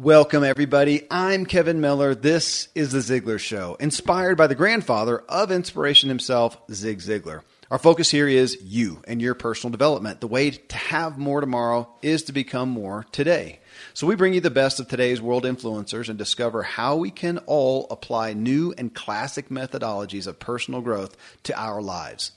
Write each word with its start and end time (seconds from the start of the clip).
Welcome, 0.00 0.44
everybody. 0.44 1.08
I'm 1.10 1.44
Kevin 1.44 1.80
Miller. 1.80 2.14
This 2.14 2.68
is 2.72 2.92
The 2.92 3.00
Ziglar 3.00 3.40
Show, 3.40 3.76
inspired 3.80 4.38
by 4.38 4.46
the 4.46 4.54
grandfather 4.54 5.18
of 5.28 5.50
inspiration 5.50 6.08
himself, 6.08 6.56
Zig 6.70 7.00
Ziglar. 7.00 7.42
Our 7.68 7.80
focus 7.80 8.08
here 8.08 8.28
is 8.28 8.62
you 8.62 9.02
and 9.08 9.20
your 9.20 9.34
personal 9.34 9.72
development. 9.72 10.20
The 10.20 10.28
way 10.28 10.50
to 10.50 10.76
have 10.76 11.18
more 11.18 11.40
tomorrow 11.40 11.88
is 12.00 12.22
to 12.22 12.32
become 12.32 12.68
more 12.68 13.06
today. 13.10 13.58
So 13.92 14.06
we 14.06 14.14
bring 14.14 14.34
you 14.34 14.40
the 14.40 14.50
best 14.50 14.78
of 14.78 14.86
today's 14.86 15.20
world 15.20 15.42
influencers 15.42 16.08
and 16.08 16.16
discover 16.16 16.62
how 16.62 16.94
we 16.94 17.10
can 17.10 17.38
all 17.38 17.88
apply 17.90 18.34
new 18.34 18.72
and 18.78 18.94
classic 18.94 19.48
methodologies 19.48 20.28
of 20.28 20.38
personal 20.38 20.80
growth 20.80 21.16
to 21.42 21.60
our 21.60 21.82
lives. 21.82 22.30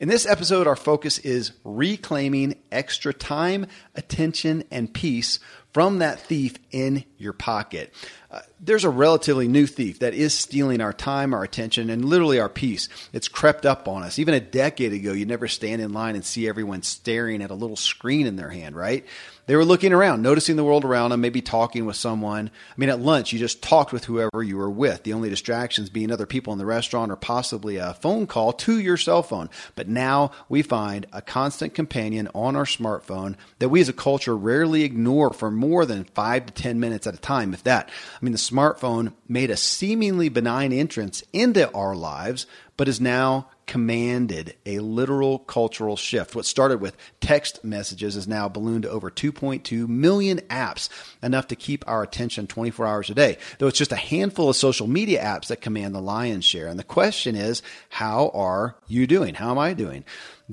In 0.00 0.08
this 0.08 0.26
episode, 0.26 0.66
our 0.66 0.74
focus 0.74 1.18
is 1.20 1.52
reclaiming 1.62 2.56
extra 2.72 3.14
time, 3.14 3.68
attention, 3.94 4.64
and 4.72 4.92
peace 4.92 5.38
from 5.74 5.98
that 5.98 6.20
thief 6.20 6.54
in 6.70 7.04
your 7.18 7.34
pocket. 7.34 7.92
Uh, 8.30 8.40
there's 8.64 8.84
a 8.84 8.90
relatively 8.90 9.46
new 9.46 9.66
thief 9.66 9.98
that 9.98 10.14
is 10.14 10.36
stealing 10.36 10.80
our 10.80 10.92
time, 10.92 11.34
our 11.34 11.44
attention, 11.44 11.90
and 11.90 12.04
literally 12.04 12.40
our 12.40 12.48
peace. 12.48 12.88
It's 13.12 13.28
crept 13.28 13.66
up 13.66 13.86
on 13.86 14.02
us. 14.02 14.18
Even 14.18 14.34
a 14.34 14.40
decade 14.40 14.92
ago, 14.92 15.12
you'd 15.12 15.28
never 15.28 15.48
stand 15.48 15.82
in 15.82 15.92
line 15.92 16.14
and 16.14 16.24
see 16.24 16.48
everyone 16.48 16.82
staring 16.82 17.42
at 17.42 17.50
a 17.50 17.54
little 17.54 17.76
screen 17.76 18.26
in 18.26 18.36
their 18.36 18.50
hand, 18.50 18.74
right? 18.74 19.04
They 19.46 19.56
were 19.56 19.64
looking 19.66 19.92
around, 19.92 20.22
noticing 20.22 20.56
the 20.56 20.64
world 20.64 20.86
around 20.86 21.10
them, 21.10 21.20
maybe 21.20 21.42
talking 21.42 21.84
with 21.84 21.96
someone. 21.96 22.48
I 22.48 22.74
mean, 22.78 22.88
at 22.88 23.00
lunch, 23.00 23.30
you 23.30 23.38
just 23.38 23.62
talked 23.62 23.92
with 23.92 24.06
whoever 24.06 24.42
you 24.42 24.56
were 24.56 24.70
with. 24.70 25.02
The 25.02 25.12
only 25.12 25.28
distractions 25.28 25.90
being 25.90 26.10
other 26.10 26.24
people 26.24 26.54
in 26.54 26.58
the 26.58 26.64
restaurant 26.64 27.12
or 27.12 27.16
possibly 27.16 27.76
a 27.76 27.92
phone 27.92 28.26
call 28.26 28.54
to 28.54 28.78
your 28.78 28.96
cell 28.96 29.22
phone. 29.22 29.50
But 29.74 29.86
now 29.86 30.30
we 30.48 30.62
find 30.62 31.04
a 31.12 31.20
constant 31.20 31.74
companion 31.74 32.30
on 32.34 32.56
our 32.56 32.64
smartphone 32.64 33.36
that 33.58 33.68
we 33.68 33.82
as 33.82 33.90
a 33.90 33.92
culture 33.92 34.34
rarely 34.34 34.82
ignore 34.82 35.30
for 35.30 35.50
more 35.50 35.84
than 35.84 36.04
five 36.04 36.46
to 36.46 36.52
10 36.54 36.80
minutes 36.80 37.06
at 37.06 37.14
a 37.14 37.18
time, 37.18 37.52
if 37.52 37.64
that. 37.64 37.90
I 37.90 38.24
mean, 38.24 38.32
the 38.32 38.38
smartphone 38.54 39.12
made 39.26 39.50
a 39.50 39.56
seemingly 39.56 40.28
benign 40.28 40.72
entrance 40.72 41.24
into 41.32 41.70
our 41.72 41.96
lives, 41.96 42.46
but 42.76 42.88
is 42.88 43.00
now 43.00 43.48
commanded 43.66 44.54
a 44.66 44.78
literal 44.78 45.38
cultural 45.38 45.96
shift. 45.96 46.34
What 46.36 46.44
started 46.44 46.80
with 46.80 46.96
text 47.20 47.64
messages 47.64 48.14
is 48.14 48.28
now 48.28 48.48
ballooned 48.48 48.82
to 48.82 48.90
over 48.90 49.10
2.2 49.10 49.88
million 49.88 50.40
apps, 50.50 50.88
enough 51.22 51.48
to 51.48 51.56
keep 51.56 51.84
our 51.88 52.02
attention 52.02 52.46
24 52.46 52.86
hours 52.86 53.10
a 53.10 53.14
day. 53.14 53.38
Though 53.58 53.68
it's 53.68 53.78
just 53.78 53.92
a 53.92 53.96
handful 53.96 54.50
of 54.50 54.56
social 54.56 54.86
media 54.86 55.22
apps 55.22 55.48
that 55.48 55.60
command 55.60 55.94
the 55.94 56.00
lion's 56.00 56.44
share. 56.44 56.68
And 56.68 56.78
the 56.78 56.84
question 56.84 57.34
is, 57.34 57.62
how 57.88 58.30
are 58.34 58.76
you 58.86 59.06
doing? 59.06 59.34
How 59.34 59.50
am 59.50 59.58
I 59.58 59.72
doing? 59.72 60.04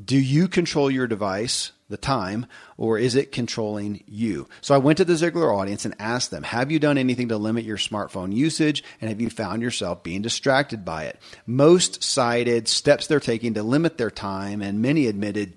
Do 0.01 0.17
you 0.17 0.47
control 0.47 0.89
your 0.89 1.07
device? 1.07 1.71
the 1.91 1.97
time, 1.97 2.47
or 2.77 2.97
is 2.97 3.15
it 3.15 3.31
controlling 3.31 4.03
you? 4.07 4.47
So 4.61 4.73
I 4.73 4.79
went 4.79 4.97
to 4.97 5.05
the 5.05 5.13
Ziglar 5.13 5.55
audience 5.55 5.85
and 5.85 5.93
asked 5.99 6.31
them, 6.31 6.41
have 6.43 6.71
you 6.71 6.79
done 6.79 6.97
anything 6.97 7.27
to 7.27 7.37
limit 7.37 7.65
your 7.65 7.77
smartphone 7.77 8.33
usage? 8.33 8.83
And 8.99 9.09
have 9.09 9.21
you 9.21 9.29
found 9.29 9.61
yourself 9.61 10.01
being 10.01 10.23
distracted 10.23 10.83
by 10.83 11.03
it? 11.03 11.19
Most 11.45 12.03
cited 12.03 12.67
steps 12.67 13.05
they're 13.05 13.19
taking 13.19 13.53
to 13.53 13.63
limit 13.63 13.99
their 13.99 14.09
time, 14.09 14.63
and 14.63 14.81
many 14.81 15.05
admitted 15.05 15.53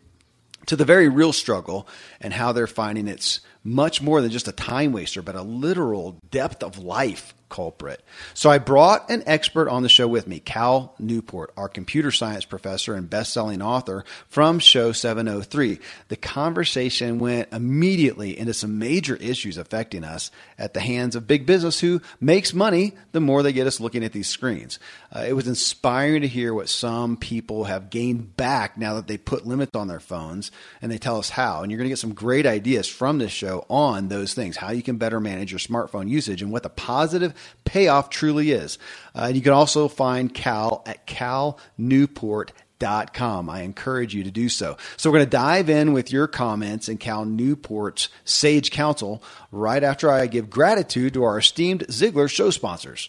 to 0.66 0.76
the 0.76 0.84
very 0.84 1.08
real 1.08 1.32
struggle 1.32 1.86
and 2.20 2.32
how 2.32 2.52
they're 2.52 2.66
finding 2.66 3.08
it's 3.08 3.40
much 3.64 4.02
more 4.02 4.20
than 4.20 4.30
just 4.30 4.46
a 4.46 4.52
time 4.52 4.92
waster, 4.92 5.22
but 5.22 5.34
a 5.34 5.42
literal 5.42 6.18
depth 6.30 6.62
of 6.62 6.78
life 6.78 7.34
culprit. 7.54 8.02
So 8.34 8.50
I 8.50 8.58
brought 8.58 9.10
an 9.10 9.22
expert 9.26 9.68
on 9.68 9.84
the 9.84 9.88
show 9.88 10.08
with 10.08 10.26
me, 10.26 10.40
Cal 10.40 10.92
Newport, 10.98 11.52
our 11.56 11.68
computer 11.68 12.10
science 12.10 12.44
professor 12.44 12.94
and 12.94 13.08
best-selling 13.08 13.62
author 13.62 14.04
from 14.28 14.58
Show 14.58 14.90
703. 14.90 15.78
The 16.08 16.16
conversation 16.16 17.20
went 17.20 17.52
immediately 17.52 18.36
into 18.36 18.54
some 18.54 18.80
major 18.80 19.14
issues 19.14 19.56
affecting 19.56 20.02
us 20.02 20.32
at 20.58 20.74
the 20.74 20.80
hands 20.80 21.14
of 21.14 21.28
big 21.28 21.46
business 21.46 21.78
who 21.78 22.00
makes 22.20 22.54
money 22.54 22.94
the 23.12 23.20
more 23.20 23.44
they 23.44 23.52
get 23.52 23.68
us 23.68 23.78
looking 23.78 24.02
at 24.02 24.12
these 24.12 24.28
screens. 24.28 24.80
Uh, 25.14 25.24
it 25.28 25.34
was 25.34 25.46
inspiring 25.46 26.22
to 26.22 26.28
hear 26.28 26.52
what 26.52 26.68
some 26.68 27.16
people 27.16 27.64
have 27.64 27.88
gained 27.88 28.36
back 28.36 28.76
now 28.76 28.94
that 28.94 29.06
they 29.06 29.16
put 29.16 29.46
limits 29.46 29.76
on 29.76 29.86
their 29.86 30.00
phones 30.00 30.50
and 30.82 30.90
they 30.90 30.98
tell 30.98 31.18
us 31.18 31.30
how. 31.30 31.62
And 31.62 31.70
you're 31.70 31.78
going 31.78 31.86
to 31.86 31.92
get 31.92 32.00
some 32.00 32.14
great 32.14 32.46
ideas 32.46 32.88
from 32.88 33.18
this 33.18 33.30
show 33.30 33.53
on 33.68 34.08
those 34.08 34.34
things, 34.34 34.56
how 34.56 34.70
you 34.70 34.82
can 34.82 34.96
better 34.96 35.20
manage 35.20 35.52
your 35.52 35.58
smartphone 35.58 36.08
usage 36.08 36.42
and 36.42 36.52
what 36.52 36.62
the 36.62 36.68
positive 36.68 37.34
payoff 37.64 38.10
truly 38.10 38.52
is. 38.52 38.78
Uh, 39.14 39.32
you 39.34 39.40
can 39.40 39.52
also 39.52 39.88
find 39.88 40.34
Cal 40.34 40.82
at 40.86 41.06
calnewport.com. 41.06 43.50
I 43.50 43.62
encourage 43.62 44.14
you 44.14 44.22
to 44.24 44.30
do 44.30 44.48
so. 44.48 44.76
So 44.96 45.10
we're 45.10 45.18
going 45.18 45.26
to 45.26 45.30
dive 45.30 45.70
in 45.70 45.92
with 45.92 46.12
your 46.12 46.26
comments 46.26 46.88
and 46.88 46.98
Cal 46.98 47.24
Newport's 47.24 48.08
sage 48.24 48.70
counsel 48.70 49.22
right 49.50 49.82
after 49.82 50.10
I 50.10 50.26
give 50.26 50.50
gratitude 50.50 51.14
to 51.14 51.24
our 51.24 51.38
esteemed 51.38 51.86
Ziglar 51.88 52.30
show 52.30 52.50
sponsors. 52.50 53.08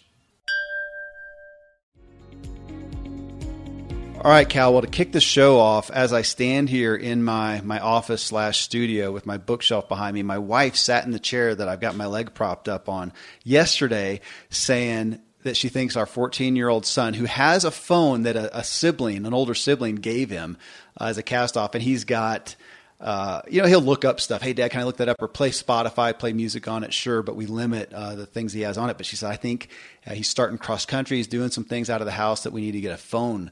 All 4.25 4.31
right, 4.31 4.49
Cal. 4.49 4.73
Well, 4.73 4.81
to 4.81 4.87
kick 4.87 5.11
the 5.11 5.21
show 5.21 5.59
off, 5.59 5.91
as 5.91 6.11
I 6.11 6.23
stand 6.23 6.67
here 6.67 6.95
in 6.95 7.23
my 7.23 7.61
my 7.61 7.79
office 7.79 8.23
slash 8.23 8.61
studio 8.61 9.11
with 9.11 9.27
my 9.27 9.37
bookshelf 9.37 9.87
behind 9.87 10.15
me, 10.15 10.23
my 10.23 10.39
wife 10.39 10.75
sat 10.77 11.05
in 11.05 11.11
the 11.11 11.19
chair 11.19 11.53
that 11.53 11.69
I've 11.69 11.79
got 11.79 11.95
my 11.95 12.07
leg 12.07 12.33
propped 12.33 12.67
up 12.67 12.89
on 12.89 13.13
yesterday, 13.43 14.21
saying 14.49 15.21
that 15.43 15.55
she 15.55 15.69
thinks 15.69 15.95
our 15.95 16.07
14 16.07 16.55
year 16.55 16.69
old 16.69 16.87
son, 16.87 17.13
who 17.13 17.25
has 17.25 17.65
a 17.65 17.69
phone 17.69 18.23
that 18.23 18.35
a, 18.35 18.57
a 18.57 18.63
sibling, 18.63 19.27
an 19.27 19.33
older 19.35 19.53
sibling, 19.53 19.97
gave 19.97 20.31
him 20.31 20.57
uh, 20.99 21.03
as 21.03 21.19
a 21.19 21.23
cast 21.23 21.55
off, 21.55 21.75
and 21.75 21.83
he's 21.83 22.03
got. 22.03 22.55
Uh, 22.99 23.41
you 23.47 23.61
know, 23.61 23.67
he'll 23.67 23.81
look 23.81 24.05
up 24.05 24.19
stuff. 24.19 24.41
Hey, 24.41 24.53
Dad, 24.53 24.71
can 24.71 24.79
I 24.79 24.85
look 24.85 24.97
that 24.97 25.09
up 25.09 25.21
or 25.21 25.27
play 25.27 25.51
Spotify, 25.51 26.17
play 26.17 26.33
music 26.33 26.67
on 26.67 26.83
it? 26.83 26.93
Sure, 26.93 27.21
but 27.21 27.35
we 27.35 27.45
limit 27.45 27.93
uh, 27.93 28.15
the 28.15 28.25
things 28.25 28.53
he 28.53 28.61
has 28.61 28.77
on 28.77 28.89
it. 28.89 28.97
But 28.97 29.05
she 29.05 29.17
said, 29.17 29.29
I 29.29 29.35
think 29.35 29.67
uh, 30.07 30.13
he's 30.13 30.29
starting 30.29 30.57
cross 30.57 30.85
country. 30.85 31.17
He's 31.17 31.27
doing 31.27 31.51
some 31.51 31.65
things 31.65 31.91
out 31.91 32.01
of 32.01 32.05
the 32.05 32.13
house 32.13 32.43
that 32.43 32.53
we 32.53 32.61
need 32.61 32.71
to 32.71 32.81
get 32.81 32.93
a 32.93 32.97
phone 32.97 33.51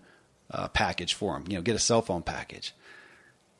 uh, 0.53 0.67
package 0.69 1.13
for 1.13 1.35
him. 1.35 1.45
You 1.47 1.55
know, 1.55 1.61
get 1.61 1.75
a 1.75 1.79
cell 1.79 2.01
phone 2.01 2.21
package. 2.21 2.73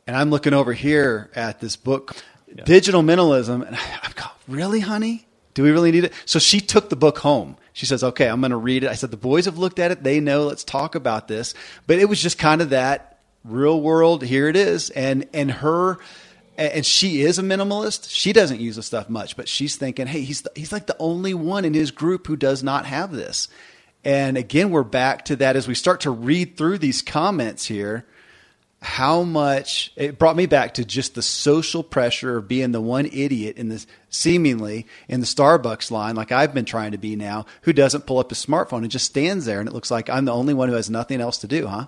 And 0.05 0.15
I'm 0.15 0.29
looking 0.29 0.53
over 0.53 0.73
here 0.73 1.31
at 1.35 1.59
this 1.59 1.75
book, 1.75 2.15
yeah. 2.53 2.63
Digital 2.65 3.01
Minimalism, 3.01 3.65
and 3.65 3.75
I've 4.03 4.15
got, 4.15 4.37
really, 4.47 4.81
honey? 4.81 5.25
Do 5.53 5.63
we 5.63 5.71
really 5.71 5.91
need 5.91 6.05
it? 6.05 6.13
So 6.25 6.39
she 6.39 6.59
took 6.59 6.89
the 6.89 6.95
book 6.95 7.19
home. 7.19 7.57
She 7.73 7.85
says, 7.85 8.03
okay, 8.03 8.27
I'm 8.27 8.41
going 8.41 8.51
to 8.51 8.57
read 8.57 8.83
it. 8.83 8.89
I 8.89 8.95
said, 8.95 9.11
the 9.11 9.17
boys 9.17 9.45
have 9.45 9.57
looked 9.57 9.79
at 9.79 9.91
it. 9.91 10.03
They 10.03 10.19
know. 10.19 10.45
Let's 10.45 10.63
talk 10.63 10.95
about 10.95 11.27
this. 11.27 11.53
But 11.87 11.99
it 11.99 12.05
was 12.05 12.21
just 12.21 12.37
kind 12.37 12.61
of 12.61 12.71
that 12.71 13.19
real 13.43 13.79
world. 13.79 14.23
Here 14.23 14.47
it 14.47 14.55
is. 14.55 14.89
And, 14.91 15.27
and 15.33 15.51
her, 15.51 15.97
and 16.57 16.85
she 16.85 17.21
is 17.21 17.39
a 17.39 17.43
minimalist. 17.43 18.09
She 18.09 18.33
doesn't 18.33 18.59
use 18.59 18.75
the 18.75 18.83
stuff 18.83 19.09
much, 19.09 19.35
but 19.35 19.47
she's 19.47 19.75
thinking, 19.75 20.07
hey, 20.07 20.21
he's, 20.21 20.41
the, 20.41 20.51
he's 20.55 20.71
like 20.71 20.87
the 20.87 20.97
only 20.99 21.33
one 21.33 21.65
in 21.65 21.73
his 21.73 21.91
group 21.91 22.27
who 22.27 22.35
does 22.35 22.63
not 22.63 22.85
have 22.85 23.11
this. 23.11 23.47
And 24.03 24.37
again, 24.37 24.71
we're 24.71 24.83
back 24.83 25.25
to 25.25 25.35
that 25.37 25.55
as 25.55 25.67
we 25.67 25.75
start 25.75 26.01
to 26.01 26.11
read 26.11 26.57
through 26.57 26.79
these 26.79 27.01
comments 27.01 27.65
here. 27.65 28.05
How 28.81 29.23
much 29.23 29.93
it 29.95 30.19
brought 30.19 30.35
me 30.35 30.45
back 30.45 30.73
to 30.73 30.83
just 30.83 31.15
the 31.15 31.21
social 31.21 31.83
pressure 31.83 32.37
of 32.37 32.49
being 32.49 32.73
the 32.73 32.81
one 32.81 33.05
idiot 33.05 33.55
in 33.55 33.69
this 33.69 33.87
seemingly 34.09 34.87
in 35.07 35.21
the 35.21 35.25
Starbucks 35.25 35.89
line, 35.89 36.17
like 36.17 36.33
I've 36.33 36.53
been 36.53 36.65
trying 36.65 36.91
to 36.91 36.97
be 36.97 37.15
now, 37.15 37.45
who 37.61 37.71
doesn't 37.71 38.05
pull 38.05 38.19
up 38.19 38.29
his 38.29 38.45
smartphone 38.45 38.79
and 38.79 38.91
just 38.91 39.05
stands 39.05 39.45
there, 39.45 39.61
and 39.61 39.69
it 39.69 39.73
looks 39.73 39.89
like 39.89 40.09
I'm 40.09 40.25
the 40.25 40.33
only 40.33 40.53
one 40.53 40.67
who 40.67 40.75
has 40.75 40.89
nothing 40.89 41.21
else 41.21 41.37
to 41.39 41.47
do, 41.47 41.67
huh? 41.67 41.87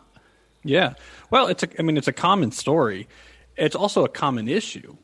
Yeah. 0.64 0.94
Well, 1.30 1.48
it's 1.48 1.64
a, 1.64 1.68
I 1.78 1.82
mean, 1.82 1.98
it's 1.98 2.08
a 2.08 2.14
common 2.14 2.52
story. 2.52 3.10
It's 3.58 3.76
also 3.76 4.06
a 4.06 4.10
common 4.10 4.48
issue. 4.48 4.96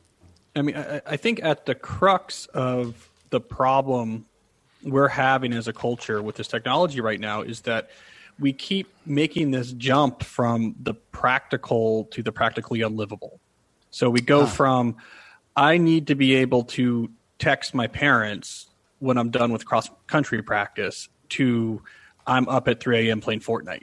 I 0.56 0.62
mean, 0.62 0.76
I, 0.76 1.02
I 1.06 1.16
think 1.18 1.42
at 1.42 1.66
the 1.66 1.74
crux 1.74 2.46
of 2.46 3.10
the 3.28 3.40
problem 3.40 4.24
we're 4.84 5.08
having 5.08 5.52
as 5.52 5.68
a 5.68 5.72
culture 5.72 6.22
with 6.22 6.36
this 6.36 6.48
technology 6.48 7.00
right 7.00 7.20
now 7.20 7.42
is 7.42 7.62
that 7.62 7.90
we 8.38 8.52
keep 8.52 8.92
making 9.06 9.50
this 9.50 9.72
jump 9.72 10.22
from 10.22 10.74
the 10.80 10.94
practical 10.94 12.04
to 12.06 12.22
the 12.22 12.32
practically 12.32 12.82
unlivable. 12.82 13.40
So 13.90 14.10
we 14.10 14.20
go 14.20 14.42
ah. 14.42 14.46
from 14.46 14.96
I 15.56 15.76
need 15.76 16.06
to 16.06 16.14
be 16.14 16.36
able 16.36 16.64
to 16.64 17.10
text 17.38 17.74
my 17.74 17.86
parents 17.86 18.68
when 18.98 19.18
I'm 19.18 19.30
done 19.30 19.52
with 19.52 19.66
cross 19.66 19.90
country 20.06 20.42
practice 20.42 21.08
to 21.30 21.82
I'm 22.26 22.48
up 22.48 22.68
at 22.68 22.80
3 22.80 23.08
a.m. 23.08 23.20
playing 23.20 23.40
Fortnite. 23.40 23.82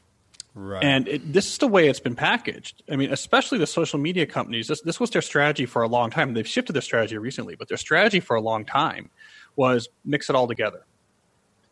Right. 0.55 0.83
And 0.83 1.07
it, 1.07 1.31
this 1.31 1.47
is 1.47 1.57
the 1.59 1.67
way 1.67 1.87
it's 1.87 1.99
been 1.99 2.15
packaged. 2.15 2.81
I 2.89 2.95
mean, 2.95 3.11
especially 3.13 3.59
the 3.59 3.67
social 3.67 3.99
media 3.99 4.25
companies. 4.25 4.67
This 4.67 4.81
this 4.81 4.99
was 4.99 5.09
their 5.11 5.21
strategy 5.21 5.65
for 5.65 5.83
a 5.83 5.87
long 5.87 6.09
time. 6.09 6.33
They've 6.33 6.47
shifted 6.47 6.73
their 6.73 6.81
strategy 6.81 7.17
recently, 7.17 7.55
but 7.55 7.67
their 7.67 7.77
strategy 7.77 8.19
for 8.19 8.35
a 8.35 8.41
long 8.41 8.65
time 8.65 9.09
was 9.55 9.89
mix 10.03 10.29
it 10.29 10.35
all 10.35 10.47
together. 10.47 10.85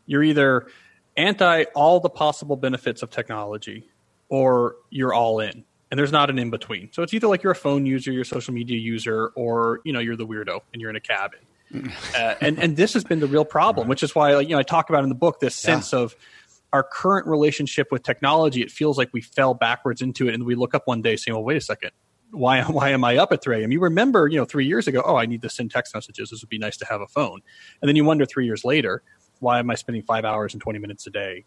You're 0.07 0.23
either 0.23 0.67
anti 1.15 1.63
all 1.75 1.99
the 1.99 2.09
possible 2.09 2.55
benefits 2.55 3.03
of 3.03 3.09
technology 3.09 3.89
or 4.29 4.75
you're 4.89 5.13
all 5.13 5.39
in. 5.39 5.63
And 5.89 5.97
there's 5.97 6.11
not 6.11 6.29
an 6.29 6.37
in 6.37 6.49
between. 6.49 6.89
So 6.91 7.01
it's 7.01 7.13
either 7.13 7.27
like 7.27 7.43
you're 7.43 7.53
a 7.53 7.55
phone 7.55 7.85
user, 7.85 8.11
you're 8.11 8.23
a 8.23 8.25
social 8.25 8.53
media 8.53 8.77
user, 8.77 9.27
or 9.35 9.79
you 9.85 9.93
know 9.93 9.99
you're 9.99 10.17
the 10.17 10.27
weirdo 10.27 10.59
and 10.73 10.81
you're 10.81 10.89
in 10.89 10.97
a 10.97 11.01
cabin. 11.01 11.39
uh, 12.17 12.35
and 12.41 12.59
and 12.59 12.75
this 12.75 12.93
has 12.93 13.03
been 13.03 13.19
the 13.19 13.27
real 13.27 13.45
problem, 13.45 13.87
which 13.87 14.03
is 14.03 14.13
why 14.13 14.37
you 14.39 14.49
know 14.49 14.57
I 14.57 14.63
talk 14.63 14.89
about 14.89 15.03
in 15.03 15.09
the 15.09 15.15
book 15.15 15.39
this 15.39 15.55
sense 15.55 15.93
yeah. 15.93 15.99
of 15.99 16.15
our 16.73 16.83
current 16.83 17.25
relationship 17.27 17.87
with 17.89 18.03
technology. 18.03 18.61
It 18.61 18.69
feels 18.69 18.97
like 18.97 19.09
we 19.13 19.21
fell 19.21 19.53
backwards 19.53 20.01
into 20.01 20.27
it, 20.27 20.33
and 20.33 20.45
we 20.45 20.55
look 20.55 20.75
up 20.75 20.87
one 20.87 21.01
day 21.01 21.15
saying, 21.15 21.35
"Well, 21.35 21.43
wait 21.43 21.57
a 21.57 21.61
second, 21.61 21.91
why 22.31 22.61
why 22.63 22.89
am 22.89 23.03
I 23.03 23.17
up 23.17 23.31
at 23.31 23.41
3 23.41 23.61
a.m.? 23.61 23.71
You 23.71 23.79
remember, 23.79 24.27
you 24.27 24.37
know, 24.37 24.45
three 24.45 24.65
years 24.65 24.87
ago, 24.87 25.01
oh, 25.05 25.15
I 25.15 25.25
need 25.25 25.41
to 25.41 25.49
send 25.49 25.71
text 25.71 25.93
messages. 25.93 26.29
This 26.29 26.41
would 26.41 26.49
be 26.49 26.57
nice 26.57 26.77
to 26.77 26.85
have 26.85 27.01
a 27.01 27.07
phone. 27.07 27.41
And 27.81 27.89
then 27.89 27.95
you 27.95 28.03
wonder 28.03 28.25
three 28.25 28.45
years 28.45 28.63
later, 28.63 29.03
why 29.39 29.59
am 29.59 29.69
I 29.69 29.75
spending 29.75 30.03
five 30.03 30.25
hours 30.25 30.53
and 30.53 30.61
20 30.61 30.79
minutes 30.79 31.07
a 31.07 31.09
day 31.09 31.45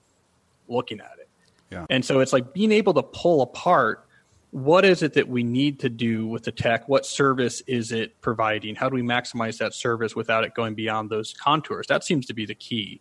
looking 0.69 1.01
at 1.01 1.13
it? 1.19 1.29
Yeah. 1.71 1.87
And 1.89 2.05
so 2.05 2.21
it's 2.21 2.33
like 2.33 2.53
being 2.53 2.73
able 2.73 2.95
to 2.95 3.03
pull 3.03 3.43
apart 3.43 4.07
what 4.51 4.85
is 4.85 5.03
it 5.03 5.15
that 5.15 5.29
we 5.29 5.43
need 5.43 5.79
to 5.81 5.89
do 5.89 6.27
with 6.27 6.43
the 6.43 6.53
tech? 6.53 6.89
What 6.89 7.07
service 7.07 7.61
is 7.63 7.93
it 7.93 8.21
providing? 8.21 8.75
How 8.75 8.89
do 8.89 8.97
we 8.97 9.03
maximize 9.03 9.59
that 9.59 9.75
service 9.75 10.17
without 10.17 10.45
it 10.45 10.55
going 10.55 10.75
beyond 10.75 11.09
those 11.09 11.33
contours? 11.33 11.87
That 11.87 12.03
seems 12.03 12.27
to 12.27 12.35
be 12.35 12.47
the 12.47 12.55
key. 12.55 13.01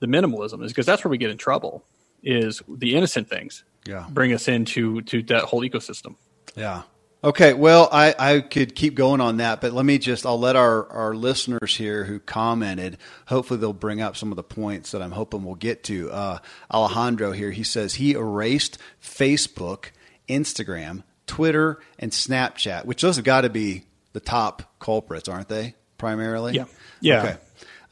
The 0.00 0.06
minimalism 0.06 0.64
is 0.64 0.72
because 0.72 0.86
that's 0.86 1.04
where 1.04 1.10
we 1.10 1.18
get 1.18 1.30
in 1.30 1.36
trouble. 1.36 1.84
Is 2.22 2.62
the 2.68 2.94
innocent 2.94 3.28
things 3.28 3.64
yeah. 3.84 4.06
bring 4.10 4.32
us 4.32 4.48
into 4.48 5.02
to 5.02 5.22
that 5.24 5.44
whole 5.44 5.62
ecosystem? 5.62 6.16
Yeah. 6.56 6.82
Okay, 7.24 7.52
well, 7.52 7.88
I, 7.92 8.14
I 8.18 8.40
could 8.40 8.74
keep 8.74 8.96
going 8.96 9.20
on 9.20 9.36
that, 9.36 9.60
but 9.60 9.72
let 9.72 9.84
me 9.84 9.98
just, 9.98 10.26
I'll 10.26 10.40
let 10.40 10.56
our, 10.56 10.88
our 10.88 11.14
listeners 11.14 11.76
here 11.76 12.02
who 12.04 12.18
commented, 12.18 12.98
hopefully 13.26 13.60
they'll 13.60 13.72
bring 13.72 14.00
up 14.00 14.16
some 14.16 14.32
of 14.32 14.36
the 14.36 14.42
points 14.42 14.90
that 14.90 15.02
I'm 15.02 15.12
hoping 15.12 15.44
we'll 15.44 15.54
get 15.54 15.84
to. 15.84 16.10
Uh, 16.10 16.38
Alejandro 16.72 17.30
here, 17.30 17.52
he 17.52 17.62
says 17.62 17.94
he 17.94 18.14
erased 18.14 18.76
Facebook, 19.00 19.90
Instagram, 20.28 21.04
Twitter, 21.28 21.78
and 21.96 22.10
Snapchat, 22.10 22.86
which 22.86 23.02
those 23.02 23.16
have 23.16 23.24
got 23.24 23.42
to 23.42 23.50
be 23.50 23.84
the 24.14 24.20
top 24.20 24.74
culprits, 24.80 25.28
aren't 25.28 25.48
they, 25.48 25.76
primarily? 25.98 26.54
Yeah. 26.54 26.64
Yeah. 27.00 27.22
Okay. 27.22 27.36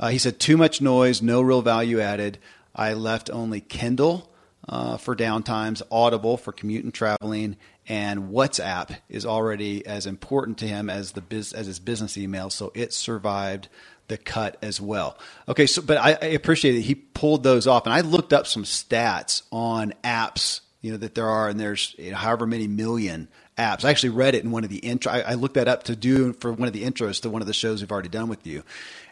Uh, 0.00 0.09
he 0.09 0.19
said, 0.19 0.41
too 0.41 0.56
much 0.56 0.81
noise, 0.81 1.23
no 1.23 1.41
real 1.41 1.62
value 1.62 2.00
added. 2.00 2.38
I 2.75 2.94
left 2.94 3.31
only 3.31 3.61
Kindle 3.61 4.29
uh, 4.69 4.97
for 4.97 5.15
downtimes, 5.15 5.82
Audible 5.91 6.37
for 6.37 6.53
commute 6.53 6.85
and 6.85 6.93
traveling, 6.93 7.56
and 7.90 8.31
WhatsApp 8.31 8.96
is 9.08 9.26
already 9.26 9.84
as 9.84 10.06
important 10.06 10.58
to 10.58 10.66
him 10.69 10.88
as 10.88 11.10
the 11.10 11.20
biz, 11.20 11.52
as 11.52 11.66
his 11.66 11.81
business 11.81 12.16
email, 12.16 12.48
so 12.48 12.70
it 12.72 12.92
survived 12.92 13.69
the 14.06 14.16
cut 14.16 14.56
as 14.62 14.81
well. 14.81 15.19
Okay, 15.48 15.66
so 15.66 15.82
but 15.82 15.96
I, 15.96 16.10
I 16.22 16.26
appreciate 16.26 16.76
that 16.76 16.82
He 16.82 16.94
pulled 16.94 17.42
those 17.42 17.66
off, 17.66 17.87
and 17.87 17.92
I 17.92 18.02
looked 18.02 18.32
up 18.32 18.46
some 18.46 18.62
stats 18.62 19.42
on 19.50 19.92
apps, 20.04 20.60
you 20.81 20.92
know, 20.92 20.98
that 20.98 21.16
there 21.16 21.28
are, 21.28 21.48
and 21.48 21.58
there's 21.58 21.96
you 21.98 22.12
know, 22.12 22.16
however 22.16 22.46
many 22.46 22.69
million 22.69 23.26
apps. 23.58 23.84
I 23.84 23.90
actually 23.90 24.10
read 24.10 24.36
it 24.36 24.44
in 24.44 24.52
one 24.52 24.62
of 24.62 24.70
the 24.70 24.78
intro. 24.78 25.10
I, 25.10 25.20
I 25.22 25.34
looked 25.34 25.54
that 25.54 25.66
up 25.66 25.82
to 25.84 25.96
do 25.96 26.32
for 26.34 26.52
one 26.52 26.69
of 26.69 26.72
the 26.72 26.84
intros 26.84 27.20
to 27.22 27.28
one 27.28 27.43
of 27.43 27.48
the 27.48 27.52
shows 27.52 27.82
we've 27.82 27.90
already 27.90 28.08
done 28.08 28.28
with 28.28 28.46
you. 28.46 28.62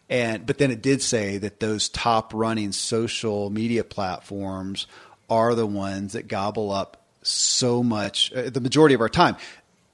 And 0.08 0.46
but 0.46 0.58
then 0.58 0.70
it 0.70 0.82
did 0.82 1.02
say 1.02 1.38
that 1.38 1.58
those 1.58 1.88
top 1.88 2.32
running 2.32 2.70
social 2.70 3.50
media 3.50 3.82
platforms 3.82 4.86
are 5.28 5.56
the 5.56 5.66
ones 5.66 6.12
that 6.12 6.28
gobble 6.28 6.70
up 6.70 6.97
so 7.28 7.82
much, 7.82 8.32
uh, 8.32 8.50
the 8.50 8.60
majority 8.60 8.94
of 8.94 9.00
our 9.00 9.08
time. 9.08 9.36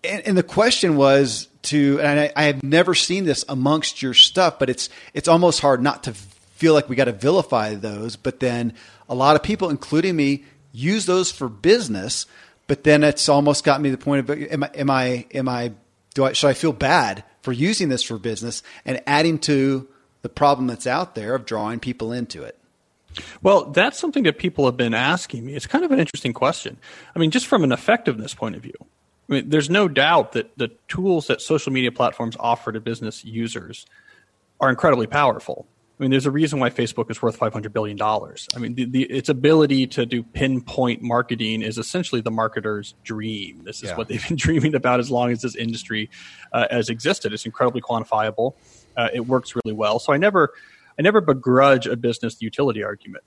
And, 0.02 0.22
and 0.26 0.38
the 0.38 0.42
question 0.42 0.96
was 0.96 1.48
to, 1.62 2.00
and 2.00 2.20
I, 2.20 2.32
I, 2.36 2.44
have 2.44 2.62
never 2.62 2.94
seen 2.94 3.25
this 3.25 3.44
amongst 3.48 4.02
your 4.02 4.14
stuff, 4.14 4.58
but 4.58 4.69
it's 4.69 4.90
it's 5.14 5.28
almost 5.28 5.60
hard 5.60 5.82
not 5.82 6.04
to 6.04 6.12
feel 6.12 6.75
like 6.75 6.88
we 6.88 6.96
got 6.96 7.06
to 7.06 7.12
vilify 7.12 7.75
those. 7.75 8.16
But 8.16 8.40
then 8.40 8.75
a 9.08 9.14
lot 9.14 9.36
of 9.36 9.42
people, 9.42 9.70
including 9.70 10.14
me, 10.16 10.44
use 10.72 11.06
those 11.06 11.31
for 11.31 11.48
business. 11.48 12.26
But 12.66 12.84
then 12.84 13.02
it's 13.02 13.28
almost 13.28 13.64
got 13.64 13.80
me 13.80 13.90
to 13.90 13.96
the 13.96 14.02
point 14.02 14.28
of 14.28 14.38
am 14.52 14.62
I 14.64 14.70
am 14.75 14.90
I 14.90 15.26
am 15.32 15.48
I 15.48 15.72
do 16.14 16.25
I 16.25 16.32
should 16.32 16.48
I 16.48 16.54
feel 16.54 16.72
bad 16.72 17.25
for 17.42 17.52
using 17.52 17.88
this 17.88 18.02
for 18.02 18.19
business 18.19 18.62
and 18.84 19.02
adding 19.06 19.38
to 19.40 19.88
the 20.22 20.28
problem 20.28 20.66
that's 20.66 20.87
out 20.87 21.14
there 21.14 21.34
of 21.34 21.44
drawing 21.44 21.80
people 21.80 22.12
into 22.12 22.42
it? 22.42 22.58
Well, 23.43 23.66
that's 23.66 23.99
something 23.99 24.25
that 24.25 24.38
people 24.38 24.64
have 24.66 24.76
been 24.76 24.94
asking 24.94 25.46
me. 25.46 25.55
It's 25.55 25.66
kind 25.66 25.84
of 25.84 25.93
an 25.93 26.00
interesting 26.00 26.32
question. 26.32 26.78
I 27.14 27.19
mean, 27.19 27.31
just 27.31 27.46
from 27.46 27.64
an 27.64 27.72
effectiveness 27.72 28.34
point 28.34 28.56
of 28.56 28.62
view, 28.62 28.75
I 28.81 29.32
mean, 29.32 29.49
there's 29.49 29.70
no 29.70 29.88
doubt 29.88 30.32
that 30.32 30.56
the 30.58 30.69
tools 30.88 31.28
that 31.28 31.40
social 31.40 31.72
media 31.72 31.93
platforms 31.93 32.37
offer 32.38 32.72
to 32.72 32.81
business 32.81 33.25
users 33.25 33.87
are 34.61 34.69
incredibly 34.70 35.06
powerful. 35.06 35.66
I 35.99 36.02
mean, 36.02 36.11
there's 36.11 36.26
a 36.26 36.31
reason 36.31 36.58
why 36.58 36.70
Facebook 36.70 37.08
is 37.08 37.22
worth 37.22 37.38
$500 37.38 37.72
billion. 37.72 38.00
I 38.02 38.58
mean, 38.58 38.75
the, 38.75 38.84
the, 38.84 39.02
its 39.05 39.28
ability 39.28 39.87
to 39.88 40.05
do 40.05 40.25
pinpoint 40.25 41.02
marketing 41.02 41.62
is 41.62 41.78
essentially 41.78 42.20
the 42.20 42.32
marketer's 42.32 42.94
dream. 43.05 43.62
This 43.62 43.76
is 43.82 43.90
yeah. 43.90 43.96
what 43.96 44.08
they've 44.08 44.26
been 44.26 44.37
dreaming 44.37 44.75
about 44.75 44.99
as 44.99 45.08
long 45.08 45.31
as 45.31 45.43
this 45.43 45.55
industry 45.55 46.11
uh, 46.52 46.66
has 46.69 46.88
existed. 46.88 47.32
It's 47.32 47.46
incredibly 47.46 47.81
quantifiable. 47.81 48.55
Uh, 48.96 49.08
it 49.14 49.20
works 49.20 49.55
really 49.55 49.75
well. 49.75 50.00
So 50.00 50.12
I 50.12 50.16
never, 50.16 50.52
I 50.99 51.02
never 51.02 51.20
begrudge 51.20 51.87
a 51.87 51.96
business 51.96 52.41
utility 52.41 52.82
argument. 52.82 53.25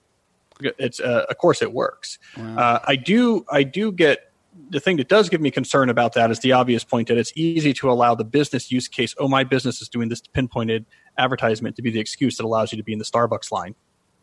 It's 0.60 0.98
uh, 1.00 1.26
of 1.28 1.38
course 1.38 1.62
it 1.62 1.72
works. 1.72 2.18
Wow. 2.36 2.56
Uh, 2.56 2.78
I 2.86 2.96
do 2.96 3.46
I 3.50 3.62
do 3.62 3.92
get 3.92 4.28
the 4.70 4.80
thing 4.80 4.96
that 4.96 5.08
does 5.08 5.28
give 5.28 5.40
me 5.40 5.50
concern 5.50 5.88
about 5.88 6.14
that 6.14 6.30
is 6.30 6.40
the 6.40 6.52
obvious 6.52 6.84
point 6.84 7.08
that 7.08 7.16
it's 7.16 7.32
easy 7.36 7.72
to 7.74 7.90
allow 7.90 8.14
the 8.14 8.24
business 8.24 8.70
use 8.72 8.88
case. 8.88 9.14
Oh, 9.18 9.28
my 9.28 9.44
business 9.44 9.80
is 9.80 9.88
doing 9.88 10.08
this 10.08 10.20
pinpointed 10.20 10.84
advertisement 11.16 11.76
to 11.76 11.82
be 11.82 11.90
the 11.90 12.00
excuse 12.00 12.36
that 12.36 12.44
allows 12.44 12.72
you 12.72 12.76
to 12.78 12.84
be 12.84 12.92
in 12.92 12.98
the 12.98 13.04
Starbucks 13.04 13.52
line. 13.52 13.74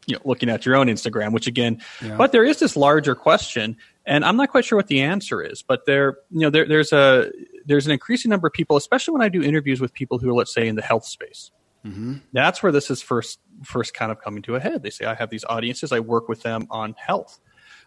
You 0.08 0.16
know, 0.16 0.22
looking 0.24 0.50
at 0.50 0.68
your 0.68 0.76
own 0.76 0.86
Instagram, 0.86 1.32
which 1.32 1.48
again, 1.48 1.82
yeah. 2.04 2.16
but 2.16 2.32
there 2.32 2.44
is 2.44 2.60
this 2.60 2.76
larger 2.76 3.16
question, 3.16 3.76
and 4.06 4.24
I'm 4.24 4.38
not 4.38 4.52
quite 4.52 4.64
sure 4.64 4.78
what 4.78 4.86
the 4.86 5.02
answer 5.02 5.42
is. 5.42 5.64
But 5.64 5.88
there, 5.88 6.18
you 6.30 6.42
know, 6.42 6.52
there, 6.52 6.68
there's 6.68 6.94
a 6.94 7.32
there's 7.66 7.88
an 7.88 7.92
increasing 7.92 8.30
number 8.30 8.46
of 8.46 8.54
people, 8.54 8.78
especially 8.78 9.14
when 9.14 9.24
I 9.24 9.30
do 9.30 9.42
interviews 9.42 9.82
with 9.82 9.94
people 9.94 10.20
who 10.20 10.30
are, 10.30 10.36
let's 10.36 10.54
say, 10.54 10.68
in 10.68 10.76
the 10.76 10.84
health 10.84 11.06
space, 11.06 11.50
Mm-hmm. 11.86 12.16
That's 12.34 12.64
where 12.64 12.72
this 12.72 12.90
is 12.90 13.02
first 13.02 13.40
first 13.64 13.94
kind 13.94 14.12
of 14.12 14.20
coming 14.20 14.42
to 14.44 14.56
a 14.56 14.60
head. 14.60 14.84
They 14.84 14.90
say, 14.90 15.06
I 15.06 15.14
have 15.14 15.30
these 15.30 15.46
audiences, 15.46 15.92
I 15.92 16.00
work 16.00 16.28
with 16.28 16.42
them 16.42 16.68
on 16.70 16.96
health. 16.98 17.40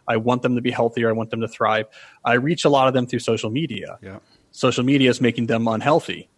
I 0.07 0.17
want 0.17 0.43
them 0.43 0.55
to 0.55 0.63
be 0.63 0.71
healthier, 0.71 1.09
I 1.09 1.13
want 1.13 1.31
them 1.31 1.41
to 1.41 1.49
thrive. 1.49 1.87
I 2.25 2.35
reach 2.35 2.65
a 2.65 2.69
lot 2.71 2.89
of 2.89 2.95
them 2.95 3.07
through 3.07 3.19
social 3.19 3.51
media. 3.51 3.99
Yeah. 4.01 4.19
Social 4.53 4.85
media 4.85 5.11
is 5.11 5.21
making 5.21 5.47
them 5.47 5.69
unhealthy. 5.69 6.31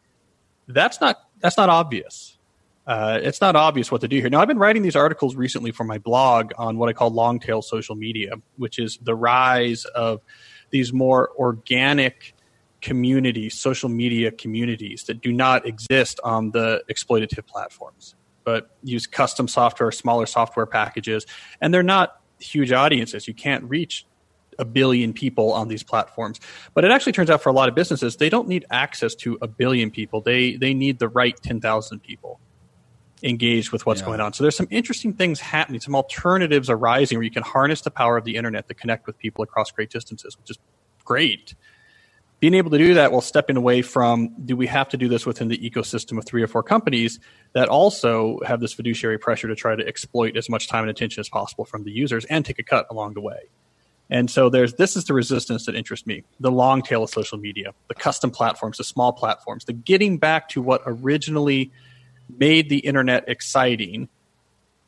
That's 0.67 1.01
not 1.01 1.19
that's 1.41 1.57
not 1.57 1.69
obvious. 1.69 2.39
Uh, 2.87 3.21
it's 3.23 3.41
not 3.41 3.55
obvious 3.55 3.93
what 3.93 4.01
to 4.01 4.09
do 4.09 4.17
here. 4.17 4.31
Now, 4.31 4.41
I've 4.41 4.49
been 4.49 4.59
writing 4.59 4.83
these 4.83 4.97
articles 4.97 5.37
recently 5.37 5.71
for 5.71 5.85
my 5.85 5.99
blog 5.99 6.51
on 6.59 6.77
what 6.77 6.89
I 6.89 6.93
call 6.93 7.11
long 7.11 7.39
tail 7.39 7.63
social 7.63 7.95
media, 7.95 8.33
which 8.57 8.81
is 8.81 8.99
the 9.03 9.15
rise 9.15 9.85
of 9.85 10.23
these 10.71 10.93
more 10.93 11.31
organic 11.39 12.35
communities, 12.81 13.59
social 13.59 13.89
media 13.89 14.31
communities 14.31 15.05
that 15.05 15.21
do 15.21 15.33
not 15.33 15.67
exist 15.67 16.21
on 16.25 16.51
the 16.51 16.83
exploitative 16.91 17.47
platforms, 17.47 18.15
but 18.45 18.71
use 18.83 19.07
custom 19.07 19.49
software, 19.49 19.89
or 19.89 19.93
smaller 19.93 20.27
software 20.27 20.67
packages, 20.67 21.27
and 21.61 21.73
they're 21.73 21.83
not 21.83 22.21
huge 22.39 22.73
audiences. 22.73 23.29
You 23.29 23.35
can't 23.35 23.65
reach 23.65 24.07
a 24.59 24.65
billion 24.65 25.13
people 25.13 25.53
on 25.53 25.69
these 25.69 25.83
platforms. 25.83 26.39
But 26.75 26.85
it 26.85 26.91
actually 26.91 27.13
turns 27.13 27.31
out 27.31 27.43
for 27.43 27.49
a 27.49 27.53
lot 27.53 27.69
of 27.69 27.75
businesses, 27.75 28.17
they 28.17 28.29
don't 28.29 28.47
need 28.47 28.67
access 28.71 29.15
to 29.17 29.39
a 29.41 29.49
billion 29.49 29.91
people. 29.91 30.21
They 30.21 30.57
they 30.57 30.75
need 30.75 30.99
the 30.99 31.09
right 31.09 31.35
10,000 31.43 32.01
people 32.01 32.41
engaged 33.23 33.73
with 33.73 33.85
what's 33.85 34.01
yeah. 34.01 34.07
going 34.07 34.21
on. 34.21 34.33
So 34.33 34.45
there's 34.45 34.57
some 34.57 34.69
interesting 34.71 35.13
things 35.13 35.41
happening, 35.41 35.81
some 35.81 35.95
alternatives 35.95 36.71
arising 36.71 37.19
where 37.19 37.25
you 37.25 37.31
can 37.31 37.43
harness 37.43 37.83
the 37.83 37.91
power 37.91 38.17
of 38.17 38.25
the 38.25 38.37
internet 38.37 38.69
to 38.69 38.75
connect 38.75 39.07
with 39.07 39.19
people 39.19 39.43
across 39.43 39.71
great 39.71 39.91
distances, 39.91 40.39
which 40.39 40.51
is 40.51 40.59
great 41.05 41.55
being 42.41 42.55
able 42.55 42.71
to 42.71 42.79
do 42.79 42.95
that 42.95 43.13
while 43.13 43.21
stepping 43.21 43.57
away 43.57 43.83
from 43.83 44.35
do 44.45 44.57
we 44.57 44.67
have 44.67 44.89
to 44.89 44.97
do 44.97 45.09
this 45.09 45.27
within 45.27 45.49
the 45.49 45.59
ecosystem 45.59 46.19
of 46.19 46.25
three 46.25 46.43
or 46.43 46.47
four 46.47 46.63
companies 46.63 47.21
that 47.53 47.69
also 47.69 48.41
have 48.47 48.61
this 48.61 48.73
fiduciary 48.73 49.19
pressure 49.19 49.47
to 49.47 49.55
try 49.55 49.77
to 49.77 49.87
exploit 49.87 50.37
as 50.37 50.49
much 50.49 50.67
time 50.67 50.83
and 50.83 50.91
attention 50.91 51.21
as 51.21 51.29
possible 51.29 51.67
from 51.67 51.85
the 51.85 51.91
users 51.91 52.25
and 52.25 52.45
take 52.45 52.59
a 52.59 52.63
cut 52.63 52.87
along 52.91 53.13
the 53.15 53.21
way. 53.21 53.51
And 54.09 54.29
so 54.29 54.49
there's 54.49 54.75
this 54.75 54.97
is 54.97 55.05
the 55.05 55.15
resistance 55.15 55.67
that 55.67 55.77
interests 55.77 56.07
me. 56.07 56.25
The 56.41 56.51
long 56.51 56.83
tail 56.83 57.05
of 57.05 57.11
social 57.11 57.39
media, 57.39 57.73
the 57.89 57.95
custom 57.95 58.31
platforms, 58.31 58.79
the 58.79 58.85
small 58.85 59.13
platforms, 59.13 59.67
the 59.67 59.73
getting 59.73 60.19
back 60.19 60.49
to 60.51 60.63
what 60.63 60.83
originally 60.85 61.71
made 62.39 62.71
the 62.71 62.79
internet 62.79 63.29
exciting 63.29 64.09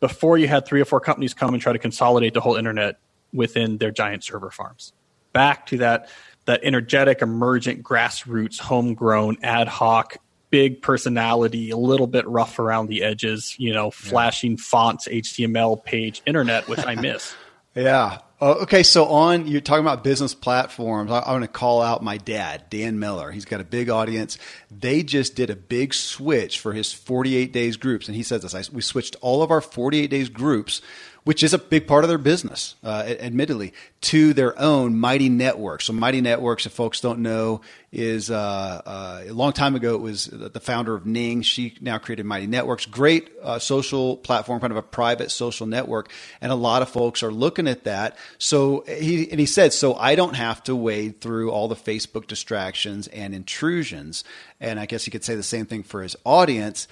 before 0.00 0.38
you 0.38 0.48
had 0.48 0.66
three 0.66 0.80
or 0.80 0.84
four 0.84 1.00
companies 1.00 1.34
come 1.34 1.54
and 1.54 1.62
try 1.62 1.72
to 1.72 1.78
consolidate 1.78 2.34
the 2.34 2.40
whole 2.40 2.56
internet 2.56 2.98
within 3.32 3.78
their 3.78 3.92
giant 3.92 4.24
server 4.24 4.50
farms. 4.50 4.92
Back 5.32 5.66
to 5.66 5.78
that 5.78 6.08
that 6.46 6.60
energetic, 6.62 7.22
emergent, 7.22 7.82
grassroots, 7.82 8.58
homegrown, 8.58 9.38
ad 9.42 9.68
hoc, 9.68 10.16
big 10.50 10.82
personality, 10.82 11.70
a 11.70 11.76
little 11.76 12.06
bit 12.06 12.26
rough 12.28 12.58
around 12.58 12.88
the 12.88 13.02
edges, 13.02 13.56
you 13.58 13.72
know, 13.72 13.90
flashing 13.90 14.52
yeah. 14.52 14.58
fonts, 14.60 15.08
HTML 15.08 15.82
page, 15.82 16.22
internet, 16.26 16.68
which 16.68 16.84
I 16.86 16.94
miss. 16.94 17.34
yeah. 17.74 18.18
Oh, 18.40 18.54
okay, 18.62 18.82
so 18.82 19.04
on 19.04 19.46
you're 19.46 19.60
talking 19.60 19.84
about 19.84 20.02
business 20.02 20.34
platforms. 20.34 21.12
I, 21.12 21.20
I 21.20 21.30
want 21.30 21.44
to 21.44 21.48
call 21.48 21.80
out 21.80 22.02
my 22.02 22.16
dad, 22.16 22.64
Dan 22.70 22.98
Miller. 22.98 23.30
He's 23.30 23.44
got 23.44 23.60
a 23.60 23.64
big 23.64 23.88
audience. 23.88 24.36
They 24.68 25.04
just 25.04 25.36
did 25.36 25.48
a 25.48 25.54
big 25.54 25.94
switch 25.94 26.58
for 26.58 26.72
his 26.72 26.92
48 26.92 27.52
days 27.52 27.76
groups, 27.76 28.08
and 28.08 28.16
he 28.16 28.24
says 28.24 28.42
this: 28.42 28.52
I, 28.52 28.64
we 28.72 28.82
switched 28.82 29.14
all 29.20 29.44
of 29.44 29.52
our 29.52 29.60
48 29.60 30.10
days 30.10 30.28
groups 30.28 30.82
which 31.24 31.42
is 31.42 31.54
a 31.54 31.58
big 31.58 31.86
part 31.86 32.04
of 32.04 32.08
their 32.08 32.18
business, 32.18 32.74
uh, 32.82 33.04
admittedly, 33.06 33.72
to 34.00 34.34
their 34.34 34.58
own 34.58 34.98
Mighty 34.98 35.28
Networks. 35.28 35.84
So, 35.84 35.92
Mighty 35.92 36.20
Networks, 36.20 36.66
if 36.66 36.72
folks 36.72 37.00
don't 37.00 37.20
know, 37.20 37.60
is 37.92 38.30
uh, 38.30 38.82
uh, 38.84 39.22
a 39.28 39.32
long 39.32 39.52
time 39.52 39.76
ago. 39.76 39.94
It 39.94 40.00
was 40.00 40.24
the 40.26 40.60
founder 40.60 40.94
of 40.94 41.06
Ning. 41.06 41.42
She 41.42 41.76
now 41.80 41.98
created 41.98 42.26
Mighty 42.26 42.46
Networks, 42.46 42.86
great 42.86 43.30
uh, 43.42 43.58
social 43.58 44.16
platform, 44.16 44.60
kind 44.60 44.72
of 44.72 44.78
a 44.78 44.82
private 44.82 45.30
social 45.30 45.66
network, 45.66 46.10
and 46.40 46.50
a 46.50 46.56
lot 46.56 46.82
of 46.82 46.88
folks 46.88 47.22
are 47.22 47.30
looking 47.30 47.68
at 47.68 47.84
that. 47.84 48.16
So 48.38 48.84
he 48.88 49.30
and 49.30 49.38
he 49.38 49.46
said, 49.46 49.72
so 49.72 49.94
I 49.94 50.14
don't 50.14 50.34
have 50.34 50.62
to 50.64 50.74
wade 50.74 51.20
through 51.20 51.50
all 51.50 51.68
the 51.68 51.76
Facebook 51.76 52.26
distractions 52.26 53.06
and 53.08 53.34
intrusions. 53.34 54.24
And 54.60 54.80
I 54.80 54.86
guess 54.86 55.06
you 55.06 55.10
could 55.10 55.24
say 55.24 55.34
the 55.34 55.42
same 55.42 55.66
thing 55.66 55.82
for 55.82 56.02
his 56.02 56.16
audience 56.24 56.88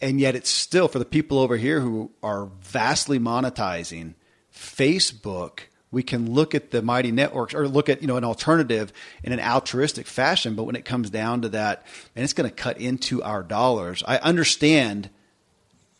and 0.00 0.20
yet 0.20 0.34
it's 0.34 0.50
still 0.50 0.88
for 0.88 0.98
the 0.98 1.04
people 1.04 1.38
over 1.38 1.56
here 1.56 1.80
who 1.80 2.10
are 2.22 2.46
vastly 2.62 3.18
monetizing 3.18 4.14
Facebook. 4.54 5.60
We 5.90 6.02
can 6.02 6.32
look 6.32 6.54
at 6.54 6.70
the 6.70 6.82
mighty 6.82 7.10
networks 7.10 7.54
or 7.54 7.66
look 7.66 7.88
at 7.88 8.02
you 8.02 8.08
know 8.08 8.16
an 8.16 8.24
alternative 8.24 8.92
in 9.22 9.32
an 9.32 9.40
altruistic 9.40 10.06
fashion, 10.06 10.54
but 10.54 10.64
when 10.64 10.76
it 10.76 10.84
comes 10.84 11.10
down 11.10 11.42
to 11.42 11.48
that, 11.50 11.84
and 12.14 12.24
it's 12.24 12.32
going 12.32 12.48
to 12.48 12.54
cut 12.54 12.78
into 12.78 13.22
our 13.22 13.42
dollars. 13.42 14.02
I 14.06 14.18
understand 14.18 15.10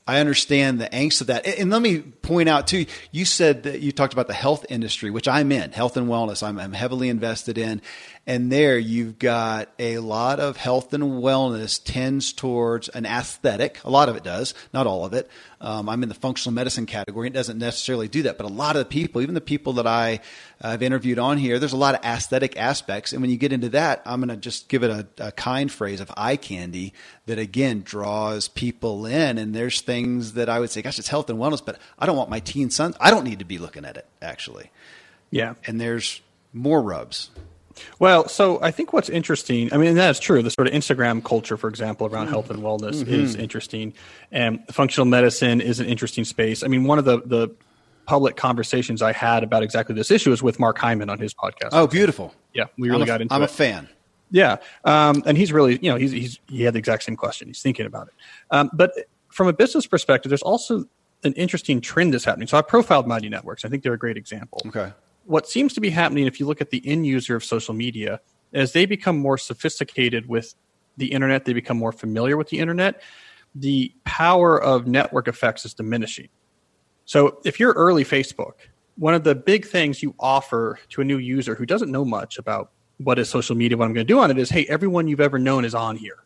I 0.09 0.21
understand 0.21 0.81
the 0.81 0.89
angst 0.89 1.21
of 1.21 1.27
that. 1.27 1.47
And 1.47 1.69
let 1.69 1.83
me 1.83 2.01
point 2.01 2.49
out 2.49 2.67
too, 2.67 2.87
you 3.13 3.27
said 3.27 3.65
that 3.65 3.83
you 3.83 3.93
talked 3.93 4.15
about 4.15 4.27
the 4.27 4.33
health 4.33 4.65
industry, 4.71 5.11
which 5.11 5.29
I'm 5.29 5.53
in, 5.53 5.71
health 5.73 5.99
and 5.99 6.09
wellness. 6.09 6.43
I'm, 6.43 6.59
I'm, 6.59 6.73
heavily 6.73 7.11
invested 7.11 7.59
in. 7.59 7.83
And 8.29 8.53
there 8.53 8.79
you've 8.79 9.19
got 9.19 9.71
a 9.79 10.01
lot 10.01 10.39
of 10.39 10.59
health 10.59 10.93
and 10.93 11.03
wellness 11.03 11.83
tends 11.83 12.35
towards 12.35 12.91
an 12.91 13.07
aesthetic. 13.07 13.83
A 13.85 13.91
lot 13.91 14.11
of 14.11 14.17
it 14.17 14.23
does, 14.23 14.53
not 14.75 14.87
all 14.87 15.07
of 15.07 15.15
it. 15.15 15.31
Um, 15.63 15.89
I'm 15.89 16.03
in 16.03 16.11
the 16.11 16.15
functional 16.15 16.53
medicine 16.53 16.85
category. 16.85 17.29
It 17.29 17.33
doesn't 17.33 17.59
necessarily 17.59 18.07
do 18.07 18.25
that, 18.25 18.37
but 18.37 18.45
a 18.45 18.53
lot 18.53 18.77
of 18.77 18.81
the 18.81 18.85
people, 18.85 19.23
even 19.23 19.35
the 19.35 19.41
people 19.41 19.73
that 19.73 19.87
I 19.87 20.21
have 20.61 20.83
interviewed 20.83 21.19
on 21.19 21.39
here, 21.39 21.59
there's 21.59 21.73
a 21.73 21.79
lot 21.79 21.95
of 21.95 22.05
aesthetic 22.05 22.59
aspects. 22.59 23.15
And 23.15 23.23
when 23.23 23.31
you 23.31 23.39
get 23.39 23.51
into 23.51 23.71
that, 23.71 24.03
I'm 24.05 24.21
going 24.21 24.29
to 24.29 24.37
just 24.37 24.69
give 24.69 24.83
it 24.83 24.91
a, 24.91 25.29
a 25.29 25.33
kind 25.33 25.73
phrase 25.73 25.99
of 25.99 26.13
eye 26.15 26.37
candy 26.37 26.93
that 27.25 27.39
again 27.39 27.81
draws 27.83 28.47
people 28.47 29.07
in. 29.07 29.39
And 29.39 29.55
there's 29.55 29.81
things 29.81 30.35
that 30.35 30.51
I 30.51 30.61
would 30.61 30.69
say, 30.69 30.83
gosh, 30.83 30.99
it's 30.99 31.09
health 31.09 31.31
and 31.31 31.39
wellness, 31.39 31.65
but 31.65 31.79
I 31.99 32.05
don't 32.05 32.19
want 32.19 32.29
my 32.29 32.41
teen 32.41 32.69
son. 32.69 32.95
I 33.01 33.11
don't 33.11 33.25
need 33.25 33.39
to 33.39 33.47
be 33.47 33.57
looking 33.57 33.87
at 33.87 33.97
it 33.97 34.07
actually. 34.21 34.71
Yeah. 35.31 35.55
And 35.67 35.81
there's 35.81 36.21
more 36.53 36.83
rubs. 36.83 37.31
Well, 37.99 38.29
so 38.29 38.61
I 38.63 38.71
think 38.71 38.93
what's 38.93 39.09
interesting, 39.09 39.73
I 39.73 39.77
mean, 39.77 39.95
that's 39.95 40.19
true. 40.19 40.43
The 40.43 40.51
sort 40.51 40.67
of 40.67 40.75
Instagram 40.75 41.25
culture, 41.25 41.57
for 41.57 41.69
example, 41.69 42.07
around 42.07 42.27
mm-hmm. 42.27 42.33
health 42.33 42.51
and 42.51 42.63
wellness 42.63 43.03
mm-hmm. 43.03 43.13
is 43.13 43.35
interesting. 43.35 43.95
And 44.33 44.61
functional 44.71 45.07
medicine 45.07 45.61
is 45.61 45.81
an 45.81 45.87
interesting 45.87 46.25
space. 46.25 46.63
I 46.63 46.69
mean, 46.69 46.85
one 46.85 46.99
of 46.99 47.05
the, 47.05 47.23
the 47.25 47.55
public 48.07 48.37
conversations 48.37 49.03
I 49.03 49.13
had 49.13 49.43
about 49.43 49.63
exactly 49.63 49.95
this 49.95 50.11
issue 50.11 50.33
is 50.33 50.43
with 50.43 50.59
Mark 50.59 50.79
Hyman 50.79 51.11
on 51.11 51.19
his 51.19 51.35
podcast. 51.35 51.71
Oh, 51.73 51.87
beautiful. 51.87 52.35
Yeah, 52.55 52.65
we 52.79 52.89
really 52.89 53.03
a, 53.03 53.07
got 53.07 53.21
into 53.21 53.35
I'm 53.35 53.43
it. 53.43 53.45
I'm 53.45 53.51
a 53.51 53.53
fan. 53.53 53.89
Yeah. 54.31 54.57
Um, 54.85 55.23
and 55.27 55.37
he's 55.39 55.53
really, 55.53 55.79
you 55.83 55.91
know, 55.91 55.97
he's, 55.97 56.13
he's, 56.13 56.39
he 56.49 56.63
had 56.63 56.75
the 56.75 56.79
exact 56.79 57.03
same 57.03 57.17
question. 57.17 57.49
He's 57.49 57.63
thinking 57.63 57.87
about 57.87 58.09
it. 58.09 58.15
Um, 58.51 58.71
but 58.73 58.93
from 59.29 59.49
a 59.49 59.53
business 59.53 59.87
perspective, 59.87 60.31
there's 60.31 60.43
also 60.43 60.85
an 61.25 61.33
interesting 61.33 61.81
trend 61.81 62.15
that's 62.15 62.25
happening. 62.25 62.47
So 62.47 62.59
I 62.59 62.63
profiled 62.63 63.07
Mighty 63.07 63.29
Networks. 63.29 63.65
I 63.65 63.69
think 63.69 63.83
they're 63.83 63.95
a 63.95 63.99
great 63.99 64.17
example. 64.17 64.63
Okay 64.67 64.93
what 65.29 65.47
seems 65.47 65.75
to 65.75 65.81
be 65.81 65.91
happening, 65.91 66.27
if 66.27 66.41
you 66.41 66.47
look 66.47 66.63
at 66.63 66.71
the 66.71 66.83
end 66.89 67.07
user 67.07 67.37
of 67.37 67.45
social 67.45 67.75
media, 67.75 68.21
as 68.55 68.73
they 68.73 68.87
become 68.87 69.19
more 69.19 69.37
sophisticated 69.37 70.27
with 70.27 70.55
the 70.97 71.13
internet, 71.13 71.45
they 71.45 71.53
become 71.53 71.77
more 71.77 71.93
familiar 71.93 72.37
with 72.37 72.49
the 72.49 72.59
internet, 72.59 73.03
the 73.55 73.93
power 74.05 74.61
of 74.61 74.87
network 74.87 75.29
effects 75.29 75.67
is 75.67 75.75
diminishing. 75.75 76.29
So 77.05 77.41
if 77.45 77.61
you're 77.61 77.75
early 77.75 78.05
Facebook, 78.05 78.55
one 78.97 79.13
of 79.13 79.23
the 79.23 79.35
big 79.35 79.67
things 79.67 80.03
you 80.03 80.15
offer 80.19 80.79
to 80.91 81.03
a 81.03 81.05
new 81.05 81.19
user 81.19 81.55
who 81.55 81.67
doesn't 81.67 81.93
know 81.93 82.07
much 82.07 82.39
about 82.39 82.73
what 82.97 83.19
is 83.19 83.29
social 83.29 83.55
media, 83.55 83.77
what 83.77 83.85
I'm 83.85 83.93
going 83.93 84.07
to 84.07 84.13
do 84.13 84.19
on 84.19 84.31
it 84.31 84.39
is, 84.39 84.49
hey, 84.49 84.65
everyone 84.67 85.09
you've 85.09 85.21
ever 85.21 85.39
known 85.39 85.67
is 85.67 85.75
on 85.75 85.97
here. 85.97 86.25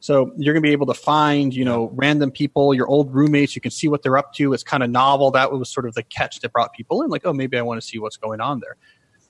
So 0.00 0.32
you're 0.36 0.54
going 0.54 0.62
to 0.62 0.66
be 0.66 0.72
able 0.72 0.86
to 0.86 0.94
find, 0.94 1.52
you 1.52 1.64
know, 1.64 1.90
random 1.94 2.30
people, 2.30 2.72
your 2.72 2.86
old 2.86 3.12
roommates. 3.12 3.56
You 3.56 3.60
can 3.60 3.72
see 3.72 3.88
what 3.88 4.02
they're 4.02 4.16
up 4.16 4.32
to. 4.34 4.52
It's 4.52 4.62
kind 4.62 4.82
of 4.82 4.90
novel. 4.90 5.30
That 5.32 5.50
was 5.50 5.68
sort 5.68 5.86
of 5.86 5.94
the 5.94 6.04
catch 6.04 6.40
that 6.40 6.52
brought 6.52 6.72
people 6.72 7.02
in. 7.02 7.10
Like, 7.10 7.22
oh, 7.24 7.32
maybe 7.32 7.58
I 7.58 7.62
want 7.62 7.80
to 7.80 7.86
see 7.86 7.98
what's 7.98 8.16
going 8.16 8.40
on 8.40 8.60
there. 8.60 8.76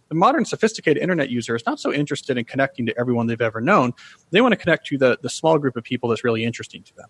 The 0.09 0.15
modern 0.15 0.45
sophisticated 0.45 1.03
internet 1.03 1.31
user 1.31 1.55
is 1.55 1.65
not 1.67 1.81
so 1.81 1.93
interested 1.93 2.39
in 2.39 2.45
connecting 2.45 2.87
to 2.87 2.99
everyone 2.99 3.27
they've 3.27 3.41
ever 3.41 3.61
known. 3.61 3.93
They 4.31 4.41
want 4.41 4.53
to 4.53 4.57
connect 4.57 4.87
to 4.89 4.99
the, 4.99 5.19
the 5.23 5.31
small 5.31 5.59
group 5.59 5.77
of 5.77 5.85
people 5.85 6.09
that's 6.09 6.25
really 6.25 6.45
interesting 6.45 6.83
to 6.83 6.95
them. 6.97 7.09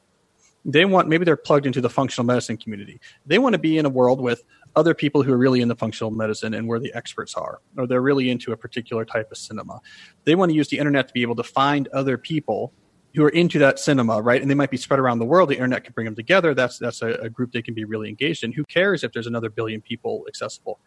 They 0.64 0.84
want, 0.84 1.08
maybe 1.08 1.24
they're 1.24 1.36
plugged 1.36 1.66
into 1.66 1.80
the 1.80 1.88
functional 1.88 2.26
medicine 2.26 2.56
community. 2.56 3.00
They 3.24 3.38
want 3.38 3.54
to 3.54 3.58
be 3.58 3.78
in 3.78 3.86
a 3.86 3.88
world 3.88 4.20
with 4.20 4.42
other 4.74 4.92
people 4.92 5.22
who 5.22 5.32
are 5.32 5.38
really 5.38 5.60
into 5.60 5.76
functional 5.76 6.10
medicine 6.10 6.54
and 6.54 6.66
where 6.66 6.80
the 6.80 6.92
experts 6.94 7.34
are, 7.34 7.60
or 7.76 7.86
they're 7.86 8.02
really 8.02 8.30
into 8.30 8.52
a 8.52 8.56
particular 8.56 9.04
type 9.04 9.30
of 9.30 9.38
cinema. 9.38 9.80
They 10.24 10.34
want 10.34 10.50
to 10.50 10.56
use 10.56 10.68
the 10.68 10.78
internet 10.78 11.06
to 11.08 11.14
be 11.14 11.22
able 11.22 11.36
to 11.36 11.44
find 11.44 11.86
other 11.88 12.18
people 12.18 12.72
who 13.14 13.24
are 13.24 13.30
into 13.30 13.58
that 13.58 13.78
cinema, 13.78 14.20
right? 14.20 14.40
And 14.40 14.50
they 14.50 14.54
might 14.54 14.70
be 14.70 14.76
spread 14.76 15.00
around 15.00 15.18
the 15.18 15.24
world. 15.24 15.48
The 15.48 15.54
internet 15.54 15.84
can 15.84 15.92
bring 15.92 16.04
them 16.04 16.14
together. 16.14 16.54
That's 16.54 16.78
that's 16.78 17.02
a, 17.02 17.12
a, 17.14 17.30
group 17.30 17.52
they 17.52 17.62
can 17.62 17.74
be 17.74 17.84
really 17.84 18.08
engaged 18.08 18.44
in. 18.44 18.52
Who 18.52 18.64
cares 18.64 19.02
if 19.02 19.12
there's 19.12 19.26
another 19.26 19.50
billion 19.50 19.80
people 19.80 20.24
accessible? 20.28 20.78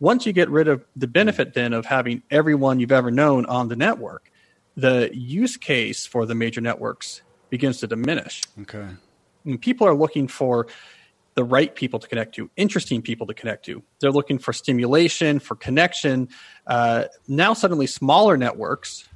Once 0.00 0.26
you 0.26 0.32
get 0.32 0.48
rid 0.50 0.68
of 0.68 0.84
the 0.94 1.08
benefit 1.08 1.54
then 1.54 1.72
of 1.72 1.86
having 1.86 2.22
everyone 2.30 2.78
you've 2.78 2.92
ever 2.92 3.10
known 3.10 3.44
on 3.46 3.68
the 3.68 3.76
network, 3.76 4.30
the 4.76 5.10
use 5.12 5.56
case 5.56 6.06
for 6.06 6.24
the 6.24 6.34
major 6.34 6.60
networks 6.60 7.22
begins 7.50 7.78
to 7.78 7.86
diminish. 7.86 8.42
Okay. 8.60 8.86
And 9.44 9.60
people 9.60 9.86
are 9.88 9.94
looking 9.94 10.28
for 10.28 10.68
the 11.34 11.42
right 11.42 11.74
people 11.74 11.98
to 11.98 12.06
connect 12.06 12.34
to, 12.34 12.50
interesting 12.56 13.00
people 13.02 13.26
to 13.26 13.34
connect 13.34 13.64
to. 13.66 13.82
They're 14.00 14.12
looking 14.12 14.38
for 14.38 14.52
stimulation, 14.52 15.38
for 15.38 15.56
connection. 15.56 16.28
Uh, 16.66 17.04
now, 17.26 17.54
suddenly, 17.54 17.86
smaller 17.86 18.36
networks 18.36 19.08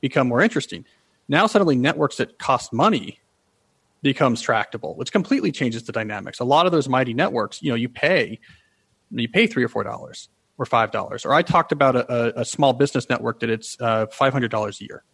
become 0.00 0.28
more 0.28 0.42
interesting 0.42 0.84
now 1.28 1.46
suddenly 1.46 1.76
networks 1.76 2.16
that 2.16 2.38
cost 2.38 2.72
money 2.72 3.20
becomes 4.02 4.40
tractable, 4.40 4.94
which 4.94 5.10
completely 5.10 5.50
changes 5.50 5.84
the 5.84 5.92
dynamics. 5.92 6.38
A 6.38 6.44
lot 6.44 6.66
of 6.66 6.72
those 6.72 6.88
mighty 6.88 7.14
networks, 7.14 7.62
you 7.62 7.70
know, 7.70 7.76
you 7.76 7.88
pay 7.88 8.38
you 9.10 9.28
pay 9.28 9.46
three 9.46 9.64
or 9.64 9.68
four 9.68 9.84
dollars 9.84 10.28
or 10.58 10.66
five 10.66 10.90
dollars. 10.90 11.24
Or 11.24 11.34
I 11.34 11.42
talked 11.42 11.72
about 11.72 11.96
a, 11.96 12.40
a, 12.40 12.44
small 12.44 12.72
business 12.72 13.08
network 13.08 13.40
that 13.40 13.50
it's 13.50 13.76
uh, 13.80 14.06
five 14.06 14.32
hundred 14.32 14.50
dollars 14.50 14.80
a 14.80 14.84
year. 14.84 15.04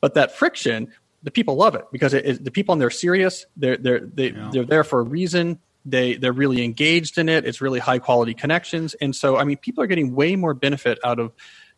But 0.00 0.14
that 0.14 0.34
friction, 0.34 0.92
the 1.22 1.30
people 1.30 1.56
love 1.56 1.74
it 1.74 1.84
because 1.92 2.14
it, 2.14 2.26
it, 2.26 2.44
the 2.44 2.50
people 2.50 2.72
on 2.72 2.78
there 2.78 2.88
are 2.88 2.90
serious. 2.90 3.46
They're 3.56 3.76
they're 3.76 4.00
they, 4.00 4.30
yeah. 4.30 4.50
they're 4.52 4.64
there 4.64 4.84
for 4.84 5.00
a 5.00 5.04
reason. 5.04 5.58
They 5.84 6.14
they're 6.14 6.32
really 6.32 6.64
engaged 6.64 7.18
in 7.18 7.28
it. 7.28 7.46
It's 7.46 7.60
really 7.60 7.80
high 7.80 7.98
quality 7.98 8.34
connections, 8.34 8.94
and 8.94 9.14
so 9.14 9.36
I 9.36 9.44
mean, 9.44 9.56
people 9.56 9.82
are 9.82 9.86
getting 9.86 10.14
way 10.14 10.36
more 10.36 10.54
benefit 10.54 10.98
out 11.04 11.18
of 11.18 11.32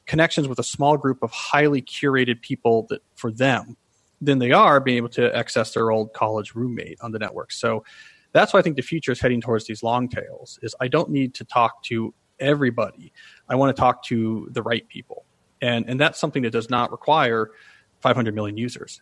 connections 0.06 0.48
with 0.48 0.58
a 0.58 0.64
small 0.64 0.96
group 0.96 1.22
of 1.22 1.30
highly 1.30 1.82
curated 1.82 2.40
people 2.42 2.86
that 2.90 3.02
for 3.14 3.30
them 3.30 3.76
than 4.20 4.38
they 4.38 4.52
are 4.52 4.80
being 4.80 4.98
able 4.98 5.08
to 5.08 5.34
access 5.34 5.74
their 5.74 5.90
old 5.90 6.12
college 6.12 6.54
roommate 6.54 6.98
on 7.00 7.12
the 7.12 7.18
network. 7.18 7.50
So 7.52 7.84
that's 8.32 8.52
why 8.52 8.60
I 8.60 8.62
think 8.62 8.76
the 8.76 8.82
future 8.82 9.12
is 9.12 9.20
heading 9.20 9.40
towards 9.40 9.66
these 9.66 9.82
long 9.82 10.08
tails 10.08 10.58
is 10.62 10.74
I 10.80 10.88
don't 10.88 11.10
need 11.10 11.34
to 11.34 11.44
talk 11.44 11.82
to 11.84 12.14
everybody. 12.40 13.12
I 13.48 13.54
want 13.56 13.74
to 13.74 13.80
talk 13.80 14.02
to 14.04 14.48
the 14.52 14.62
right 14.62 14.86
people. 14.88 15.24
And 15.60 15.88
and 15.88 16.00
that's 16.00 16.18
something 16.18 16.42
that 16.42 16.50
does 16.50 16.70
not 16.70 16.90
require 16.90 17.50
500 18.00 18.34
million 18.34 18.56
users. 18.56 19.00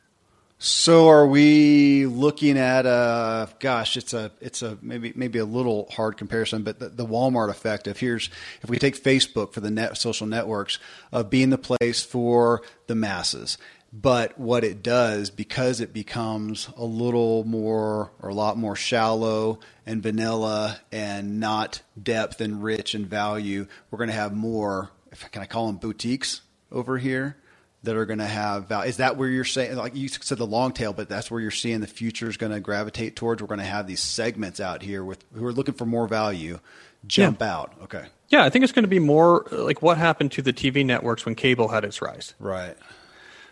So 0.63 1.09
are 1.09 1.27
we 1.27 2.05
looking 2.05 2.59
at 2.59 2.85
a 2.85 3.49
gosh, 3.61 3.97
it's 3.97 4.13
a 4.13 4.31
it's 4.43 4.61
a 4.61 4.77
maybe 4.83 5.11
maybe 5.17 5.39
a 5.39 5.45
little 5.47 5.89
hard 5.91 6.19
comparison, 6.19 6.65
but 6.65 6.79
the, 6.79 6.91
the, 6.91 7.07
Walmart 7.07 7.49
effect 7.49 7.87
of 7.87 7.99
here's 7.99 8.29
if 8.61 8.69
we 8.69 8.77
take 8.77 9.03
Facebook 9.03 9.55
for 9.55 9.61
the 9.61 9.71
net 9.71 9.97
social 9.97 10.27
networks 10.27 10.79
of 11.13 11.31
being 11.31 11.49
the 11.49 11.57
place 11.57 12.03
for 12.03 12.61
the 12.89 12.95
masses. 12.95 13.57
But 13.91 14.39
what 14.39 14.63
it 14.63 14.83
does, 14.83 15.31
because 15.31 15.81
it 15.81 15.95
becomes 15.95 16.69
a 16.77 16.85
little 16.85 17.43
more 17.45 18.13
or 18.21 18.29
a 18.29 18.35
lot 18.35 18.59
more 18.59 18.77
shallow 18.77 19.61
and 19.87 20.03
vanilla 20.03 20.79
and 20.93 21.41
not 21.41 21.81
depth 22.01 22.43
and 22.43 22.63
rich 22.63 22.95
and 22.95 23.07
value, 23.07 23.67
we're 23.91 23.97
going 23.97 24.11
to 24.11 24.15
have 24.15 24.35
more. 24.35 24.91
Can 25.33 25.41
I 25.41 25.47
call 25.47 25.69
them 25.69 25.77
boutiques 25.77 26.43
over 26.71 26.99
here? 26.99 27.39
That 27.83 27.97
are 27.97 28.05
going 28.05 28.19
to 28.19 28.27
have 28.27 28.69
value. 28.69 28.89
Is 28.89 28.99
that 28.99 29.17
where 29.17 29.29
you're 29.29 29.45
saying, 29.45 29.77
like 29.77 29.97
you 29.97 30.09
said, 30.09 30.39
the 30.39 30.47
long 30.47 30.73
tail, 30.73 30.93
but 30.93 31.09
that's 31.09 31.31
where 31.31 31.41
you're 31.41 31.51
seeing 31.51 31.81
the 31.81 31.87
future 31.87 32.29
is 32.29 32.37
going 32.37 32.53
to 32.53 32.61
gravitate 32.61 33.17
towards? 33.17 33.41
We're 33.41 33.49
going 33.49 33.61
to 33.61 33.65
have 33.65 33.87
these 33.87 34.01
segments 34.01 34.61
out 34.61 34.83
here 34.83 35.05
with 35.05 35.25
who 35.35 35.47
are 35.47 35.53
looking 35.53 35.75
for 35.75 35.87
more 35.87 36.07
value 36.07 36.59
jump 37.07 37.41
yeah. 37.41 37.55
out. 37.57 37.75
Okay. 37.85 38.05
Yeah, 38.29 38.45
I 38.45 38.51
think 38.51 38.63
it's 38.63 38.73
going 38.73 38.85
to 38.85 38.89
be 38.89 38.99
more 38.99 39.47
like 39.51 39.83
what 39.83 39.97
happened 39.97 40.33
to 40.33 40.43
the 40.43 40.53
TV 40.53 40.85
networks 40.85 41.25
when 41.25 41.35
cable 41.35 41.69
had 41.69 41.85
its 41.85 42.03
rise. 42.03 42.35
Right. 42.39 42.77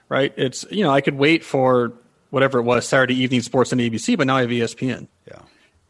Right. 0.09 0.33
It's 0.37 0.65
you 0.71 0.85
know 0.85 0.91
I 0.91 1.01
could 1.01 1.17
wait 1.17 1.45
for 1.45 1.93
whatever 2.31 2.59
it 2.59 2.63
was 2.63 2.87
Saturday 2.87 3.17
evening 3.17 3.41
sports 3.41 3.73
on 3.73 3.79
ABC, 3.79 4.17
but 4.17 4.27
now 4.27 4.37
I 4.37 4.43
have 4.43 4.51
ESPN. 4.51 5.09
Yeah. 5.27 5.41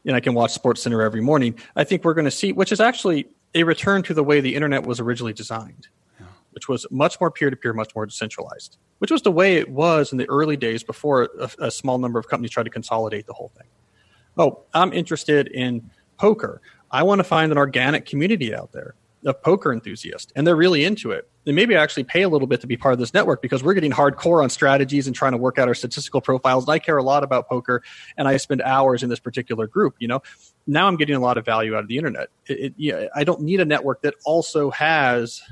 And 0.05 0.15
I 0.15 0.21
can 0.21 0.35
watch 0.35 0.53
Sports 0.53 0.83
Center 0.83 1.03
every 1.03 1.21
morning. 1.21 1.57
I 1.77 1.85
think 1.85 2.05
we're 2.05 2.15
going 2.15 2.25
to 2.25 2.31
see, 2.31 2.53
which 2.53 2.73
is 2.73 2.81
actually 2.81 3.27
a 3.55 3.65
return 3.65 4.03
to 4.05 4.15
the 4.15 4.23
way 4.23 4.41
the 4.41 4.55
internet 4.55 4.87
was 4.87 5.01
originally 5.01 5.33
designed 5.33 5.89
which 6.53 6.69
was 6.69 6.87
much 6.91 7.21
more 7.21 7.31
peer 7.31 7.51
to 7.51 7.57
peer, 7.57 7.73
much 7.73 7.95
more 7.95 8.07
decentralized, 8.07 8.79
which 8.99 9.11
was 9.11 9.23
the 9.23 9.31
way 9.31 9.57
it 9.57 9.71
was 9.71 10.13
in 10.13 10.19
the 10.19 10.29
early 10.29 10.57
days 10.57 10.83
before 10.83 11.29
a, 11.39 11.51
a, 11.59 11.71
small 11.71 11.99
number 11.99 12.19
of 12.19 12.29
companies 12.29 12.51
tried 12.51 12.65
to 12.65 12.71
consolidate 12.71 13.27
the 13.27 13.33
whole 13.33 13.51
thing. 13.57 13.67
Oh, 14.37 14.65
I'm 14.75 14.93
interested 14.93 15.49
in 15.49 15.91
poker. 16.17 16.61
I 16.91 17.03
want 17.03 17.19
to 17.19 17.25
find 17.25 17.53
an 17.53 17.59
organic 17.59 18.07
community 18.07 18.55
out 18.55 18.73
there 18.73 18.95
of 19.25 19.43
poker 19.43 19.73
enthusiasts, 19.73 20.33
and 20.37 20.47
they're 20.47 20.57
really 20.57 20.85
into 20.85 21.11
it. 21.11 21.29
And 21.47 21.57
maybe 21.57 21.77
I 21.77 21.83
actually 21.83 22.05
pay 22.05 22.23
a 22.23 22.29
little 22.29 22.47
bit 22.47 22.61
to 22.61 22.67
be 22.67 22.77
part 22.77 22.93
of 22.93 22.99
this 22.99 23.13
network 23.13 23.43
because 23.43 23.65
we're 23.65 23.75
getting 23.75 23.91
hardcore 23.91 24.43
on 24.43 24.51
strategies 24.51 25.07
and 25.07 25.17
trying 25.17 25.33
to 25.33 25.39
work 25.39 25.59
out 25.59 25.67
our 25.67 25.75
statistical 25.75 26.21
profiles. 26.21 26.65
And 26.65 26.73
I 26.73 26.79
care 26.79 26.97
a 26.99 27.03
lot 27.03 27.25
about 27.25 27.49
poker, 27.49 27.83
and 28.17 28.29
I 28.29 28.37
spend 28.37 28.63
hours 28.63 29.03
in 29.03 29.09
this 29.09 29.19
particular 29.19 29.67
group. 29.67 29.97
You 29.99 30.09
know, 30.09 30.23
now 30.67 30.87
I'm 30.87 30.97
getting 30.97 31.17
a 31.17 31.21
lot 31.21 31.37
of 31.37 31.45
value 31.45 31.75
out 31.75 31.83
of 31.83 31.89
the 31.89 31.97
internet. 31.97 32.29
It, 32.47 32.75
it, 32.79 33.11
I 33.15 33.25
don't 33.25 33.43
need 33.43 33.61
a 33.61 33.65
network 33.65 34.03
that 34.03 34.15
also 34.25 34.71
has 34.71 35.43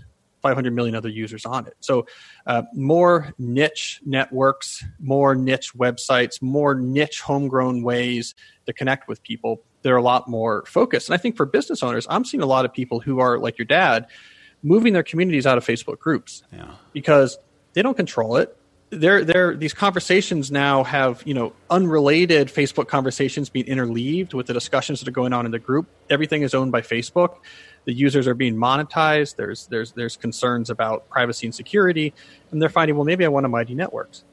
500 0.46 0.72
million 0.72 0.94
other 0.94 1.08
users 1.08 1.44
on 1.44 1.66
it. 1.66 1.74
So, 1.80 2.06
uh, 2.46 2.62
more 2.72 3.34
niche 3.36 4.00
networks, 4.06 4.84
more 5.00 5.34
niche 5.34 5.72
websites, 5.74 6.40
more 6.40 6.76
niche 6.76 7.20
homegrown 7.20 7.82
ways 7.82 8.36
to 8.66 8.72
connect 8.72 9.08
with 9.08 9.24
people. 9.24 9.62
They're 9.82 9.96
a 9.96 10.02
lot 10.02 10.28
more 10.28 10.64
focused. 10.66 11.08
And 11.08 11.14
I 11.14 11.18
think 11.18 11.36
for 11.36 11.46
business 11.46 11.82
owners, 11.82 12.06
I'm 12.08 12.24
seeing 12.24 12.42
a 12.42 12.46
lot 12.46 12.64
of 12.64 12.72
people 12.72 13.00
who 13.00 13.18
are 13.18 13.40
like 13.40 13.58
your 13.58 13.66
dad 13.66 14.06
moving 14.62 14.92
their 14.92 15.02
communities 15.02 15.46
out 15.48 15.58
of 15.58 15.66
Facebook 15.66 15.98
groups 15.98 16.44
yeah. 16.52 16.74
because 16.92 17.38
they 17.72 17.82
don't 17.82 17.96
control 17.96 18.36
it. 18.36 18.56
They're, 18.90 19.24
they're, 19.24 19.56
these 19.56 19.74
conversations 19.74 20.52
now 20.52 20.84
have 20.84 21.24
you 21.26 21.34
know 21.34 21.54
unrelated 21.70 22.46
Facebook 22.46 22.86
conversations 22.86 23.48
being 23.48 23.66
interleaved 23.66 24.32
with 24.32 24.46
the 24.46 24.52
discussions 24.52 25.00
that 25.00 25.08
are 25.08 25.18
going 25.22 25.32
on 25.32 25.44
in 25.44 25.50
the 25.50 25.58
group. 25.58 25.88
Everything 26.08 26.42
is 26.42 26.54
owned 26.54 26.70
by 26.70 26.82
Facebook 26.82 27.38
the 27.86 27.92
users 27.92 28.26
are 28.26 28.34
being 28.34 28.54
monetized. 28.54 29.36
There's 29.36 29.66
there's 29.68 29.92
there's 29.92 30.16
concerns 30.16 30.68
about 30.68 31.08
privacy 31.08 31.46
and 31.46 31.54
security, 31.54 32.12
and 32.50 32.60
they're 32.60 32.68
finding 32.68 32.96
well 32.96 33.04
maybe 33.04 33.24
I 33.24 33.28
want 33.28 33.46
a 33.46 33.48
mighty 33.48 33.74
networks. 33.74 34.24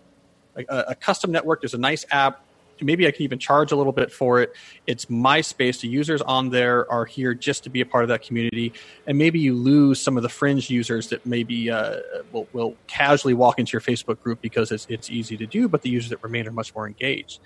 Like 0.56 0.66
a, 0.70 0.86
a 0.90 0.96
custom 0.96 1.32
network, 1.32 1.62
there's 1.62 1.74
a 1.74 1.80
nice 1.80 2.06
app. 2.12 2.44
Maybe 2.82 3.08
I 3.08 3.12
can 3.12 3.22
even 3.22 3.40
charge 3.40 3.72
a 3.72 3.76
little 3.76 3.94
bit 3.94 4.12
for 4.12 4.42
it. 4.42 4.54
It's 4.88 5.10
my 5.10 5.40
space. 5.42 5.80
The 5.80 5.88
users 5.88 6.22
on 6.22 6.50
there 6.50 6.92
are 6.92 7.06
here 7.06 7.34
just 7.34 7.64
to 7.64 7.70
be 7.70 7.82
a 7.82 7.86
part 7.86 8.04
of 8.04 8.10
that 8.10 8.24
community, 8.24 8.74
and 9.08 9.18
maybe 9.18 9.40
you 9.40 9.54
lose 9.54 10.02
some 10.02 10.18
of 10.18 10.24
the 10.24 10.30
fringe 10.30 10.70
users 10.70 11.08
that 11.10 11.26
maybe 11.26 11.70
uh, 11.70 12.00
will, 12.32 12.48
will 12.52 12.76
casually 12.88 13.36
walk 13.36 13.60
into 13.60 13.72
your 13.72 13.82
Facebook 13.82 14.20
group 14.22 14.42
because 14.42 14.72
it's 14.72 14.88
it's 14.90 15.10
easy 15.12 15.38
to 15.38 15.46
do, 15.46 15.70
but 15.70 15.84
the 15.84 15.90
users 15.90 16.10
that 16.10 16.22
remain 16.24 16.48
are 16.48 16.52
much 16.52 16.74
more 16.74 16.88
engaged. 16.88 17.40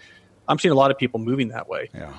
I'm 0.47 0.57
seeing 0.57 0.71
a 0.71 0.75
lot 0.75 0.89
of 0.89 0.97
people 0.97 1.19
moving 1.19 1.49
that 1.49 1.67
way. 1.67 1.89
Yeah. 1.93 2.13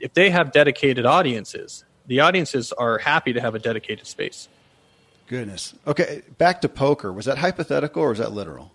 If 0.00 0.14
they 0.14 0.30
have 0.30 0.50
dedicated 0.50 1.04
audiences, 1.06 1.84
the 2.08 2.20
audiences 2.20 2.72
are 2.72 2.98
happy 2.98 3.34
to 3.34 3.40
have 3.40 3.54
a 3.54 3.58
dedicated 3.58 4.06
space. 4.06 4.48
Goodness. 5.28 5.74
Okay, 5.86 6.22
back 6.38 6.62
to 6.62 6.68
poker. 6.68 7.12
Was 7.12 7.26
that 7.26 7.38
hypothetical 7.38 8.02
or 8.02 8.08
was 8.08 8.18
that 8.18 8.32
literal? 8.32 8.72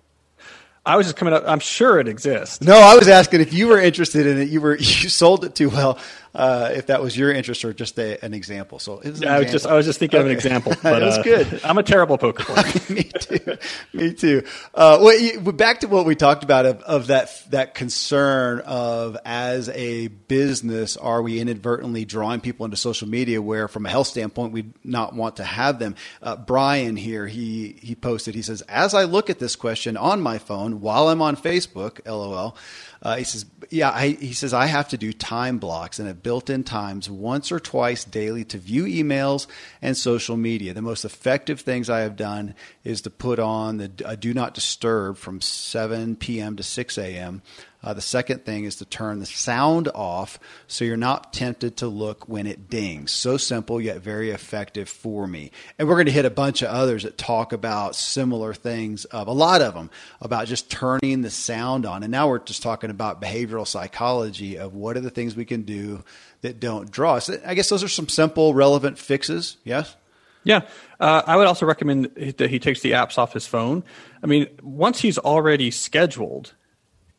I 0.86 0.98
was 0.98 1.08
just 1.08 1.16
coming 1.16 1.34
up. 1.34 1.44
I'm 1.48 1.60
sure 1.60 2.00
it 2.00 2.08
exists. 2.08 2.62
No, 2.62 2.76
I 2.76 2.96
was 2.96 3.08
asking 3.08 3.42
if 3.42 3.54
you 3.54 3.68
were 3.68 3.80
interested 3.80 4.28
in 4.28 4.38
it. 4.38 4.50
You 4.50 4.62
were 4.62 4.76
you 4.78 5.10
sold 5.10 5.46
it 5.46 5.56
too 5.56 5.70
well. 5.70 5.98
Uh, 6.36 6.72
if 6.74 6.88
that 6.88 7.00
was 7.02 7.16
your 7.16 7.32
interest 7.32 7.64
or 7.64 7.74
just 7.74 8.00
a, 8.00 8.24
an 8.26 8.34
example. 8.34 8.80
So 8.80 9.00
an 9.02 9.28
I 9.28 9.40
was 9.40 9.52
just 9.52 9.68
I 9.68 9.76
was 9.76 9.86
just 9.86 10.00
thinking 10.00 10.18
okay. 10.18 10.26
of 10.26 10.32
an 10.32 10.36
example. 10.36 10.74
But 10.84 11.02
was 11.02 11.18
uh, 11.20 11.24
good. 11.24 11.62
I'm 11.64 11.78
a 11.78 11.84
terrible 11.84 12.18
poker 12.18 12.44
player. 12.44 12.74
Me 12.90 13.04
too. 13.04 13.58
Me 13.94 14.14
too. 14.14 14.44
Uh, 14.74 14.98
well, 15.02 15.52
back 15.54 15.82
to 15.82 15.88
what 15.88 16.06
we 16.06 16.16
talked 16.16 16.44
about 16.44 16.66
of, 16.66 16.82
of 16.82 17.08
that 17.08 17.30
that 17.52 17.76
concern 17.76 18.60
of 18.62 19.18
as 19.24 19.70
a 19.70 20.08
business, 20.08 20.98
are 20.98 21.22
we 21.22 21.40
inadvertently 21.40 22.06
drawing 22.06 22.42
people 22.42 22.66
into 22.66 22.78
social 22.78 23.08
media 23.08 23.42
where, 23.42 23.68
from 23.68 23.86
a 23.86 23.90
health 23.90 24.08
standpoint, 24.08 24.54
we 24.54 24.66
not 24.84 25.14
want 25.14 25.38
to 25.38 25.44
have 25.44 25.80
them? 25.80 25.96
Uh, 26.22 26.36
Brian 26.36 26.96
here 26.96 27.28
he 27.28 27.80
he 27.82 27.96
posted. 27.96 28.36
He 28.36 28.42
says, 28.42 28.62
as 28.64 28.94
I 28.94 29.04
look 29.04 29.30
at 29.30 29.40
this 29.40 29.56
question 29.56 29.96
on 29.96 30.22
my 30.22 30.38
phone 30.38 30.82
while 30.82 31.08
I'm 31.10 31.22
on 31.22 31.38
Facebook, 31.38 32.06
lol. 32.06 32.58
Uh, 33.04 33.18
he 33.18 33.26
says, 33.26 33.46
"Yeah." 33.70 33.92
I, 33.92 34.10
he 34.10 34.32
says, 34.32 34.54
"I 34.54 34.66
have 34.68 34.88
to 34.90 34.98
do 34.98 35.12
time 35.12 35.60
blocks 35.60 36.00
and 36.00 36.08
have 36.08 36.24
built-in 36.24 36.64
times 36.64 37.10
once 37.10 37.52
or 37.52 37.60
twice 37.60 38.06
daily 38.06 38.46
to 38.46 38.58
view 38.58 38.86
emails 38.86 39.46
and 39.82 39.98
social 39.98 40.38
media. 40.38 40.74
The 40.74 40.82
most 40.82 41.04
effective 41.04 41.60
things 41.60 41.90
I 41.90 42.00
have 42.00 42.16
done 42.16 42.56
is 42.86 43.02
to 43.02 43.10
put 43.10 43.40
on 43.40 43.78
the 43.78 43.92
uh, 44.06 44.16
do 44.16 44.34
not 44.34 44.54
disturb 44.54 45.18
from 45.18 45.42
7 45.42 46.16
p.m. 46.16 46.56
to 46.56 46.64
6 46.64 46.98
a.m. 46.98 47.42
Uh, 47.84 47.94
the 47.94 48.02
second 48.02 48.46
thing 48.46 48.64
is 48.64 48.78
to 48.78 48.86
turn 48.86 49.20
the 49.20 49.26
sound 49.26 49.90
off 49.94 50.40
so 50.68 50.86
you're 50.86 50.96
not 50.96 51.34
tempted 51.34 51.78
to 51.78 51.88
look 51.88 52.30
when 52.30 52.48
it 52.48 52.70
dings. 52.70 53.12
So 53.12 53.38
simple 53.38 53.82
yet 53.82 53.98
very 54.00 54.30
effective 54.30 54.88
for 54.88 55.28
me. 55.28 55.52
And 55.78 55.88
we're 55.88 55.96
going 55.96 56.06
to 56.06 56.12
hit 56.12 56.26
a 56.26 56.30
bunch 56.30 56.62
of 56.62 56.70
others 56.70 57.04
that 57.04 57.18
talk 57.18 57.52
about 57.52 57.96
similar 57.96 58.54
things, 58.54 59.06
of 59.06 59.28
a 59.28 59.34
lot 59.34 59.62
of 59.62 59.74
them, 59.74 59.90
about 60.22 60.48
just 60.48 60.72
turning 60.72 61.22
the 61.22 61.30
sound 61.30 61.86
on. 61.86 62.04
And 62.04 62.12
now 62.12 62.30
we're 62.30 62.40
just 62.40 62.64
talking 62.64 62.90
about 62.90 63.22
behavioral 63.22 63.68
psychology 63.68 64.58
of 64.58 64.74
what 64.74 64.96
are 64.96 65.02
the 65.02 65.10
things 65.10 65.36
we 65.36 65.46
can 65.46 65.64
do 65.64 66.04
that 66.42 66.60
don't 66.60 66.90
draw 66.90 67.16
us. 67.16 67.30
I 67.30 67.54
guess 67.54 67.70
those 67.70 67.84
are 67.84 67.90
some 67.90 68.08
simple, 68.08 68.54
relevant 68.54 68.98
fixes. 68.98 69.58
Yes? 69.64 69.96
Yeah. 70.44 70.62
Uh, 71.00 71.22
I 71.26 71.36
would 71.38 71.48
also 71.48 71.66
recommend 71.66 72.06
that 72.16 72.50
he 72.50 72.60
takes 72.60 72.82
the 72.82 72.92
apps 72.92 73.18
off 73.18 73.34
his 73.34 73.48
phone. 73.48 73.84
I 74.22 74.28
mean, 74.28 74.48
once 74.62 75.00
he's 75.00 75.18
already 75.18 75.72
scheduled, 75.72 76.54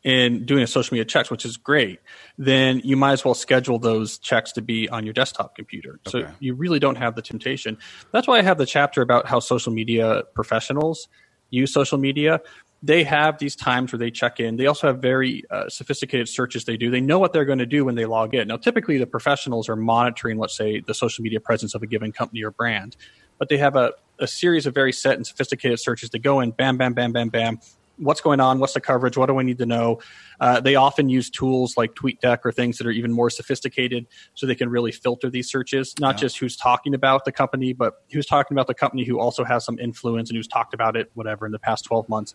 in 0.05 0.45
doing 0.45 0.61
a 0.61 0.67
social 0.67 0.93
media 0.93 1.03
checks, 1.03 1.31
which 1.31 1.45
is 1.45 1.57
great, 1.57 1.99
then 2.37 2.79
you 2.83 2.95
might 2.95 3.13
as 3.13 3.25
well 3.25 3.33
schedule 3.33 3.79
those 3.79 4.19
checks 4.19 4.51
to 4.51 4.61
be 4.61 4.87
on 4.87 5.03
your 5.03 5.13
desktop 5.13 5.55
computer. 5.55 5.99
Okay. 6.07 6.27
So 6.27 6.31
you 6.39 6.53
really 6.53 6.77
don't 6.77 6.97
have 6.97 7.15
the 7.15 7.23
temptation. 7.23 7.79
That's 8.11 8.27
why 8.27 8.37
I 8.37 8.43
have 8.43 8.59
the 8.59 8.67
chapter 8.67 9.01
about 9.01 9.27
how 9.27 9.39
social 9.39 9.73
media 9.73 10.21
professionals 10.35 11.07
use 11.49 11.73
social 11.73 11.97
media. 11.97 12.39
They 12.83 13.03
have 13.03 13.39
these 13.39 13.55
times 13.55 13.91
where 13.91 13.97
they 13.97 14.11
check 14.11 14.39
in. 14.39 14.57
They 14.57 14.67
also 14.67 14.85
have 14.85 15.01
very 15.01 15.43
uh, 15.49 15.69
sophisticated 15.69 16.29
searches 16.29 16.65
they 16.65 16.77
do. 16.77 16.91
They 16.91 17.01
know 17.01 17.17
what 17.17 17.33
they're 17.33 17.45
going 17.45 17.57
to 17.57 17.65
do 17.65 17.83
when 17.83 17.95
they 17.95 18.05
log 18.05 18.35
in. 18.35 18.47
Now, 18.47 18.57
typically, 18.57 18.99
the 18.99 19.07
professionals 19.07 19.67
are 19.69 19.75
monitoring, 19.75 20.37
let's 20.37 20.55
say, 20.55 20.81
the 20.81 20.93
social 20.93 21.23
media 21.23 21.39
presence 21.39 21.73
of 21.73 21.81
a 21.81 21.87
given 21.87 22.11
company 22.11 22.43
or 22.43 22.51
brand, 22.51 22.95
but 23.39 23.49
they 23.49 23.57
have 23.57 23.75
a, 23.75 23.93
a 24.19 24.27
series 24.27 24.67
of 24.67 24.75
very 24.75 24.93
set 24.93 25.15
and 25.15 25.25
sophisticated 25.25 25.79
searches. 25.79 26.11
They 26.11 26.19
go 26.19 26.41
in, 26.41 26.51
bam, 26.51 26.77
bam, 26.77 26.93
bam, 26.93 27.11
bam, 27.11 27.29
bam 27.29 27.59
what's 27.97 28.21
going 28.21 28.39
on, 28.39 28.59
what's 28.59 28.73
the 28.73 28.81
coverage, 28.81 29.17
what 29.17 29.27
do 29.27 29.39
I 29.39 29.43
need 29.43 29.57
to 29.59 29.65
know. 29.65 29.99
Uh, 30.39 30.59
they 30.59 30.75
often 30.75 31.09
use 31.09 31.29
tools 31.29 31.77
like 31.77 31.93
TweetDeck 31.95 32.39
or 32.43 32.51
things 32.51 32.77
that 32.77 32.87
are 32.87 32.91
even 32.91 33.11
more 33.11 33.29
sophisticated, 33.29 34.07
so 34.33 34.45
they 34.45 34.55
can 34.55 34.69
really 34.69 34.91
filter 34.91 35.29
these 35.29 35.49
searches, 35.49 35.93
not 35.99 36.15
yeah. 36.15 36.21
just 36.21 36.37
who's 36.37 36.57
talking 36.57 36.93
about 36.93 37.25
the 37.25 37.31
company, 37.31 37.73
but 37.73 38.03
who's 38.11 38.25
talking 38.25 38.55
about 38.55 38.67
the 38.67 38.73
company 38.73 39.05
who 39.05 39.19
also 39.19 39.43
has 39.43 39.65
some 39.65 39.79
influence 39.79 40.29
and 40.29 40.37
who's 40.37 40.47
talked 40.47 40.73
about 40.73 40.95
it, 40.95 41.09
whatever, 41.13 41.45
in 41.45 41.51
the 41.51 41.59
past 41.59 41.85
12 41.85 42.09
months. 42.09 42.33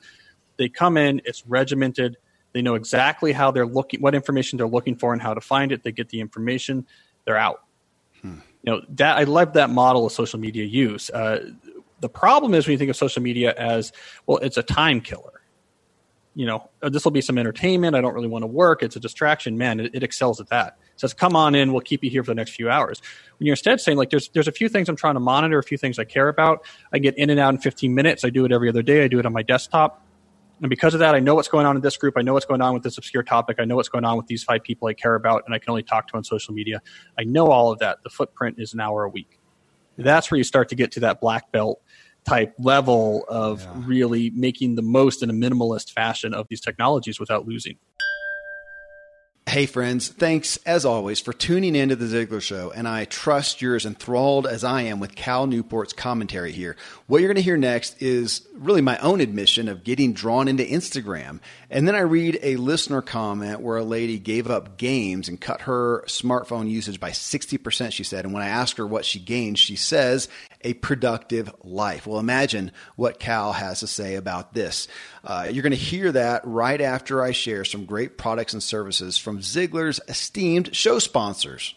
They 0.57 0.69
come 0.69 0.97
in, 0.97 1.21
it's 1.25 1.47
regimented. 1.47 2.17
They 2.53 2.63
know 2.63 2.75
exactly 2.75 3.33
how 3.33 3.51
they're 3.51 3.67
looking, 3.67 4.01
what 4.01 4.15
information 4.15 4.57
they're 4.57 4.67
looking 4.67 4.97
for, 4.97 5.13
and 5.13 5.23
how 5.23 5.35
to 5.35 5.41
find 5.41 5.73
it. 5.73 5.83
They 5.83 5.93
get 5.93 6.09
the 6.09 6.21
information, 6.21 6.87
they're 7.25 7.39
out. 7.39 7.63
Hmm. 8.23 8.39
You 8.63 8.73
know 8.73 8.83
that 8.91 9.17
I 9.17 9.25
love 9.25 9.55
that 9.55 9.71
model 9.71 10.05
of 10.05 10.13
social 10.13 10.39
media 10.39 10.65
use. 10.65 11.09
Uh, 11.09 11.53
the 12.01 12.09
problem 12.09 12.55
is 12.55 12.67
when 12.67 12.73
you 12.73 12.79
think 12.79 12.91
of 12.91 12.97
social 12.97 13.23
media 13.23 13.55
as 13.57 13.93
well, 14.27 14.39
it's 14.39 14.57
a 14.57 14.63
time 14.63 15.01
killer 15.01 15.40
you 16.35 16.47
know, 16.47 16.71
uh, 16.83 16.89
this 16.89 17.05
will 17.05 17.11
be 17.11 17.21
some 17.21 17.39
entertainment. 17.39 17.97
I 17.97 18.01
don't 18.01 18.15
really 18.15 18.29
want 18.29 18.43
to 18.43 18.47
work. 18.47 18.83
It's 18.83 18.97
a 18.97 19.01
distraction. 19.01 19.59
Man, 19.59 19.81
it, 19.81 19.95
it, 19.95 20.03
excels 20.03 20.41
at 20.41 20.49
that. 20.49 20.79
It 20.95 21.01
says, 21.01 21.13
come 21.13 21.35
on 21.35 21.55
in. 21.55 21.73
We'll 21.73 21.81
keep 21.81 22.05
you 22.05 22.11
here 22.11 22.23
for 22.23 22.31
the 22.31 22.37
next 22.37 22.53
few 22.53 22.71
hours. 22.71 23.03
When 23.39 23.47
you're 23.47 23.55
instead 23.55 23.81
saying, 23.81 23.99
like, 23.99 24.11
there's, 24.11 24.29
there's 24.29 24.49
a 24.49 24.53
few 24.53 24.69
things 24.69 24.89
I'm 24.89 24.97
trying 24.97 25.15
to 25.15 25.21
monitor, 25.21 25.59
a 25.59 25.63
few 25.63 25.79
things 25.79 25.99
I 25.99 26.05
care 26.05 26.29
about. 26.29 26.65
I 26.93 26.99
get 26.99 27.19
in 27.19 27.31
and 27.31 27.41
out 27.41 27.53
in 27.55 27.61
15 27.61 27.95
minutes. 27.95 28.25
I 28.25 28.31
do 28.31 28.45
it 28.45 28.53
every 28.53 28.69
other 28.69 28.83
day. 28.83 29.05
I 29.05 29.09
do 29.09 29.19
it 29.19 29.27
on 29.27 29.33
my 29.33 29.43
desktop. 29.43 30.07
And 30.61 30.69
because 30.69 30.95
of 30.95 31.01
that, 31.01 31.15
I 31.15 31.21
know 31.21 31.35
what's 31.35 31.49
going 31.49 31.67
on 31.67 31.75
in 31.75 31.83
this 31.83 31.97
group. 31.97 32.15
I 32.17 32.23
know 32.23 32.35
what's 32.35 32.47
going 32.47 32.61
on 32.61 32.75
with 32.75 32.83
this 32.83 32.99
obscure 32.99 33.23
topic. 33.23 33.57
I 33.59 33.65
know 33.65 33.77
what's 33.77 33.89
going 33.89 34.05
on 34.05 34.17
with 34.17 34.27
these 34.27 34.45
five 34.45 34.63
people 34.63 34.89
I 34.89 34.95
care 34.95 35.15
about, 35.15 35.43
and 35.47 35.55
I 35.55 35.59
can 35.59 35.71
only 35.71 35.83
talk 35.83 36.09
to 36.09 36.17
on 36.17 36.25
social 36.25 36.53
media. 36.53 36.83
I 37.19 37.25
know 37.25 37.47
all 37.47 37.73
of 37.73 37.79
that. 37.79 38.03
The 38.05 38.11
footprint 38.11 38.57
is 38.59 38.75
an 38.75 38.81
hour 38.81 39.05
a 39.05 39.09
week. 39.09 39.39
That's 39.97 40.31
where 40.31 40.39
you 40.39 40.45
start 40.45 40.69
to 40.71 40.75
get 40.75 40.93
to 40.93 41.01
that 41.01 41.21
black 41.21 41.51
belt 41.51 41.81
type 42.25 42.55
level 42.59 43.25
of 43.29 43.63
yeah. 43.63 43.73
really 43.87 44.31
making 44.31 44.75
the 44.75 44.83
most 44.83 45.23
in 45.23 45.31
a 45.31 45.33
minimalist 45.33 45.93
fashion 45.93 46.35
of 46.35 46.47
these 46.49 46.61
technologies 46.61 47.19
without 47.19 47.47
losing. 47.47 47.77
Hey, 49.51 49.67
friends, 49.67 50.07
thanks 50.07 50.59
as 50.59 50.85
always 50.85 51.19
for 51.19 51.33
tuning 51.33 51.75
in 51.75 51.89
to 51.89 51.97
The 51.97 52.05
Ziglar 52.05 52.41
Show, 52.41 52.71
and 52.71 52.87
I 52.87 53.05
trust 53.05 53.61
you're 53.61 53.75
as 53.75 53.85
enthralled 53.85 54.47
as 54.47 54.63
I 54.63 54.83
am 54.83 55.01
with 55.01 55.17
Cal 55.17 55.49
Newport's 55.49 55.93
commentary 55.93 56.53
here. 56.53 56.77
What 57.09 57.19
you're 57.19 57.27
going 57.27 57.35
to 57.35 57.43
hear 57.43 57.57
next 57.57 58.01
is 58.01 58.47
really 58.55 58.81
my 58.81 58.97
own 58.99 59.21
admission 59.21 59.67
of 59.67 59.83
getting 59.83 60.13
drawn 60.13 60.47
into 60.47 60.63
Instagram. 60.63 61.41
And 61.69 61.89
then 61.89 61.97
I 61.97 62.01
read 62.01 62.39
a 62.45 62.59
listener 62.59 63.03
comment 63.03 63.61
where 63.61 63.79
a 63.79 63.83
lady 63.83 64.21
gave 64.21 64.49
up 64.49 64.79
games 64.79 65.29
and 65.29 65.41
cut 65.41 65.63
her 65.63 66.05
smartphone 66.07 66.71
usage 66.71 67.01
by 67.01 67.11
60%, 67.11 67.91
she 67.91 68.05
said. 68.05 68.25
And 68.25 68.33
when 68.33 68.45
I 68.45 68.49
ask 68.49 68.77
her 68.77 68.87
what 68.87 69.05
she 69.05 69.19
gained, 69.19 69.59
she 69.59 69.75
says 69.75 70.29
a 70.63 70.75
productive 70.75 71.53
life. 71.63 72.07
Well, 72.07 72.19
imagine 72.19 72.73
what 72.97 73.19
Cal 73.19 73.53
has 73.53 73.81
to 73.81 73.87
say 73.87 74.15
about 74.15 74.55
this. 74.55 74.89
Uh, 75.25 75.49
you're 75.51 75.63
going 75.63 75.71
to 75.71 75.77
hear 75.77 76.13
that 76.13 76.43
right 76.45 76.81
after 76.81 77.23
I 77.23 77.33
share 77.33 77.65
some 77.65 77.85
great 77.85 78.19
products 78.19 78.53
and 78.53 78.63
services 78.63 79.19
from 79.19 79.41
Ziglar's 79.41 80.01
esteemed 80.09 80.75
show 80.75 80.99
sponsors. 80.99 81.75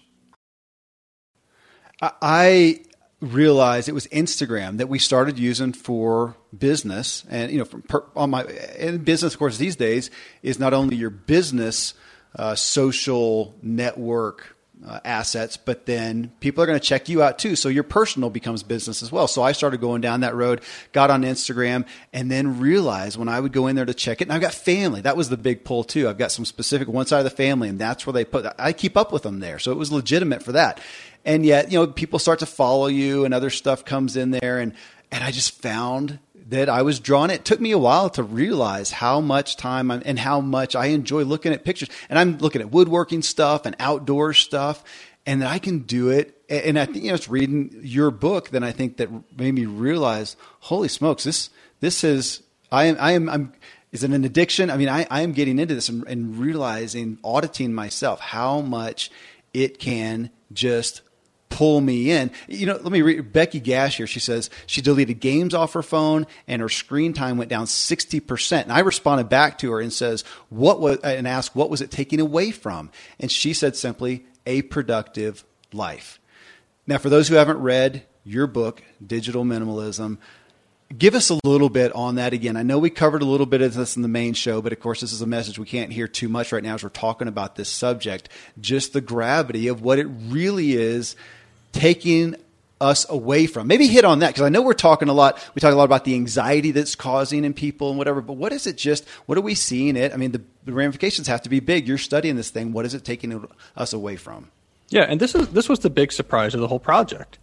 I 2.02 2.82
realized 3.22 3.88
it 3.88 3.94
was 3.94 4.08
Instagram 4.08 4.78
that 4.78 4.90
we 4.90 5.00
started 5.00 5.40
using 5.40 5.72
for 5.72 6.36
business, 6.58 7.24
and 7.30 7.52
you 7.52 7.60
know, 7.60 7.66
from 7.66 7.82
per, 7.84 8.04
on 8.16 8.32
my 8.32 8.44
and 8.44 9.06
business, 9.06 9.34
of 9.34 9.40
course, 9.40 9.58
these 9.58 9.78
days 9.78 10.12
is 10.42 10.60
not 10.60 10.74
only 10.74 10.98
your 10.98 11.10
business 11.10 11.94
uh, 12.36 12.56
social 12.56 13.56
network 13.62 14.58
uh, 14.86 15.00
assets, 15.06 15.58
but 15.58 15.86
then 15.86 16.32
people 16.40 16.64
are 16.64 16.68
going 16.68 16.80
to 16.80 16.86
check 16.86 17.10
you 17.10 17.24
out 17.24 17.40
too. 17.40 17.56
So 17.56 17.70
your 17.70 17.84
personal 17.84 18.30
becomes 18.30 18.64
business 18.64 19.02
as 19.02 19.12
well. 19.12 19.28
So 19.28 19.42
I 19.42 19.52
started 19.54 19.80
going 19.80 20.02
down 20.02 20.22
that 20.22 20.36
road, 20.36 20.62
got 20.92 21.10
on 21.10 21.24
Instagram, 21.24 21.86
and 22.12 22.30
then 22.30 22.60
realized 22.60 23.18
when 23.18 23.30
I 23.30 23.40
would 23.40 23.54
go 23.54 23.68
in 23.68 23.76
there 23.76 23.86
to 23.86 23.94
check 23.94 24.22
it, 24.22 24.26
and 24.26 24.34
I've 24.34 24.42
got 24.42 24.54
family. 24.54 25.02
That 25.02 25.18
was 25.18 25.30
the 25.30 25.38
big 25.38 25.64
pull 25.64 25.84
too. 25.84 26.10
I've 26.10 26.18
got 26.18 26.32
some 26.32 26.46
specific 26.46 26.88
one 26.88 27.06
side 27.06 27.20
of 27.20 27.24
the 27.26 27.30
family, 27.30 27.70
and 27.70 27.80
that's 27.80 28.06
where 28.06 28.14
they 28.14 28.26
put. 28.26 28.46
I 28.58 28.74
keep 28.74 28.98
up 28.98 29.12
with 29.12 29.24
them 29.24 29.40
there, 29.40 29.60
so 29.60 29.72
it 29.72 29.78
was 29.78 29.92
legitimate 29.92 30.44
for 30.44 30.54
that. 30.54 30.82
And 31.26 31.46
yet, 31.46 31.72
you 31.72 31.80
know, 31.80 31.88
people 31.88 32.20
start 32.20 32.40
to 32.40 32.46
follow 32.46 32.88
you, 32.88 33.26
and 33.26 33.34
other 33.34 33.50
stuff 33.50 33.86
comes 33.86 34.18
in 34.18 34.32
there, 34.32 34.60
and 34.60 34.74
and 35.12 35.24
I 35.24 35.32
just 35.32 35.62
found 35.62 36.20
that 36.50 36.70
I 36.70 36.82
was 36.82 37.00
drawn. 37.00 37.30
It 37.30 37.46
took 37.46 37.60
me 37.60 37.72
a 37.72 37.78
while 37.78 38.10
to 38.12 38.24
realize 38.24 38.92
how 38.92 39.22
much 39.22 39.58
time 39.58 39.92
I'm, 39.92 40.02
and 40.06 40.20
how 40.20 40.42
much 40.42 40.76
I 40.76 40.88
enjoy 40.88 41.24
looking 41.24 41.54
at 41.54 41.64
pictures. 41.64 41.90
And 42.10 42.20
I'm 42.20 42.38
looking 42.38 42.62
at 42.62 42.72
woodworking 42.72 43.22
stuff 43.22 43.66
and 43.66 43.76
outdoor 43.80 44.34
stuff, 44.34 44.84
and 45.26 45.42
that 45.42 45.50
I 45.50 45.60
can 45.60 45.80
do 45.80 46.10
it. 46.10 46.38
And 46.50 46.78
I 46.78 46.86
think 46.86 47.04
you 47.04 47.10
know, 47.10 47.16
it's 47.16 47.30
reading 47.30 47.80
your 47.82 48.12
book. 48.12 48.50
Then 48.50 48.64
I 48.64 48.72
think 48.72 48.98
that 48.98 49.10
made 49.38 49.54
me 49.54 49.66
realize, 49.66 50.36
holy 50.62 50.88
smokes, 50.88 51.24
this 51.24 51.50
this 51.80 52.04
is 52.04 52.44
I 52.72 52.86
am 52.86 52.98
I 53.00 53.12
am 53.12 53.30
I'm. 53.30 53.54
Is 53.92 54.04
it 54.04 54.10
an 54.10 54.26
addiction? 54.26 54.72
I 54.72 54.78
mean, 54.78 54.90
I, 54.90 55.06
I 55.12 55.22
am 55.22 55.34
getting 55.34 55.60
into 55.60 55.76
this 55.76 55.88
and, 55.88 56.04
and 56.08 56.40
realizing, 56.40 57.20
auditing 57.24 57.76
myself, 57.76 58.20
how 58.20 58.60
much 58.60 59.12
it 59.54 59.78
can 59.78 60.32
just 60.52 61.02
pull 61.54 61.80
me 61.80 62.10
in. 62.10 62.32
You 62.48 62.66
know, 62.66 62.74
let 62.74 62.92
me 62.92 63.04
read 63.04 63.32
Becky 63.32 63.60
Gash 63.60 63.98
here. 63.98 64.08
She 64.08 64.20
says 64.20 64.50
she 64.66 64.82
deleted 64.82 65.20
games 65.20 65.54
off 65.54 65.74
her 65.74 65.84
phone 65.84 66.26
and 66.48 66.62
her 66.64 66.68
screen 66.68 67.14
time 67.14 67.38
went 67.38 67.52
down 67.52 67.68
60%. 67.68 68.64
And 68.64 68.72
I 68.72 68.80
responded 68.80 69.30
back 69.30 69.60
to 69.60 69.72
her 69.72 69.80
and 69.80 69.94
says, 69.94 70.24
what 70.50 70.82
was, 70.82 70.98
and 71.02 71.28
asked, 71.28 71.56
what 71.56 71.70
was 71.70 71.82
it 71.82 71.92
taking 71.92 72.20
away 72.20 72.50
from? 72.50 72.90
And 73.20 73.32
she 73.32 73.54
said 73.54 73.76
simply, 73.76 74.26
a 74.48 74.64
productive 74.64 75.46
life. 75.72 76.20
Now, 76.88 76.98
for 76.98 77.10
those 77.10 77.28
who 77.28 77.36
haven't 77.36 77.60
read 77.60 78.04
your 78.26 78.48
book, 78.48 78.82
Digital 79.06 79.46
Minimalism, 79.46 80.18
give 80.98 81.16
us 81.16 81.30
a 81.30 81.40
little 81.44 81.70
bit 81.70 81.94
on 81.94 82.16
that 82.16 82.34
again. 82.34 82.58
I 82.58 82.64
know 82.64 82.80
we 82.80 82.90
covered 82.90 83.22
a 83.22 83.26
little 83.26 83.46
bit 83.46 83.62
of 83.62 83.74
this 83.74 83.96
in 83.96 84.02
the 84.02 84.08
main 84.08 84.34
show, 84.34 84.62
but 84.62 84.74
of 84.74 84.80
course, 84.80 85.02
this 85.02 85.14
is 85.14 85.22
a 85.22 85.28
message 85.28 85.60
we 85.60 85.66
can't 85.66 85.94
hear 85.94 86.08
too 86.08 86.30
much 86.30 86.52
right 86.52 86.64
now 86.64 86.74
as 86.74 86.84
we're 86.84 86.90
talking 86.90 87.28
about 87.28 87.56
this 87.56 87.70
subject. 87.70 88.28
Just 88.60 88.94
the 88.94 89.02
gravity 89.02 89.68
of 89.68 89.82
what 89.82 90.00
it 90.00 90.08
really 90.08 90.74
is 90.74 91.16
taking 91.74 92.38
us 92.80 93.06
away 93.10 93.48
from. 93.48 93.68
Maybe 93.68 93.88
hit 93.88 94.06
on 94.06 94.20
that 94.20 94.30
because 94.30 94.44
I 94.44 94.50
know 94.50 94.62
we're 94.62 94.74
talking 94.74 95.08
a 95.08 95.14
lot. 95.14 95.38
We 95.56 95.60
talk 95.60 95.74
a 95.74 95.76
lot 95.76 95.86
about 95.86 96.06
the 96.06 96.16
anxiety 96.16 96.72
that's 96.72 96.96
causing 96.96 97.46
in 97.46 97.54
people 97.54 97.90
and 97.90 97.98
whatever. 97.98 98.22
But 98.22 98.34
what 98.34 98.52
is 98.52 98.68
it? 98.68 98.78
Just 98.78 99.08
what 99.26 99.38
are 99.38 99.42
we 99.42 99.56
seeing 99.56 99.96
it? 99.96 100.14
I 100.14 100.18
mean, 100.18 100.32
the, 100.32 100.42
the 100.66 100.74
ramifications 100.74 101.28
have 101.28 101.42
to 101.44 101.50
be 101.50 101.60
big. 101.60 101.88
You're 101.88 101.98
studying 101.98 102.36
this 102.36 102.50
thing. 102.50 102.74
What 102.74 102.86
is 102.86 102.94
it 102.94 103.04
taking 103.06 103.48
us 103.76 103.94
away 103.94 104.16
from? 104.16 104.50
Yeah, 104.90 105.04
and 105.04 105.20
this 105.20 105.34
is 105.34 105.50
this 105.50 105.70
was 105.70 105.80
the 105.80 105.90
big 105.90 106.12
surprise 106.12 106.54
of 106.54 106.62
the 106.62 106.68
whole 106.68 106.80
project. 106.80 107.40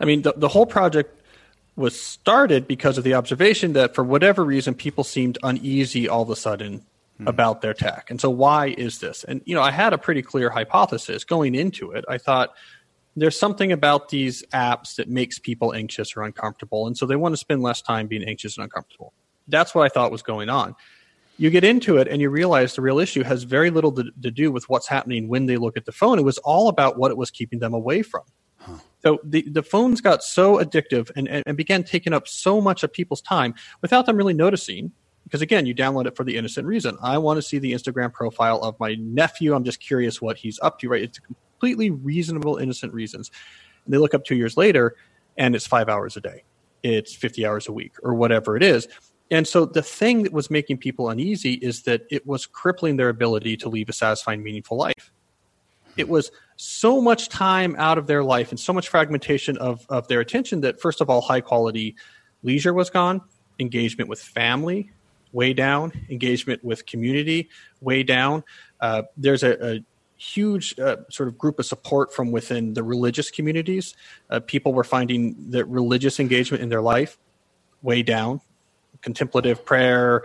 I 0.00 0.04
mean, 0.04 0.22
the, 0.22 0.34
the 0.36 0.48
whole 0.48 0.66
project 0.66 1.20
was 1.74 2.00
started 2.00 2.66
because 2.66 2.96
of 2.96 3.04
the 3.04 3.14
observation 3.14 3.74
that 3.74 3.94
for 3.94 4.02
whatever 4.02 4.44
reason 4.44 4.74
people 4.74 5.04
seemed 5.04 5.36
uneasy 5.42 6.08
all 6.08 6.22
of 6.22 6.30
a 6.30 6.36
sudden 6.36 6.82
hmm. 7.18 7.28
about 7.28 7.60
their 7.60 7.74
tech. 7.74 8.10
And 8.10 8.20
so 8.20 8.30
why 8.30 8.68
is 8.78 8.98
this? 9.00 9.24
And 9.24 9.42
you 9.44 9.54
know, 9.54 9.62
I 9.62 9.70
had 9.72 9.92
a 9.92 9.98
pretty 9.98 10.22
clear 10.22 10.48
hypothesis 10.48 11.24
going 11.24 11.54
into 11.54 11.90
it. 11.90 12.04
I 12.08 12.18
thought 12.18 12.54
there's 13.16 13.38
something 13.38 13.72
about 13.72 14.10
these 14.10 14.44
apps 14.52 14.96
that 14.96 15.08
makes 15.08 15.38
people 15.38 15.72
anxious 15.72 16.16
or 16.16 16.22
uncomfortable. 16.22 16.86
And 16.86 16.96
so 16.96 17.06
they 17.06 17.16
want 17.16 17.32
to 17.32 17.38
spend 17.38 17.62
less 17.62 17.80
time 17.80 18.06
being 18.06 18.22
anxious 18.22 18.56
and 18.56 18.64
uncomfortable. 18.64 19.14
That's 19.48 19.74
what 19.74 19.84
I 19.84 19.88
thought 19.88 20.12
was 20.12 20.22
going 20.22 20.50
on. 20.50 20.76
You 21.38 21.50
get 21.50 21.64
into 21.64 21.96
it 21.96 22.08
and 22.08 22.20
you 22.20 22.30
realize 22.30 22.74
the 22.74 22.82
real 22.82 22.98
issue 22.98 23.22
has 23.22 23.42
very 23.42 23.70
little 23.70 23.92
to, 23.92 24.10
to 24.22 24.30
do 24.30 24.50
with 24.52 24.68
what's 24.68 24.88
happening 24.88 25.28
when 25.28 25.46
they 25.46 25.56
look 25.56 25.76
at 25.76 25.86
the 25.86 25.92
phone. 25.92 26.18
It 26.18 26.24
was 26.24 26.38
all 26.38 26.68
about 26.68 26.98
what 26.98 27.10
it 27.10 27.16
was 27.16 27.30
keeping 27.30 27.58
them 27.58 27.74
away 27.74 28.02
from. 28.02 28.22
Huh. 28.58 28.78
So 29.02 29.18
the, 29.22 29.42
the 29.42 29.62
phones 29.62 30.00
got 30.00 30.22
so 30.22 30.56
addictive 30.56 31.10
and, 31.16 31.28
and, 31.28 31.42
and 31.46 31.56
began 31.56 31.84
taking 31.84 32.12
up 32.12 32.26
so 32.28 32.60
much 32.60 32.82
of 32.82 32.92
people's 32.92 33.20
time 33.20 33.54
without 33.82 34.06
them 34.06 34.16
really 34.16 34.34
noticing 34.34 34.92
because 35.24 35.42
again 35.42 35.66
you 35.66 35.74
download 35.74 36.06
it 36.06 36.16
for 36.16 36.22
the 36.22 36.36
innocent 36.36 36.64
reason 36.68 36.96
i 37.02 37.18
want 37.18 37.36
to 37.36 37.42
see 37.42 37.58
the 37.58 37.72
instagram 37.72 38.12
profile 38.12 38.60
of 38.62 38.78
my 38.78 38.94
nephew 38.94 39.56
i'm 39.56 39.64
just 39.64 39.80
curious 39.80 40.22
what 40.22 40.36
he's 40.36 40.60
up 40.62 40.78
to 40.78 40.88
right 40.88 41.02
it's 41.02 41.18
completely 41.58 41.90
reasonable, 41.90 42.56
innocent 42.56 42.92
reasons. 42.92 43.30
And 43.84 43.94
they 43.94 43.98
look 43.98 44.14
up 44.14 44.24
two 44.24 44.36
years 44.36 44.56
later 44.56 44.96
and 45.36 45.54
it's 45.54 45.66
five 45.66 45.88
hours 45.88 46.16
a 46.16 46.20
day, 46.20 46.44
it's 46.82 47.14
50 47.14 47.46
hours 47.46 47.68
a 47.68 47.72
week, 47.72 47.92
or 48.02 48.14
whatever 48.14 48.56
it 48.56 48.62
is. 48.62 48.88
And 49.30 49.46
so 49.46 49.64
the 49.64 49.82
thing 49.82 50.22
that 50.22 50.32
was 50.32 50.50
making 50.50 50.78
people 50.78 51.10
uneasy 51.10 51.54
is 51.54 51.82
that 51.82 52.02
it 52.10 52.26
was 52.26 52.46
crippling 52.46 52.96
their 52.96 53.08
ability 53.08 53.56
to 53.58 53.68
lead 53.68 53.88
a 53.88 53.92
satisfying, 53.92 54.42
meaningful 54.42 54.76
life. 54.76 55.12
It 55.96 56.08
was 56.08 56.30
so 56.56 57.00
much 57.00 57.28
time 57.28 57.74
out 57.78 57.98
of 57.98 58.06
their 58.06 58.22
life 58.22 58.50
and 58.50 58.60
so 58.60 58.72
much 58.72 58.88
fragmentation 58.88 59.56
of, 59.58 59.84
of 59.88 60.06
their 60.08 60.20
attention 60.20 60.60
that, 60.60 60.80
first 60.80 61.00
of 61.00 61.10
all, 61.10 61.20
high 61.20 61.40
quality 61.40 61.96
leisure 62.42 62.72
was 62.72 62.88
gone, 62.90 63.20
engagement 63.58 64.08
with 64.08 64.20
family 64.20 64.90
way 65.32 65.52
down, 65.52 65.92
engagement 66.08 66.62
with 66.62 66.86
community 66.86 67.48
way 67.80 68.02
down. 68.02 68.44
Uh, 68.80 69.02
there's 69.16 69.42
a, 69.42 69.76
a 69.76 69.84
huge 70.16 70.78
uh, 70.78 70.96
sort 71.10 71.28
of 71.28 71.38
group 71.38 71.58
of 71.58 71.66
support 71.66 72.12
from 72.12 72.32
within 72.32 72.74
the 72.74 72.82
religious 72.82 73.30
communities. 73.30 73.94
Uh, 74.30 74.40
people 74.40 74.72
were 74.72 74.84
finding 74.84 75.50
that 75.50 75.64
religious 75.66 76.18
engagement 76.18 76.62
in 76.62 76.68
their 76.68 76.82
life 76.82 77.18
way 77.82 78.02
down. 78.02 78.40
Contemplative 79.02 79.64
prayer, 79.64 80.22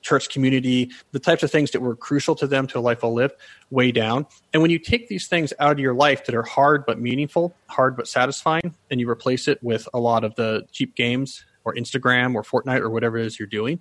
church 0.00 0.28
community, 0.28 0.90
the 1.10 1.18
types 1.18 1.42
of 1.42 1.50
things 1.50 1.72
that 1.72 1.80
were 1.80 1.96
crucial 1.96 2.36
to 2.36 2.46
them 2.46 2.66
to 2.68 2.78
a 2.78 2.80
life 2.80 3.02
well 3.02 3.12
lived, 3.12 3.34
way 3.70 3.90
down. 3.90 4.24
And 4.52 4.62
when 4.62 4.70
you 4.70 4.78
take 4.78 5.08
these 5.08 5.26
things 5.26 5.52
out 5.58 5.72
of 5.72 5.78
your 5.80 5.94
life 5.94 6.24
that 6.26 6.34
are 6.34 6.44
hard 6.44 6.86
but 6.86 7.00
meaningful, 7.00 7.54
hard 7.68 7.96
but 7.96 8.06
satisfying, 8.06 8.74
and 8.88 9.00
you 9.00 9.10
replace 9.10 9.48
it 9.48 9.62
with 9.62 9.88
a 9.92 9.98
lot 9.98 10.22
of 10.22 10.36
the 10.36 10.62
cheap 10.70 10.94
games 10.94 11.44
or 11.64 11.74
Instagram 11.74 12.34
or 12.34 12.42
Fortnite 12.42 12.80
or 12.80 12.88
whatever 12.88 13.18
it 13.18 13.26
is 13.26 13.38
you're 13.38 13.48
doing, 13.48 13.80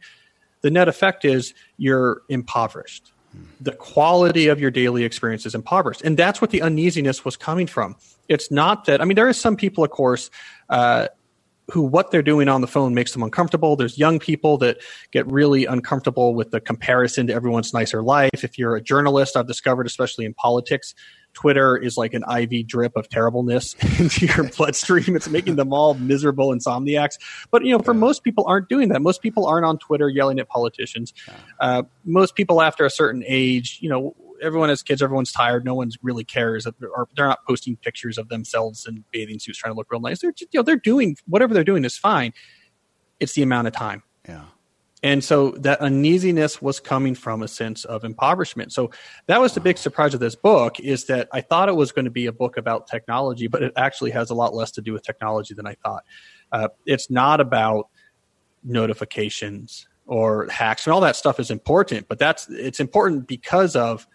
the 0.62 0.72
net 0.72 0.88
effect 0.88 1.26
is 1.26 1.54
you're 1.78 2.24
impoverished 2.28 3.13
the 3.62 3.72
quality 3.72 4.48
of 4.48 4.60
your 4.60 4.72
daily 4.72 5.04
experience 5.04 5.46
is 5.46 5.56
impoverished. 5.56 6.02
And 6.02 6.18
that's 6.18 6.42
what 6.42 6.50
the 6.52 6.62
uneasiness 6.62 7.24
was 7.24 7.38
coming 7.38 7.68
from. 7.68 7.96
It's 8.28 8.52
not 8.52 8.86
that, 8.86 9.02
I 9.02 9.06
mean, 9.06 9.16
there 9.16 9.28
are 9.28 9.34
some 9.34 9.56
people, 9.56 9.84
of 9.84 9.90
course, 9.90 10.30
uh, 10.70 11.08
who 11.72 11.82
what 11.82 12.12
they're 12.12 12.22
doing 12.22 12.50
on 12.50 12.62
the 12.62 12.68
phone 12.68 12.94
makes 12.94 13.14
them 13.14 13.24
uncomfortable. 13.24 13.76
There's 13.76 13.98
young 13.98 14.20
people 14.20 14.58
that 14.58 14.80
get 15.12 15.26
really 15.28 15.66
uncomfortable 15.66 16.36
with 16.36 16.52
the 16.52 16.60
comparison 16.60 17.28
to 17.28 17.34
everyone's 17.34 17.74
nicer 17.74 18.04
life. 18.04 18.44
If 18.44 18.58
you're 18.58 18.76
a 18.76 18.82
journalist, 18.82 19.38
I've 19.38 19.48
discovered, 19.48 19.88
especially 19.88 20.26
in 20.26 20.34
politics, 20.34 20.94
Twitter 21.34 21.76
is 21.78 21.98
like 21.98 22.14
an 22.14 22.24
IV 22.30 22.68
drip 22.68 22.96
of 22.96 23.10
terribleness 23.10 23.74
into 24.00 24.26
your 24.26 24.50
bloodstream. 24.50 25.16
It's 25.16 25.30
making 25.30 25.56
them 25.56 25.74
all 25.74 25.94
miserable 25.96 26.50
insomniacs. 26.50 27.18
But 27.52 27.66
you 27.66 27.76
know, 27.76 27.84
for 27.84 27.94
most 27.94 28.24
people, 28.24 28.46
aren't 28.48 28.70
doing 28.70 28.90
that. 28.90 29.02
Most 29.02 29.22
people 29.22 29.46
aren't 29.46 29.66
on 29.66 29.78
Twitter 29.78 30.10
yelling 30.10 30.40
at 30.40 30.48
politicians. 30.50 31.14
Uh, 31.60 31.84
most 32.06 32.36
people 32.36 32.62
after 32.62 32.86
a 32.86 32.90
certain 32.90 33.24
age, 33.28 33.80
you 33.82 33.90
know, 33.90 34.16
everyone 34.42 34.70
has 34.70 34.84
kids. 34.84 35.02
Everyone's 35.02 35.32
tired. 35.32 35.66
No 35.66 35.76
one 35.76 35.92
really 36.02 36.24
cares. 36.24 36.68
Or 36.68 37.08
they're 37.16 37.28
not 37.28 37.46
posting 37.46 37.78
pictures 37.78 38.18
of 38.18 38.30
themselves 38.30 38.86
in 38.86 39.04
bathing 39.12 39.40
suits 39.40 39.58
trying 39.58 39.74
to 39.74 39.78
look 39.78 39.88
real 39.92 40.02
nice. 40.02 40.22
They're 40.22 40.32
just, 40.32 40.54
you 40.54 40.60
know 40.60 40.64
they're 40.64 40.76
doing 40.76 41.18
whatever 41.28 41.54
they're 41.54 41.64
doing 41.64 41.86
is 41.86 41.98
fine. 41.98 42.34
It's 43.20 43.34
the 43.34 43.42
amount 43.42 43.68
of 43.68 43.74
time. 43.74 44.04
Yeah. 44.28 44.46
And 45.04 45.22
so 45.22 45.52
that 45.52 45.82
uneasiness 45.82 46.62
was 46.62 46.80
coming 46.80 47.14
from 47.14 47.44
a 47.44 47.48
sense 47.48 47.84
of 47.84 48.06
impoverishment. 48.06 48.72
So 48.72 48.90
that 49.28 49.42
was 49.42 49.54
the 49.54 49.60
big 49.60 49.78
surprise 49.78 50.14
of 50.14 50.22
this 50.22 50.36
book 50.36 50.80
is 50.80 51.06
that 51.06 51.28
I 51.34 51.42
thought 51.42 51.68
it 51.68 51.76
was 51.76 51.92
going 51.92 52.06
to 52.06 52.12
be 52.12 52.26
a 52.26 52.32
book 52.32 52.56
about 52.56 52.88
technology, 52.88 53.48
but 53.48 53.62
it 53.62 53.74
actually 53.76 54.12
has 54.12 54.30
a 54.30 54.34
lot 54.34 54.56
less 54.56 54.72
to 54.72 54.82
do 54.82 54.94
with 54.94 55.04
technology 55.04 55.54
than 55.54 55.68
I 55.68 55.76
thought. 55.76 56.06
Uh, 56.54 56.70
it's 56.86 57.12
not 57.12 57.42
about 57.42 57.90
notifications 58.64 59.90
or 60.06 60.48
hacks 60.48 60.88
and 60.88 60.94
all 60.94 61.02
that 61.02 61.18
stuff 61.18 61.38
is 61.38 61.52
important, 61.52 62.08
but 62.08 62.18
that's 62.18 62.48
it's 62.50 62.80
important 62.80 63.28
because 63.28 63.76
of 63.76 64.08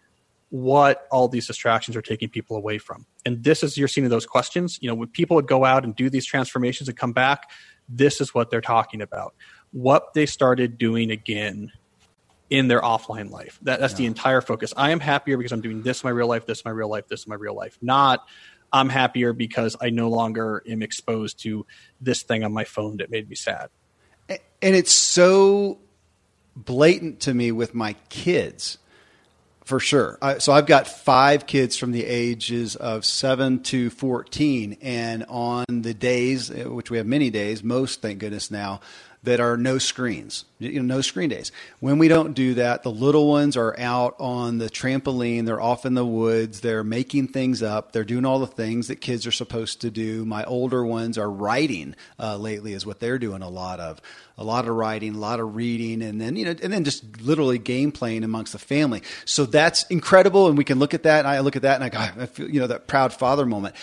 what 0.51 1.07
all 1.11 1.29
these 1.29 1.47
distractions 1.47 1.97
are 1.97 2.03
taking 2.03 2.31
people 2.31 2.57
away 2.57 2.79
from. 2.79 3.05
And 3.27 3.45
this 3.45 3.63
is 3.63 3.77
you're 3.77 3.89
seeing 3.89 4.09
those 4.09 4.25
questions. 4.25 4.79
You 4.81 4.89
know, 4.89 4.95
when 4.95 5.09
people 5.09 5.35
would 5.35 5.47
go 5.47 5.67
out 5.67 5.85
and 5.85 5.95
do 5.95 6.09
these 6.09 6.25
transformations 6.25 6.89
and 6.89 6.97
come 6.97 7.13
back, 7.13 7.51
this 7.91 8.23
is 8.23 8.33
what 8.33 8.51
they're 8.51 8.63
talking 8.63 9.03
about 9.03 9.35
what 9.73 10.15
they 10.15 10.27
started 10.27 10.79
doing 10.79 11.11
again 11.11 11.73
in 12.51 12.69
their 12.69 12.81
offline 12.81 13.31
life. 13.31 13.59
That, 13.63 13.81
that's 13.81 13.93
yeah. 13.95 13.99
the 13.99 14.07
entire 14.07 14.41
focus. 14.41 14.73
I 14.77 14.91
am 14.91 15.01
happier 15.01 15.37
because 15.37 15.53
I'm 15.53 15.61
doing 15.61 15.83
this 15.83 16.03
in 16.03 16.07
my 16.07 16.13
real 16.13 16.29
life, 16.29 16.47
this 16.47 16.63
in 16.63 16.69
my 16.71 16.75
real 16.75 16.89
life, 16.89 17.09
this 17.09 17.27
in 17.27 17.31
my 17.31 17.37
real 17.37 17.55
life. 17.55 17.79
Not 17.83 18.27
I'm 18.73 18.89
happier 18.89 19.33
because 19.33 19.77
I 19.81 19.91
no 19.91 20.09
longer 20.09 20.63
am 20.67 20.83
exposed 20.83 21.41
to 21.41 21.67
this 22.01 22.23
thing 22.23 22.45
on 22.45 22.53
my 22.53 22.65
phone 22.65 22.99
that 22.99 23.11
made 23.11 23.29
me 23.29 23.35
sad. 23.35 23.71
And 24.29 24.75
it's 24.75 24.93
so 24.93 25.79
blatant 26.55 27.21
to 27.21 27.35
me 27.35 27.53
with 27.53 27.75
my 27.75 27.95
kids 28.09 28.79
for 29.65 29.79
sure. 29.81 30.19
I, 30.21 30.39
so 30.39 30.53
I've 30.53 30.67
got 30.67 30.89
five 30.89 31.47
kids 31.47 31.77
from 31.77 31.93
the 31.93 32.05
ages 32.05 32.75
of 32.75 33.05
seven 33.05 33.63
to 33.65 33.91
14. 33.91 34.79
And 34.81 35.25
on 35.29 35.67
the 35.69 35.93
days, 35.93 36.51
eh, 36.51 36.65
which 36.65 36.91
we 36.91 36.97
have 36.97 37.07
many 37.07 37.29
days, 37.29 37.63
most, 37.63 38.01
thank 38.01 38.19
goodness 38.19 38.51
now, 38.51 38.81
that 39.25 39.41
are 39.41 39.57
no 39.57 39.79
screens, 39.79 40.45
you 40.59 40.81
know, 40.81 40.97
no 40.97 41.01
screen 41.01 41.29
days. 41.29 41.51
When 41.81 41.99
we 41.99 42.07
don't 42.07 42.35
do 42.35 42.55
that, 42.55 42.85
the 42.85 42.91
little 42.91 43.29
ones 43.29 43.57
are 43.57 43.79
out 43.79 44.15
on 44.21 44.59
the 44.59 44.71
trampoline, 44.71 45.45
they're 45.45 45.61
off 45.61 45.85
in 45.85 45.95
the 45.95 46.07
woods, 46.07 46.61
they're 46.61 46.85
making 46.85 47.29
things 47.29 47.63
up, 47.63 47.93
they're 47.93 48.05
doing 48.05 48.25
all 48.25 48.39
the 48.39 48.47
things 48.47 48.89
that 48.89 49.01
kids 49.01 49.27
are 49.27 49.33
supposed 49.33 49.81
to 49.81 49.91
do. 49.91 50.25
My 50.25 50.45
older 50.45 50.85
ones 50.85 51.19
are 51.19 51.31
writing 51.31 51.97
uh, 52.19 52.37
lately, 52.37 52.75
is 52.75 52.87
what 52.87 53.01
they're 53.01 53.19
doing 53.19 53.43
a 53.43 53.49
lot 53.49 53.81
of. 53.81 54.01
A 54.41 54.45
lot 54.45 54.69
of 54.69 54.77
writing, 54.77 55.17
a 55.17 55.19
lot 55.19 55.41
of 55.41 55.57
reading, 55.57 56.01
and 56.01 56.21
then 56.21 56.37
you 56.37 56.45
know, 56.45 56.55
and 56.63 56.73
then 56.73 56.85
just 56.85 57.21
literally 57.21 57.59
game 57.59 57.91
playing 57.91 58.23
amongst 58.23 58.53
the 58.53 58.61
family. 58.61 59.03
So 59.25 59.47
that's 59.47 59.83
incredible, 59.87 60.47
and 60.47 60.57
we 60.57 60.63
can 60.63 60.79
look 60.79 60.95
at 60.95 61.03
that. 61.03 61.19
And 61.19 61.27
I 61.27 61.41
look 61.41 61.57
at 61.57 61.63
that, 61.63 61.75
and 61.75 61.83
I 61.83 61.89
go, 61.89 61.99
I 61.99 62.27
feel 62.27 62.49
you 62.49 62.61
know 62.61 62.69
that 62.69 62.87
proud 62.87 63.13
father 63.13 63.45
moment 63.45 63.75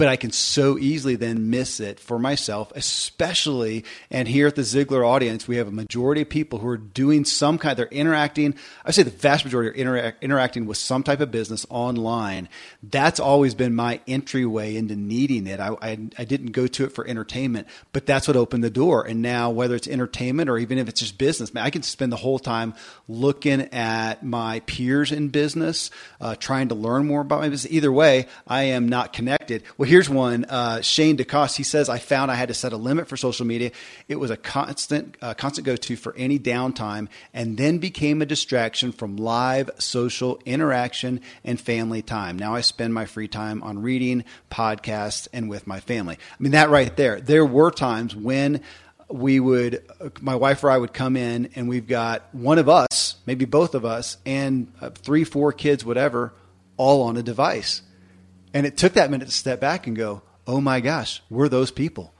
but 0.00 0.08
I 0.08 0.16
can 0.16 0.32
so 0.32 0.78
easily 0.78 1.14
then 1.14 1.50
miss 1.50 1.78
it 1.78 2.00
for 2.00 2.18
myself, 2.18 2.72
especially. 2.74 3.84
And 4.10 4.26
here 4.26 4.46
at 4.46 4.56
the 4.56 4.62
Ziglar 4.62 5.06
audience, 5.06 5.46
we 5.46 5.56
have 5.56 5.68
a 5.68 5.70
majority 5.70 6.22
of 6.22 6.30
people 6.30 6.58
who 6.58 6.68
are 6.68 6.78
doing 6.78 7.26
some 7.26 7.58
kind, 7.58 7.76
they're 7.76 7.84
interacting. 7.88 8.54
I 8.82 8.92
say 8.92 9.02
the 9.02 9.10
vast 9.10 9.44
majority 9.44 9.68
are 9.68 9.74
interact, 9.74 10.24
interacting 10.24 10.64
with 10.64 10.78
some 10.78 11.02
type 11.02 11.20
of 11.20 11.30
business 11.30 11.66
online. 11.68 12.48
That's 12.82 13.20
always 13.20 13.54
been 13.54 13.74
my 13.74 14.00
entryway 14.08 14.74
into 14.74 14.96
needing 14.96 15.46
it. 15.46 15.60
I, 15.60 15.76
I, 15.82 15.98
I 16.16 16.24
didn't 16.24 16.52
go 16.52 16.66
to 16.66 16.84
it 16.84 16.92
for 16.92 17.06
entertainment, 17.06 17.68
but 17.92 18.06
that's 18.06 18.26
what 18.26 18.38
opened 18.38 18.64
the 18.64 18.70
door. 18.70 19.06
And 19.06 19.20
now, 19.20 19.50
whether 19.50 19.74
it's 19.74 19.86
entertainment 19.86 20.48
or 20.48 20.56
even 20.56 20.78
if 20.78 20.88
it's 20.88 21.00
just 21.00 21.18
business, 21.18 21.52
man, 21.52 21.66
I 21.66 21.68
can 21.68 21.82
spend 21.82 22.10
the 22.10 22.16
whole 22.16 22.38
time 22.38 22.72
looking 23.06 23.60
at 23.74 24.24
my 24.24 24.60
peers 24.60 25.12
in 25.12 25.28
business, 25.28 25.90
uh, 26.22 26.36
trying 26.36 26.68
to 26.68 26.74
learn 26.74 27.06
more 27.06 27.20
about 27.20 27.40
my 27.40 27.50
business. 27.50 27.70
Either 27.70 27.92
way, 27.92 28.28
I 28.46 28.62
am 28.62 28.88
not 28.88 29.12
connected. 29.12 29.62
Well, 29.76 29.89
here's 29.90 30.08
one. 30.08 30.44
Uh, 30.44 30.80
Shane 30.82 31.16
DeCoste, 31.16 31.56
he 31.56 31.64
says, 31.64 31.88
I 31.88 31.98
found 31.98 32.30
I 32.30 32.36
had 32.36 32.46
to 32.46 32.54
set 32.54 32.72
a 32.72 32.76
limit 32.76 33.08
for 33.08 33.16
social 33.16 33.44
media. 33.44 33.72
It 34.06 34.20
was 34.20 34.30
a 34.30 34.36
constant, 34.36 35.16
uh, 35.20 35.34
constant 35.34 35.66
go 35.66 35.74
to 35.74 35.96
for 35.96 36.14
any 36.16 36.38
downtime 36.38 37.08
and 37.34 37.56
then 37.56 37.78
became 37.78 38.22
a 38.22 38.26
distraction 38.26 38.92
from 38.92 39.16
live 39.16 39.68
social 39.78 40.40
interaction 40.46 41.20
and 41.42 41.60
family 41.60 42.02
time. 42.02 42.38
Now 42.38 42.54
I 42.54 42.60
spend 42.60 42.94
my 42.94 43.04
free 43.04 43.26
time 43.26 43.64
on 43.64 43.82
reading, 43.82 44.24
podcasts, 44.48 45.26
and 45.32 45.50
with 45.50 45.66
my 45.66 45.80
family. 45.80 46.14
I 46.14 46.36
mean, 46.38 46.52
that 46.52 46.70
right 46.70 46.96
there. 46.96 47.20
There 47.20 47.44
were 47.44 47.72
times 47.72 48.14
when 48.14 48.60
we 49.08 49.40
would, 49.40 49.82
my 50.20 50.36
wife 50.36 50.62
or 50.62 50.70
I 50.70 50.78
would 50.78 50.92
come 50.92 51.16
in 51.16 51.50
and 51.56 51.68
we've 51.68 51.88
got 51.88 52.32
one 52.32 52.60
of 52.60 52.68
us, 52.68 53.16
maybe 53.26 53.44
both 53.44 53.74
of 53.74 53.84
us, 53.84 54.18
and 54.24 54.72
uh, 54.80 54.90
three, 54.90 55.24
four 55.24 55.52
kids, 55.52 55.84
whatever, 55.84 56.32
all 56.76 57.02
on 57.02 57.16
a 57.16 57.24
device 57.24 57.82
and 58.52 58.66
it 58.66 58.76
took 58.76 58.94
that 58.94 59.10
minute 59.10 59.28
to 59.28 59.34
step 59.34 59.60
back 59.60 59.86
and 59.86 59.96
go, 59.96 60.22
oh 60.46 60.60
my 60.60 60.80
gosh, 60.80 61.22
we're 61.30 61.48
those 61.48 61.70
people. 61.70 62.12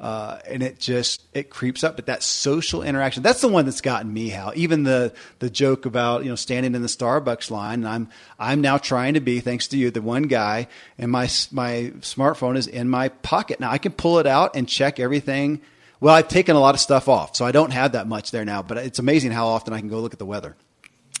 Uh, 0.00 0.38
and 0.48 0.62
it 0.62 0.78
just 0.78 1.22
it 1.34 1.50
creeps 1.50 1.84
up. 1.84 1.96
But 1.96 2.06
that 2.06 2.22
social 2.22 2.82
interaction, 2.82 3.22
that's 3.22 3.42
the 3.42 3.48
one 3.48 3.66
that's 3.66 3.82
gotten 3.82 4.10
me. 4.10 4.30
How 4.30 4.50
even 4.56 4.82
the 4.82 5.12
the 5.40 5.50
joke 5.50 5.84
about 5.84 6.24
you 6.24 6.30
know 6.30 6.36
standing 6.36 6.74
in 6.74 6.80
the 6.80 6.88
Starbucks 6.88 7.50
line. 7.50 7.80
And 7.80 7.88
I'm 7.88 8.08
I'm 8.38 8.62
now 8.62 8.78
trying 8.78 9.14
to 9.14 9.20
be, 9.20 9.40
thanks 9.40 9.68
to 9.68 9.76
you, 9.76 9.90
the 9.90 10.00
one 10.00 10.22
guy, 10.22 10.68
and 10.96 11.10
my 11.10 11.24
my 11.52 11.92
smartphone 12.00 12.56
is 12.56 12.66
in 12.66 12.88
my 12.88 13.08
pocket. 13.08 13.60
Now 13.60 13.70
I 13.70 13.76
can 13.76 13.92
pull 13.92 14.18
it 14.18 14.26
out 14.26 14.56
and 14.56 14.66
check 14.66 14.98
everything. 14.98 15.60
Well, 16.00 16.14
I've 16.14 16.28
taken 16.28 16.56
a 16.56 16.60
lot 16.60 16.74
of 16.74 16.80
stuff 16.80 17.06
off, 17.06 17.36
so 17.36 17.44
I 17.44 17.52
don't 17.52 17.72
have 17.72 17.92
that 17.92 18.08
much 18.08 18.30
there 18.30 18.46
now. 18.46 18.62
But 18.62 18.78
it's 18.78 18.98
amazing 18.98 19.32
how 19.32 19.48
often 19.48 19.74
I 19.74 19.80
can 19.80 19.90
go 19.90 20.00
look 20.00 20.14
at 20.14 20.18
the 20.18 20.24
weather. 20.24 20.56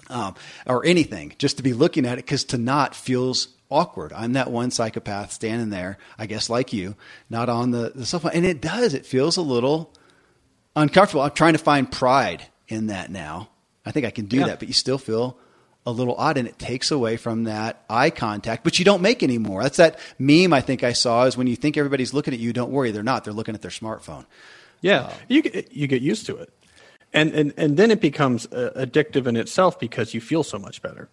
Um, 0.08 0.34
or 0.66 0.84
anything 0.84 1.34
just 1.38 1.58
to 1.58 1.62
be 1.62 1.72
looking 1.72 2.04
at 2.04 2.14
it 2.14 2.24
because 2.24 2.42
to 2.46 2.58
not 2.58 2.96
feels 2.96 3.46
awkward. 3.70 4.12
I'm 4.12 4.34
that 4.34 4.50
one 4.50 4.70
psychopath 4.70 5.32
standing 5.32 5.70
there, 5.70 5.98
I 6.18 6.26
guess, 6.26 6.50
like 6.50 6.72
you, 6.72 6.96
not 7.28 7.48
on 7.48 7.70
the, 7.70 7.92
the 7.94 8.04
sofa. 8.04 8.30
And 8.34 8.44
it 8.44 8.60
does. 8.60 8.94
It 8.94 9.06
feels 9.06 9.36
a 9.36 9.42
little 9.42 9.92
uncomfortable. 10.76 11.22
I'm 11.22 11.30
trying 11.30 11.54
to 11.54 11.58
find 11.58 11.90
pride 11.90 12.44
in 12.68 12.88
that 12.88 13.10
now. 13.10 13.48
I 13.84 13.92
think 13.92 14.06
I 14.06 14.10
can 14.10 14.26
do 14.26 14.38
yeah. 14.38 14.46
that, 14.46 14.58
but 14.58 14.68
you 14.68 14.74
still 14.74 14.98
feel 14.98 15.38
a 15.86 15.90
little 15.90 16.14
odd 16.16 16.36
and 16.36 16.46
it 16.46 16.58
takes 16.58 16.90
away 16.90 17.16
from 17.16 17.44
that 17.44 17.84
eye 17.88 18.10
contact, 18.10 18.64
which 18.64 18.78
you 18.78 18.84
don't 18.84 19.00
make 19.00 19.22
anymore. 19.22 19.62
That's 19.62 19.78
that 19.78 19.98
meme 20.18 20.52
I 20.52 20.60
think 20.60 20.84
I 20.84 20.92
saw 20.92 21.24
is 21.24 21.36
when 21.36 21.46
you 21.46 21.56
think 21.56 21.76
everybody's 21.76 22.12
looking 22.12 22.34
at 22.34 22.40
you, 22.40 22.52
don't 22.52 22.70
worry, 22.70 22.90
they're 22.90 23.02
not. 23.02 23.24
They're 23.24 23.32
looking 23.32 23.54
at 23.54 23.62
their 23.62 23.70
smartphone. 23.70 24.26
Yeah. 24.82 25.04
Um, 25.04 25.12
you, 25.28 25.42
get, 25.42 25.72
you 25.72 25.86
get 25.86 26.02
used 26.02 26.26
to 26.26 26.36
it. 26.36 26.52
And, 27.12 27.32
and, 27.32 27.54
and 27.56 27.76
then 27.76 27.90
it 27.90 28.00
becomes 28.00 28.46
uh, 28.46 28.72
addictive 28.76 29.26
in 29.26 29.36
itself 29.36 29.80
because 29.80 30.14
you 30.14 30.20
feel 30.20 30.44
so 30.44 30.58
much 30.58 30.82
better. 30.82 31.08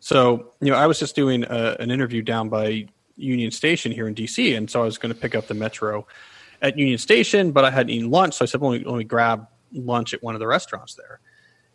So, 0.00 0.52
you 0.60 0.70
know, 0.70 0.76
I 0.76 0.86
was 0.86 0.98
just 0.98 1.14
doing 1.14 1.44
a, 1.44 1.76
an 1.80 1.90
interview 1.90 2.22
down 2.22 2.48
by 2.48 2.86
Union 3.16 3.50
Station 3.50 3.92
here 3.92 4.06
in 4.06 4.14
DC, 4.14 4.56
and 4.56 4.70
so 4.70 4.82
I 4.82 4.84
was 4.84 4.98
going 4.98 5.12
to 5.14 5.20
pick 5.20 5.34
up 5.34 5.46
the 5.46 5.54
metro 5.54 6.06
at 6.62 6.78
Union 6.78 6.98
Station, 6.98 7.52
but 7.52 7.64
I 7.64 7.70
hadn't 7.70 7.90
eaten 7.90 8.10
lunch, 8.10 8.34
so 8.34 8.44
I 8.44 8.46
said, 8.46 8.60
"Let 8.60 8.80
me, 8.80 8.84
let 8.84 8.96
me 8.96 9.04
grab 9.04 9.46
lunch 9.72 10.14
at 10.14 10.22
one 10.22 10.34
of 10.34 10.40
the 10.40 10.46
restaurants 10.46 10.94
there." 10.94 11.20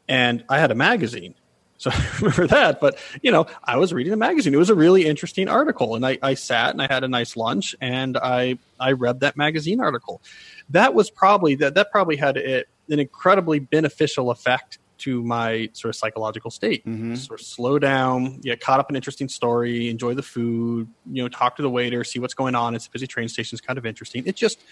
And 0.08 0.44
I 0.50 0.60
had 0.60 0.72
a 0.72 0.76
magazine, 0.76 1.36
so 1.78 1.90
I 1.94 2.12
remember 2.20 2.48
that. 2.48 2.80
But 2.80 2.98
you 3.22 3.32
know, 3.32 3.48
I 3.64 3.78
was 3.78 3.94
reading 3.94 4.14
a 4.14 4.18
magazine. 4.18 4.54
It 4.54 4.58
was 4.58 4.70
a 4.70 4.76
really 4.76 5.06
interesting 5.06 5.48
article, 5.48 5.96
and 5.96 6.06
I, 6.06 6.18
I 6.22 6.36
sat 6.36 6.72
and 6.72 6.82
I 6.82 6.88
had 6.92 7.04
a 7.04 7.08
nice 7.08 7.36
lunch, 7.36 7.76
and 7.82 8.18
I 8.18 8.58
I 8.80 8.94
read 8.94 9.22
that 9.22 9.36
magazine 9.38 9.80
article. 9.82 10.22
That 10.70 10.94
was 10.94 11.10
probably 11.10 11.56
that 11.56 11.76
that 11.76 11.92
probably 11.92 12.18
had 12.18 12.38
a, 12.38 12.64
an 12.90 13.00
incredibly 13.00 13.60
beneficial 13.60 14.30
effect 14.30 14.78
to 15.02 15.24
my 15.24 15.70
sort 15.74 15.90
of 15.90 15.96
psychological 15.96 16.52
state. 16.52 16.86
Mm-hmm. 16.86 17.16
Sort 17.16 17.40
of 17.40 17.46
slow 17.46 17.80
down, 17.80 18.40
get 18.40 18.60
caught 18.60 18.80
up 18.80 18.90
in 18.90 18.96
an 18.96 18.98
interesting 18.98 19.30
story, 19.30 19.90
enjoy 19.90 20.14
the 20.14 20.24
food, 20.24 20.88
you 21.12 21.24
know, 21.24 21.30
talk 21.30 21.56
to 21.58 21.62
the 21.62 21.70
waiter, 21.70 22.04
see 22.04 22.20
what's 22.20 22.34
going 22.34 22.56
on. 22.56 22.76
It's 22.76 22.88
a 22.88 22.92
busy 22.92 23.08
train 23.08 23.28
station. 23.28 23.56
It's 23.56 23.66
kind 23.66 23.78
of 23.78 23.86
interesting. 23.86 24.24
It 24.26 24.36
just 24.36 24.64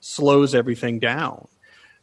slows 0.00 0.54
everything 0.54 0.98
down. 0.98 1.48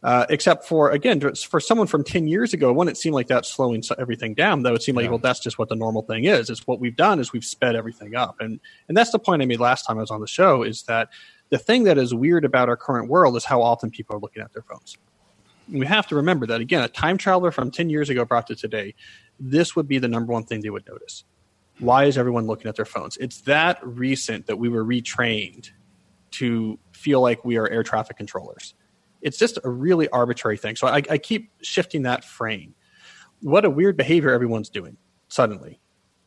Uh, 0.03 0.25
except 0.29 0.65
for 0.65 0.91
again, 0.91 1.19
for 1.33 1.59
someone 1.59 1.87
from 1.87 2.03
ten 2.03 2.27
years 2.27 2.53
ago, 2.53 2.69
it 2.69 2.73
wouldn't 2.73 2.97
seem 2.97 3.11
like 3.11 3.25
that's 3.25 3.49
slowing 3.51 3.81
everything 3.97 4.35
down. 4.35 4.61
Though 4.61 4.75
it 4.75 4.83
seemed 4.83 4.97
like, 4.97 5.05
yeah. 5.05 5.09
well, 5.09 5.17
that's 5.17 5.39
just 5.39 5.57
what 5.57 5.67
the 5.67 5.75
normal 5.75 6.03
thing 6.03 6.25
is. 6.25 6.49
It's 6.51 6.67
what 6.67 6.79
we've 6.79 6.95
done 6.95 7.19
is 7.19 7.33
we've 7.33 7.43
sped 7.43 7.75
everything 7.75 8.15
up, 8.15 8.35
and 8.39 8.59
and 8.87 8.95
that's 8.95 9.11
the 9.11 9.17
point 9.17 9.41
I 9.41 9.45
made 9.45 9.59
last 9.59 9.83
time 9.83 9.97
I 9.97 10.01
was 10.01 10.11
on 10.11 10.21
the 10.21 10.27
show. 10.27 10.61
Is 10.61 10.83
that 10.83 11.09
the 11.49 11.57
thing 11.57 11.85
that 11.85 11.97
is 11.97 12.13
weird 12.13 12.45
about 12.45 12.69
our 12.69 12.77
current 12.77 13.09
world 13.09 13.35
is 13.35 13.45
how 13.45 13.63
often 13.63 13.89
people 13.89 14.15
are 14.15 14.19
looking 14.19 14.43
at 14.43 14.53
their 14.53 14.63
phones 14.63 14.95
we 15.69 15.85
have 15.85 16.07
to 16.07 16.15
remember 16.15 16.45
that 16.47 16.61
again, 16.61 16.83
a 16.83 16.87
time 16.87 17.17
traveler 17.17 17.51
from 17.51 17.71
10 17.71 17.89
years 17.89 18.09
ago 18.09 18.25
brought 18.25 18.47
to 18.47 18.55
today, 18.55 18.93
this 19.39 19.75
would 19.75 19.87
be 19.87 19.97
the 19.97 20.07
number 20.07 20.33
one 20.33 20.43
thing 20.43 20.61
they 20.61 20.69
would 20.69 20.87
notice. 20.87 21.23
Why 21.79 22.05
is 22.05 22.17
everyone 22.17 22.47
looking 22.47 22.67
at 22.67 22.75
their 22.75 22.85
phones? 22.85 23.17
It's 23.17 23.41
that 23.41 23.85
recent 23.85 24.47
that 24.47 24.57
we 24.57 24.69
were 24.69 24.83
retrained 24.83 25.71
to 26.31 26.79
feel 26.91 27.21
like 27.21 27.43
we 27.43 27.57
are 27.57 27.67
air 27.69 27.83
traffic 27.83 28.17
controllers. 28.17 28.73
It's 29.21 29.37
just 29.37 29.57
a 29.63 29.69
really 29.69 30.07
arbitrary 30.09 30.57
thing. 30.57 30.75
So 30.75 30.87
I, 30.87 31.01
I 31.09 31.17
keep 31.17 31.51
shifting 31.61 32.03
that 32.03 32.23
frame. 32.23 32.75
What 33.41 33.65
a 33.65 33.69
weird 33.69 33.97
behavior 33.97 34.31
everyone's 34.31 34.69
doing 34.69 34.97
suddenly, 35.27 35.79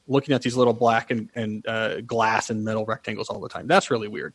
looking 0.06 0.34
at 0.34 0.42
these 0.42 0.56
little 0.56 0.74
black 0.74 1.10
and, 1.10 1.30
and 1.34 1.66
uh, 1.66 2.00
glass 2.02 2.50
and 2.50 2.64
metal 2.64 2.84
rectangles 2.84 3.28
all 3.28 3.40
the 3.40 3.48
time. 3.48 3.66
That's 3.66 3.90
really 3.90 4.08
weird. 4.08 4.34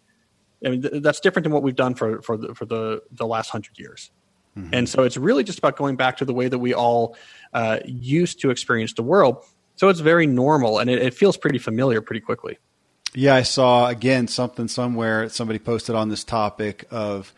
I 0.66 0.70
mean, 0.70 0.82
th- 0.82 1.04
that's 1.04 1.20
different 1.20 1.44
than 1.44 1.52
what 1.52 1.62
we've 1.62 1.76
done 1.76 1.94
for, 1.94 2.22
for, 2.22 2.38
the, 2.38 2.56
for 2.56 2.66
the, 2.66 3.02
the 3.12 3.28
last 3.28 3.50
hundred 3.50 3.78
years. 3.78 4.12
Mm-hmm. 4.58 4.74
And 4.74 4.90
so 4.90 5.04
it's 5.04 5.18
really 5.18 5.44
just 5.44 5.60
about 5.60 5.76
going 5.78 5.96
back 5.96 6.18
to 6.18 6.26
the 6.26 6.34
way 6.34 6.48
that 6.48 6.60
we 6.60 6.74
all 6.74 7.16
uh, 7.54 7.80
used 7.86 8.42
to 8.42 8.50
experience 8.50 8.94
the 8.94 9.04
world. 9.04 9.44
So 9.76 9.90
it's 9.90 10.00
very 10.00 10.28
normal 10.28 10.80
and 10.80 10.90
it, 10.90 11.02
it 11.02 11.14
feels 11.14 11.38
pretty 11.38 11.60
familiar 11.60 12.02
pretty 12.02 12.22
quickly. 12.22 12.58
Yeah, 13.16 13.36
I 13.36 13.44
saw 13.44 13.88
again 13.88 14.28
something 14.28 14.68
somewhere. 14.68 15.30
Somebody 15.30 15.60
posted 15.60 15.96
on 15.96 16.10
this 16.10 16.24
topic 16.24 16.86
of 16.90 17.32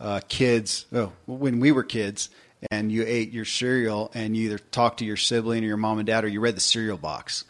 uh, 0.00 0.20
kids. 0.28 0.86
Oh, 0.92 1.12
when 1.26 1.60
we 1.60 1.70
were 1.70 1.84
kids, 1.84 2.30
and 2.70 2.90
you 2.90 3.04
ate 3.06 3.32
your 3.32 3.44
cereal, 3.44 4.10
and 4.12 4.36
you 4.36 4.46
either 4.46 4.58
talked 4.58 4.98
to 4.98 5.04
your 5.04 5.16
sibling 5.16 5.62
or 5.64 5.68
your 5.68 5.76
mom 5.76 5.98
and 5.98 6.06
dad, 6.06 6.24
or 6.24 6.28
you 6.28 6.40
read 6.40 6.56
the 6.56 6.60
cereal 6.60 6.96
box. 6.96 7.44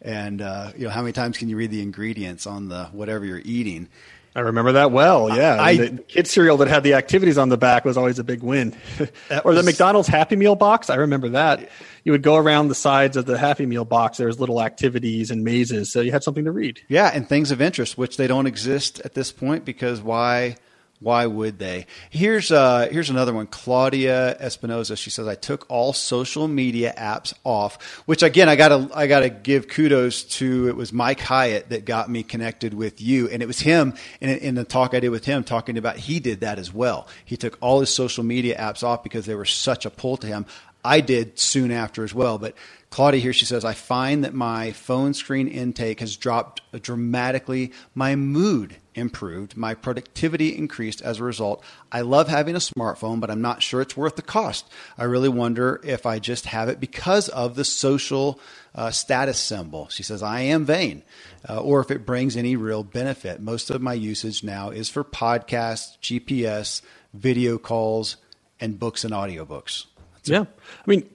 And 0.00 0.40
uh, 0.40 0.72
you 0.76 0.84
know 0.84 0.90
how 0.90 1.02
many 1.02 1.12
times 1.12 1.36
can 1.36 1.48
you 1.48 1.56
read 1.56 1.70
the 1.70 1.82
ingredients 1.82 2.46
on 2.46 2.68
the 2.68 2.86
whatever 2.86 3.24
you're 3.24 3.42
eating? 3.44 3.88
I 4.36 4.40
remember 4.40 4.72
that 4.72 4.92
well. 4.92 5.34
Yeah, 5.34 5.56
I, 5.58 5.76
the 5.78 6.02
kid 6.02 6.26
cereal 6.26 6.58
that 6.58 6.68
had 6.68 6.82
the 6.82 6.92
activities 6.92 7.38
on 7.38 7.48
the 7.48 7.56
back 7.56 7.86
was 7.86 7.96
always 7.96 8.18
a 8.18 8.24
big 8.24 8.42
win. 8.42 8.76
or 9.44 9.54
the 9.54 9.62
McDonald's 9.62 10.08
Happy 10.08 10.36
Meal 10.36 10.54
box. 10.54 10.90
I 10.90 10.96
remember 10.96 11.30
that. 11.30 11.70
You 12.04 12.12
would 12.12 12.22
go 12.22 12.36
around 12.36 12.68
the 12.68 12.74
sides 12.74 13.16
of 13.16 13.24
the 13.24 13.38
Happy 13.38 13.64
Meal 13.64 13.86
box. 13.86 14.18
There 14.18 14.26
was 14.26 14.38
little 14.38 14.62
activities 14.62 15.30
and 15.30 15.42
mazes, 15.42 15.90
so 15.90 16.02
you 16.02 16.12
had 16.12 16.22
something 16.22 16.44
to 16.44 16.52
read. 16.52 16.82
Yeah, 16.86 17.10
and 17.14 17.26
things 17.26 17.50
of 17.50 17.62
interest, 17.62 17.96
which 17.96 18.18
they 18.18 18.26
don't 18.26 18.46
exist 18.46 19.00
at 19.06 19.14
this 19.14 19.32
point 19.32 19.64
because 19.64 20.02
why? 20.02 20.56
Why 20.98 21.26
would 21.26 21.58
they? 21.58 21.86
Here's 22.08 22.50
uh, 22.50 22.88
here's 22.90 23.10
another 23.10 23.34
one. 23.34 23.46
Claudia 23.46 24.36
Espinoza. 24.40 24.96
She 24.96 25.10
says 25.10 25.28
I 25.28 25.34
took 25.34 25.66
all 25.68 25.92
social 25.92 26.48
media 26.48 26.94
apps 26.96 27.34
off. 27.44 27.82
Which 28.06 28.22
again, 28.22 28.48
I 28.48 28.56
gotta 28.56 28.88
I 28.94 29.06
gotta 29.06 29.28
give 29.28 29.68
kudos 29.68 30.22
to. 30.24 30.68
It 30.68 30.76
was 30.76 30.94
Mike 30.94 31.20
Hyatt 31.20 31.68
that 31.68 31.84
got 31.84 32.08
me 32.08 32.22
connected 32.22 32.72
with 32.72 33.02
you, 33.02 33.28
and 33.28 33.42
it 33.42 33.46
was 33.46 33.60
him 33.60 33.94
in, 34.20 34.30
in 34.30 34.54
the 34.54 34.64
talk 34.64 34.94
I 34.94 35.00
did 35.00 35.10
with 35.10 35.26
him 35.26 35.44
talking 35.44 35.76
about 35.76 35.96
he 35.96 36.18
did 36.18 36.40
that 36.40 36.58
as 36.58 36.72
well. 36.72 37.08
He 37.26 37.36
took 37.36 37.58
all 37.60 37.80
his 37.80 37.90
social 37.90 38.24
media 38.24 38.56
apps 38.58 38.82
off 38.82 39.02
because 39.02 39.26
they 39.26 39.34
were 39.34 39.44
such 39.44 39.84
a 39.84 39.90
pull 39.90 40.16
to 40.18 40.26
him. 40.26 40.46
I 40.82 41.00
did 41.00 41.38
soon 41.38 41.72
after 41.72 42.04
as 42.04 42.14
well. 42.14 42.38
But 42.38 42.54
Claudia 42.90 43.20
here, 43.20 43.32
she 43.32 43.44
says, 43.44 43.64
I 43.64 43.74
find 43.74 44.24
that 44.24 44.32
my 44.32 44.72
phone 44.72 45.12
screen 45.12 45.48
intake 45.48 46.00
has 46.00 46.16
dropped 46.16 46.60
dramatically. 46.82 47.72
My 47.94 48.16
mood 48.16 48.76
improved. 48.94 49.56
My 49.56 49.74
productivity 49.74 50.56
increased 50.56 51.02
as 51.02 51.18
a 51.18 51.24
result. 51.24 51.62
I 51.92 52.00
love 52.00 52.28
having 52.28 52.54
a 52.54 52.58
smartphone, 52.60 53.20
but 53.20 53.30
I'm 53.30 53.42
not 53.42 53.62
sure 53.62 53.80
it's 53.80 53.96
worth 53.96 54.16
the 54.16 54.22
cost. 54.22 54.70
I 54.96 55.04
really 55.04 55.28
wonder 55.28 55.80
if 55.84 56.06
I 56.06 56.18
just 56.18 56.46
have 56.46 56.68
it 56.68 56.80
because 56.80 57.28
of 57.28 57.54
the 57.54 57.64
social 57.64 58.40
uh, 58.74 58.90
status 58.90 59.38
symbol. 59.38 59.88
She 59.88 60.02
says, 60.02 60.22
I 60.22 60.40
am 60.40 60.64
vain, 60.64 61.02
uh, 61.48 61.60
or 61.60 61.80
if 61.80 61.90
it 61.90 62.06
brings 62.06 62.36
any 62.36 62.56
real 62.56 62.82
benefit. 62.82 63.40
Most 63.40 63.70
of 63.70 63.82
my 63.82 63.94
usage 63.94 64.42
now 64.42 64.70
is 64.70 64.88
for 64.88 65.04
podcasts, 65.04 65.98
GPS, 66.00 66.82
video 67.12 67.58
calls, 67.58 68.16
and 68.60 68.78
books 68.78 69.04
and 69.04 69.12
audiobooks. 69.12 69.86
That's 70.14 70.28
yeah. 70.28 70.44
I 70.44 70.90
mean, 70.90 71.08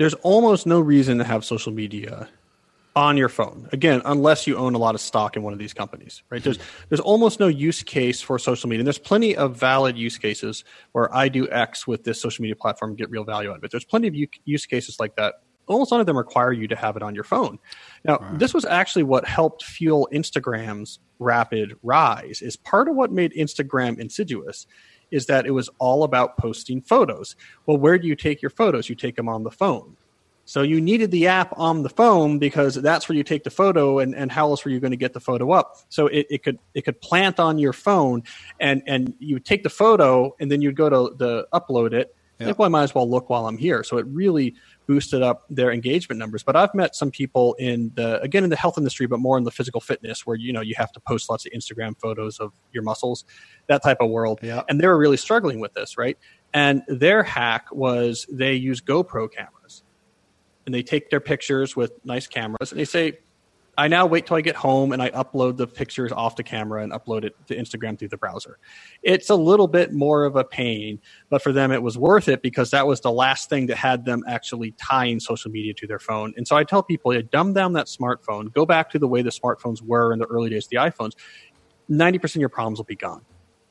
there's 0.00 0.14
almost 0.14 0.66
no 0.66 0.80
reason 0.80 1.18
to 1.18 1.24
have 1.24 1.44
social 1.44 1.70
media 1.70 2.26
on 2.96 3.18
your 3.18 3.28
phone. 3.28 3.68
Again, 3.70 4.00
unless 4.06 4.46
you 4.46 4.56
own 4.56 4.74
a 4.74 4.78
lot 4.78 4.94
of 4.94 5.00
stock 5.02 5.36
in 5.36 5.42
one 5.42 5.52
of 5.52 5.58
these 5.58 5.74
companies, 5.74 6.22
right? 6.30 6.42
There's 6.42 6.56
hmm. 6.56 6.62
there's 6.88 7.00
almost 7.00 7.38
no 7.38 7.48
use 7.48 7.82
case 7.82 8.22
for 8.22 8.38
social 8.38 8.70
media. 8.70 8.80
And 8.80 8.86
there's 8.86 8.98
plenty 8.98 9.36
of 9.36 9.56
valid 9.56 9.98
use 9.98 10.16
cases 10.16 10.64
where 10.92 11.14
I 11.14 11.28
do 11.28 11.46
X 11.50 11.86
with 11.86 12.02
this 12.04 12.18
social 12.18 12.40
media 12.40 12.56
platform 12.56 12.96
get 12.96 13.10
real 13.10 13.24
value 13.24 13.50
out 13.50 13.58
of 13.58 13.64
it. 13.64 13.70
There's 13.70 13.84
plenty 13.84 14.08
of 14.08 14.14
use 14.46 14.64
cases 14.64 14.98
like 14.98 15.16
that. 15.16 15.34
Almost 15.66 15.90
none 15.90 16.00
of 16.00 16.06
them 16.06 16.16
require 16.16 16.50
you 16.50 16.66
to 16.68 16.76
have 16.76 16.96
it 16.96 17.02
on 17.02 17.14
your 17.14 17.22
phone. 17.22 17.58
Now, 18.02 18.16
right. 18.16 18.38
this 18.38 18.54
was 18.54 18.64
actually 18.64 19.02
what 19.02 19.26
helped 19.26 19.64
fuel 19.64 20.08
Instagram's 20.14 20.98
rapid 21.18 21.74
rise. 21.82 22.40
Is 22.40 22.56
part 22.56 22.88
of 22.88 22.96
what 22.96 23.12
made 23.12 23.34
Instagram 23.34 23.98
insidious 23.98 24.66
is 25.10 25.26
that 25.26 25.46
it 25.46 25.52
was 25.52 25.68
all 25.78 26.04
about 26.04 26.36
posting 26.36 26.80
photos. 26.80 27.36
Well, 27.66 27.76
where 27.76 27.98
do 27.98 28.06
you 28.06 28.16
take 28.16 28.42
your 28.42 28.50
photos? 28.50 28.88
You 28.88 28.94
take 28.94 29.16
them 29.16 29.28
on 29.28 29.42
the 29.44 29.50
phone. 29.50 29.96
So 30.50 30.62
you 30.62 30.80
needed 30.80 31.12
the 31.12 31.28
app 31.28 31.56
on 31.56 31.84
the 31.84 31.88
phone 31.88 32.40
because 32.40 32.74
that's 32.74 33.08
where 33.08 33.14
you 33.14 33.22
take 33.22 33.44
the 33.44 33.50
photo 33.50 34.00
and, 34.00 34.16
and 34.16 34.32
how 34.32 34.48
else 34.48 34.64
were 34.64 34.72
you 34.72 34.80
going 34.80 34.90
to 34.90 34.96
get 34.96 35.12
the 35.12 35.20
photo 35.20 35.52
up? 35.52 35.76
So 35.90 36.08
it, 36.08 36.26
it 36.28 36.42
could 36.42 36.58
it 36.74 36.82
could 36.82 37.00
plant 37.00 37.38
on 37.38 37.58
your 37.58 37.72
phone 37.72 38.24
and, 38.58 38.82
and 38.86 39.14
you 39.20 39.36
would 39.36 39.44
take 39.44 39.62
the 39.62 39.70
photo 39.70 40.34
and 40.40 40.50
then 40.50 40.60
you'd 40.60 40.74
go 40.74 40.88
to 40.88 41.14
the 41.16 41.46
upload 41.52 41.92
it. 41.92 42.16
Yep. 42.40 42.46
Like, 42.48 42.58
well, 42.58 42.66
I 42.66 42.68
might 42.70 42.82
as 42.82 42.94
well 42.94 43.08
look 43.08 43.30
while 43.30 43.46
I'm 43.46 43.58
here. 43.58 43.84
So 43.84 43.98
it 43.98 44.06
really 44.08 44.56
boosted 44.90 45.22
up 45.22 45.44
their 45.48 45.70
engagement 45.70 46.18
numbers. 46.18 46.42
But 46.42 46.56
I've 46.56 46.74
met 46.74 46.96
some 46.96 47.12
people 47.12 47.54
in 47.60 47.92
the 47.94 48.20
again 48.22 48.42
in 48.42 48.50
the 48.50 48.56
health 48.56 48.76
industry, 48.76 49.06
but 49.06 49.20
more 49.20 49.38
in 49.38 49.44
the 49.44 49.52
physical 49.52 49.80
fitness, 49.80 50.26
where 50.26 50.36
you 50.36 50.52
know 50.52 50.60
you 50.60 50.74
have 50.76 50.90
to 50.90 51.00
post 51.00 51.30
lots 51.30 51.46
of 51.46 51.52
Instagram 51.52 51.96
photos 52.00 52.40
of 52.40 52.52
your 52.72 52.82
muscles, 52.82 53.24
that 53.68 53.84
type 53.84 53.98
of 54.00 54.10
world. 54.10 54.40
Yeah. 54.42 54.62
And 54.68 54.80
they 54.80 54.88
were 54.88 54.98
really 54.98 55.16
struggling 55.16 55.60
with 55.60 55.74
this, 55.74 55.96
right? 55.96 56.18
And 56.52 56.82
their 56.88 57.22
hack 57.22 57.66
was 57.70 58.26
they 58.32 58.54
use 58.54 58.80
GoPro 58.80 59.32
cameras, 59.32 59.84
and 60.66 60.74
they 60.74 60.82
take 60.82 61.08
their 61.08 61.20
pictures 61.20 61.76
with 61.76 61.92
nice 62.04 62.26
cameras, 62.26 62.72
and 62.72 62.80
they 62.80 62.84
say, 62.84 63.20
I 63.80 63.88
now 63.88 64.04
wait 64.04 64.26
till 64.26 64.36
I 64.36 64.42
get 64.42 64.56
home 64.56 64.92
and 64.92 65.00
I 65.00 65.08
upload 65.12 65.56
the 65.56 65.66
pictures 65.66 66.12
off 66.12 66.36
the 66.36 66.42
camera 66.42 66.82
and 66.82 66.92
upload 66.92 67.24
it 67.24 67.34
to 67.46 67.56
Instagram 67.56 67.98
through 67.98 68.08
the 68.08 68.18
browser. 68.18 68.58
It's 69.02 69.30
a 69.30 69.34
little 69.34 69.68
bit 69.68 69.90
more 69.94 70.24
of 70.26 70.36
a 70.36 70.44
pain, 70.44 71.00
but 71.30 71.40
for 71.40 71.50
them 71.50 71.72
it 71.72 71.82
was 71.82 71.96
worth 71.96 72.28
it 72.28 72.42
because 72.42 72.72
that 72.72 72.86
was 72.86 73.00
the 73.00 73.10
last 73.10 73.48
thing 73.48 73.68
that 73.68 73.78
had 73.78 74.04
them 74.04 74.22
actually 74.28 74.72
tying 74.72 75.18
social 75.18 75.50
media 75.50 75.72
to 75.72 75.86
their 75.86 75.98
phone. 75.98 76.34
And 76.36 76.46
so 76.46 76.56
I 76.56 76.64
tell 76.64 76.82
people, 76.82 77.14
yeah, 77.14 77.22
dumb 77.32 77.54
down 77.54 77.72
that 77.72 77.86
smartphone, 77.86 78.52
go 78.52 78.66
back 78.66 78.90
to 78.90 78.98
the 78.98 79.08
way 79.08 79.22
the 79.22 79.30
smartphones 79.30 79.80
were 79.80 80.12
in 80.12 80.18
the 80.18 80.26
early 80.26 80.50
days 80.50 80.66
of 80.66 80.70
the 80.70 80.76
iPhones. 80.76 81.12
90% 81.90 82.22
of 82.22 82.36
your 82.36 82.50
problems 82.50 82.78
will 82.78 82.84
be 82.84 82.96
gone. 82.96 83.24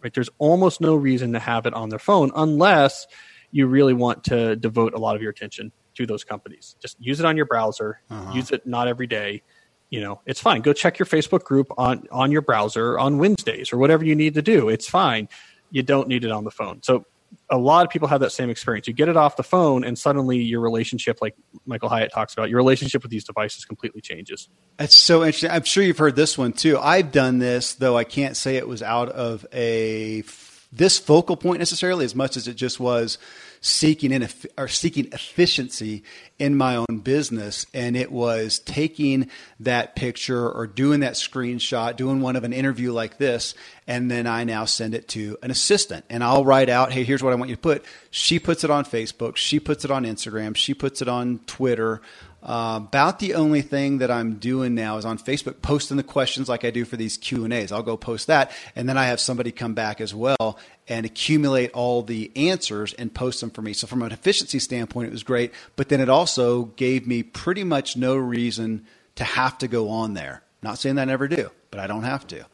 Right? 0.04 0.12
There's 0.12 0.30
almost 0.40 0.82
no 0.82 0.96
reason 0.96 1.34
to 1.34 1.40
have 1.40 1.68
it 1.68 1.76
on 1.76 1.90
their 1.90 2.00
phone 2.00 2.32
unless 2.36 3.06
you 3.52 3.68
really 3.68 3.94
want 3.94 4.24
to 4.24 4.56
devote 4.56 4.96
a 4.96 4.98
lot 4.98 5.16
of 5.16 5.22
your 5.22 5.30
attention 5.30 5.72
to 5.94 6.08
those 6.08 6.24
companies. 6.24 6.78
Just 6.80 6.98
use 7.00 7.20
it 7.20 7.28
on 7.28 7.38
your 7.38 7.46
browser, 7.46 8.02
uh-huh. 8.10 8.34
use 8.34 8.50
it 8.50 8.66
not 8.66 8.88
every 8.88 9.06
day 9.06 9.44
you 9.90 10.02
know 10.02 10.22
it's 10.26 10.40
fine. 10.40 10.62
Go 10.62 10.74
check 10.74 11.00
your 11.00 11.06
facebook 11.06 11.44
group 11.44 11.68
on 11.78 12.08
on 12.12 12.32
your 12.32 12.42
browser 12.42 12.98
on 13.00 13.18
wednesdays 13.18 13.74
or 13.74 13.78
whatever 13.78 14.06
you 14.06 14.16
need 14.16 14.36
to 14.36 14.42
do. 14.42 14.70
It's 14.70 14.88
fine. 14.88 15.28
You 15.72 15.84
don't 15.84 16.08
need 16.08 16.24
it 16.24 16.32
on 16.32 16.44
the 16.44 16.52
phone. 16.52 16.82
So 16.84 17.06
a 17.50 17.58
lot 17.58 17.86
of 17.86 17.92
people 17.92 18.08
have 18.08 18.22
that 18.22 18.32
same 18.32 18.50
experience. 18.50 18.88
You 18.88 18.94
get 18.94 19.08
it 19.08 19.18
off 19.18 19.36
the 19.36 19.44
phone 19.44 19.84
and 19.84 19.98
suddenly 19.98 20.40
your 20.40 20.62
relationship 20.62 21.20
like 21.22 21.36
michael 21.66 21.90
hyatt 21.90 22.12
talks 22.12 22.34
about 22.34 22.50
your 22.50 22.58
relationship 22.58 23.04
with 23.04 23.12
these 23.12 23.24
devices 23.24 23.66
completely 23.66 24.02
changes. 24.02 24.50
That's 24.78 24.96
so 24.96 25.24
interesting. 25.24 25.52
I'm 25.52 25.64
sure 25.64 25.84
you've 25.84 25.98
heard 25.98 26.16
this 26.16 26.38
one 26.38 26.54
too. 26.54 26.78
I've 26.80 27.12
done 27.12 27.40
this 27.40 27.74
though 27.74 27.98
i 27.98 28.04
can't 28.04 28.36
say 28.36 28.56
it 28.56 28.68
was 28.68 28.82
out 28.82 29.10
of 29.10 29.46
a 29.54 30.24
this 30.72 31.00
focal 31.00 31.36
point 31.36 31.60
necessarily 31.60 32.06
as 32.06 32.16
much 32.16 32.38
as 32.38 32.48
it 32.48 32.54
just 32.54 32.80
was 32.80 33.18
seeking 33.62 34.12
in, 34.12 34.28
or 34.58 34.68
seeking 34.68 35.08
efficiency 35.12 36.04
in 36.38 36.56
my 36.56 36.76
own 36.76 37.00
business. 37.04 37.66
And 37.74 37.98
it 37.98 38.12
was 38.12 38.60
taking 38.60 39.30
that 39.60 39.96
picture 39.96 40.50
or 40.50 40.68
doing 40.68 41.02
that 41.02 41.14
screenshot 41.14 41.96
doing 41.96 42.22
one 42.22 42.36
of 42.36 42.44
an 42.44 42.54
interview 42.54 42.92
like 42.92 43.18
this 43.18 43.54
and 43.88 44.10
then 44.10 44.28
I 44.28 44.44
now 44.44 44.66
send 44.66 44.94
it 44.94 45.08
to 45.10 45.38
an 45.42 45.50
assistant. 45.50 46.06
And 46.10 46.24
I'll 46.24 46.46
write 46.46 46.70
out 46.70 46.92
hey 46.92 47.04
here's 47.04 47.24
what 47.24 47.34
I 47.34 47.36
want 47.36 47.50
you 47.50 47.56
to 47.56 47.62
put. 47.62 47.84
She 48.12 48.40
puts 48.40 48.64
it 48.64 48.70
on 48.70 48.86
Facebook. 48.86 49.36
She 49.36 49.60
puts 49.60 49.84
it 49.84 49.92
on 49.92 50.06
Instagram. 50.06 50.56
She 50.56 50.74
puts 50.74 51.02
it 51.02 51.08
on 51.08 51.40
Twitter 51.48 52.02
uh, 52.42 52.80
about 52.82 53.20
the 53.20 53.36
only 53.36 53.62
thing 53.62 53.98
that 53.98 54.10
I'm 54.10 54.36
doing 54.36 54.76
now 54.76 54.98
is 54.98 55.06
on 55.06 55.18
Facebook 55.18 55.62
posting 55.62 55.98
the 55.98 56.04
questions 56.04 56.48
like 56.48 56.64
I 56.64 56.72
do 56.72 56.86
for 56.86 56.96
these 56.96 57.18
Q 57.18 57.44
and 57.44 57.54
A's. 57.54 57.72
I'll 57.72 57.84
go 57.84 57.98
post 57.98 58.28
that, 58.28 58.52
and 58.76 58.88
then 58.88 58.98
I 58.98 59.06
have 59.06 59.20
somebody 59.20 59.52
come 59.52 59.74
back 59.74 60.00
as 60.00 60.14
well 60.14 60.58
and 60.88 61.06
accumulate 61.06 61.72
all 61.72 62.02
the 62.02 62.32
answers 62.36 62.94
and 62.94 63.14
post 63.14 63.42
them 63.42 63.50
for 63.50 63.62
me. 63.62 63.74
So 63.74 63.88
from 63.88 64.02
an 64.02 64.12
efficiency 64.12 64.60
standpoint, 64.60 65.08
it 65.08 65.12
was 65.12 65.24
great, 65.24 65.54
but 65.76 65.90
then 65.90 66.00
it 66.00 66.10
also 66.10 66.66
gave 66.66 67.06
me 67.06 67.24
pretty 67.24 67.64
much 67.64 67.98
no 67.98 68.16
reason 68.16 68.86
to 69.16 69.24
have 69.24 69.58
to 69.60 69.68
go 69.68 69.90
on 69.90 70.14
there. 70.14 70.44
Not 70.62 70.78
saying 70.78 70.96
that 70.96 71.04
I 71.04 71.06
never 71.06 71.28
do, 71.28 71.52
but 71.72 71.80
I 71.80 71.88
don't 71.88 72.04
have 72.04 72.26
to. 72.28 72.46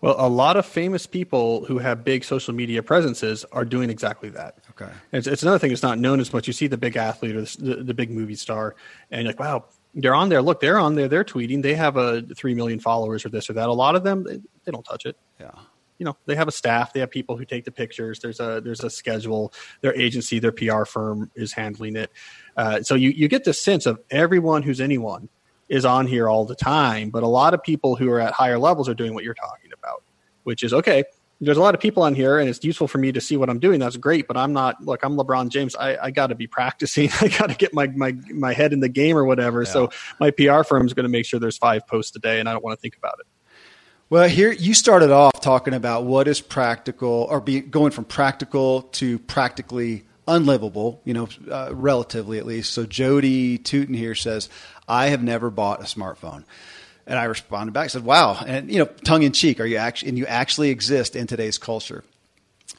Well, 0.00 0.16
a 0.18 0.28
lot 0.28 0.56
of 0.56 0.66
famous 0.66 1.06
people 1.06 1.64
who 1.64 1.78
have 1.78 2.04
big 2.04 2.24
social 2.24 2.54
media 2.54 2.82
presences 2.82 3.44
are 3.52 3.64
doing 3.64 3.90
exactly 3.90 4.28
that. 4.30 4.58
Okay. 4.80 4.92
It's, 5.12 5.26
it's 5.26 5.42
another 5.42 5.58
thing 5.58 5.70
that's 5.70 5.82
not 5.82 5.98
known 5.98 6.20
as 6.20 6.32
much. 6.32 6.46
You 6.46 6.52
see 6.52 6.66
the 6.66 6.76
big 6.76 6.96
athlete 6.96 7.36
or 7.36 7.42
the, 7.42 7.82
the 7.84 7.94
big 7.94 8.10
movie 8.10 8.34
star, 8.34 8.74
and 9.10 9.22
you're 9.22 9.30
like, 9.30 9.40
wow, 9.40 9.66
they're 9.94 10.14
on 10.14 10.28
there. 10.28 10.42
Look, 10.42 10.60
they're 10.60 10.78
on 10.78 10.96
there. 10.96 11.08
They're 11.08 11.24
tweeting. 11.24 11.62
They 11.62 11.74
have 11.74 11.96
a 11.96 12.22
three 12.22 12.54
million 12.54 12.80
followers 12.80 13.24
or 13.24 13.28
this 13.28 13.48
or 13.48 13.52
that. 13.52 13.68
A 13.68 13.72
lot 13.72 13.94
of 13.94 14.02
them, 14.02 14.24
they, 14.24 14.40
they 14.64 14.72
don't 14.72 14.82
touch 14.84 15.06
it. 15.06 15.16
Yeah. 15.40 15.52
You 15.98 16.06
know, 16.06 16.16
they 16.26 16.34
have 16.34 16.48
a 16.48 16.52
staff. 16.52 16.92
They 16.92 17.00
have 17.00 17.10
people 17.10 17.36
who 17.36 17.44
take 17.44 17.64
the 17.64 17.70
pictures. 17.70 18.18
There's 18.18 18.40
a 18.40 18.60
there's 18.62 18.82
a 18.82 18.90
schedule. 18.90 19.52
Their 19.80 19.94
agency, 19.94 20.40
their 20.40 20.50
PR 20.50 20.84
firm 20.84 21.30
is 21.36 21.52
handling 21.52 21.94
it. 21.94 22.10
Uh, 22.56 22.82
so 22.82 22.96
you 22.96 23.10
you 23.10 23.28
get 23.28 23.44
the 23.44 23.52
sense 23.52 23.86
of 23.86 24.00
everyone 24.10 24.64
who's 24.64 24.80
anyone 24.80 25.28
is 25.68 25.84
on 25.84 26.06
here 26.06 26.28
all 26.28 26.44
the 26.44 26.56
time. 26.56 27.10
But 27.10 27.22
a 27.22 27.28
lot 27.28 27.54
of 27.54 27.62
people 27.62 27.94
who 27.94 28.10
are 28.10 28.20
at 28.20 28.32
higher 28.32 28.58
levels 28.58 28.88
are 28.88 28.94
doing 28.94 29.14
what 29.14 29.22
you're 29.22 29.34
talking 29.34 29.70
about, 29.72 30.02
which 30.42 30.64
is 30.64 30.74
okay. 30.74 31.04
There's 31.40 31.56
a 31.56 31.60
lot 31.60 31.74
of 31.74 31.80
people 31.80 32.02
on 32.02 32.14
here, 32.14 32.38
and 32.38 32.48
it's 32.48 32.62
useful 32.64 32.88
for 32.88 32.98
me 32.98 33.12
to 33.12 33.20
see 33.20 33.36
what 33.36 33.50
I'm 33.50 33.58
doing. 33.58 33.80
That's 33.80 33.96
great, 33.96 34.28
but 34.28 34.36
I'm 34.36 34.52
not. 34.52 34.82
Look, 34.82 35.02
I'm 35.02 35.16
LeBron 35.16 35.50
James. 35.50 35.74
I, 35.74 35.96
I 35.96 36.10
got 36.10 36.28
to 36.28 36.34
be 36.34 36.46
practicing. 36.46 37.10
I 37.20 37.28
got 37.28 37.50
to 37.50 37.56
get 37.56 37.74
my, 37.74 37.88
my 37.88 38.12
my 38.32 38.52
head 38.52 38.72
in 38.72 38.80
the 38.80 38.88
game 38.88 39.16
or 39.16 39.24
whatever. 39.24 39.62
Yeah. 39.62 39.70
So 39.70 39.90
my 40.20 40.30
PR 40.30 40.62
firm 40.62 40.86
is 40.86 40.94
going 40.94 41.04
to 41.04 41.10
make 41.10 41.26
sure 41.26 41.40
there's 41.40 41.58
five 41.58 41.86
posts 41.86 42.14
a 42.16 42.20
day, 42.20 42.40
and 42.40 42.48
I 42.48 42.52
don't 42.52 42.64
want 42.64 42.78
to 42.78 42.80
think 42.80 42.96
about 42.96 43.14
it. 43.20 43.26
Well, 44.10 44.28
here 44.28 44.52
you 44.52 44.74
started 44.74 45.10
off 45.10 45.40
talking 45.40 45.74
about 45.74 46.04
what 46.04 46.28
is 46.28 46.40
practical, 46.40 47.26
or 47.30 47.40
be, 47.40 47.60
going 47.60 47.90
from 47.90 48.04
practical 48.04 48.82
to 48.82 49.18
practically 49.18 50.04
unlivable, 50.28 51.00
you 51.04 51.14
know, 51.14 51.28
uh, 51.50 51.70
relatively 51.72 52.38
at 52.38 52.46
least. 52.46 52.72
So 52.72 52.86
Jody 52.86 53.58
Tootin 53.58 53.94
here 53.94 54.14
says, 54.14 54.48
I 54.88 55.06
have 55.06 55.22
never 55.22 55.50
bought 55.50 55.80
a 55.80 55.84
smartphone. 55.84 56.44
And 57.06 57.18
I 57.18 57.24
responded 57.24 57.72
back, 57.72 57.84
I 57.84 57.88
said, 57.88 58.04
wow. 58.04 58.42
And, 58.46 58.70
you 58.70 58.78
know, 58.78 58.86
tongue 58.86 59.22
in 59.22 59.32
cheek, 59.32 59.60
are 59.60 59.66
you 59.66 59.76
actually, 59.76 60.10
and 60.10 60.18
you 60.18 60.26
actually 60.26 60.70
exist 60.70 61.16
in 61.16 61.26
today's 61.26 61.58
culture. 61.58 62.02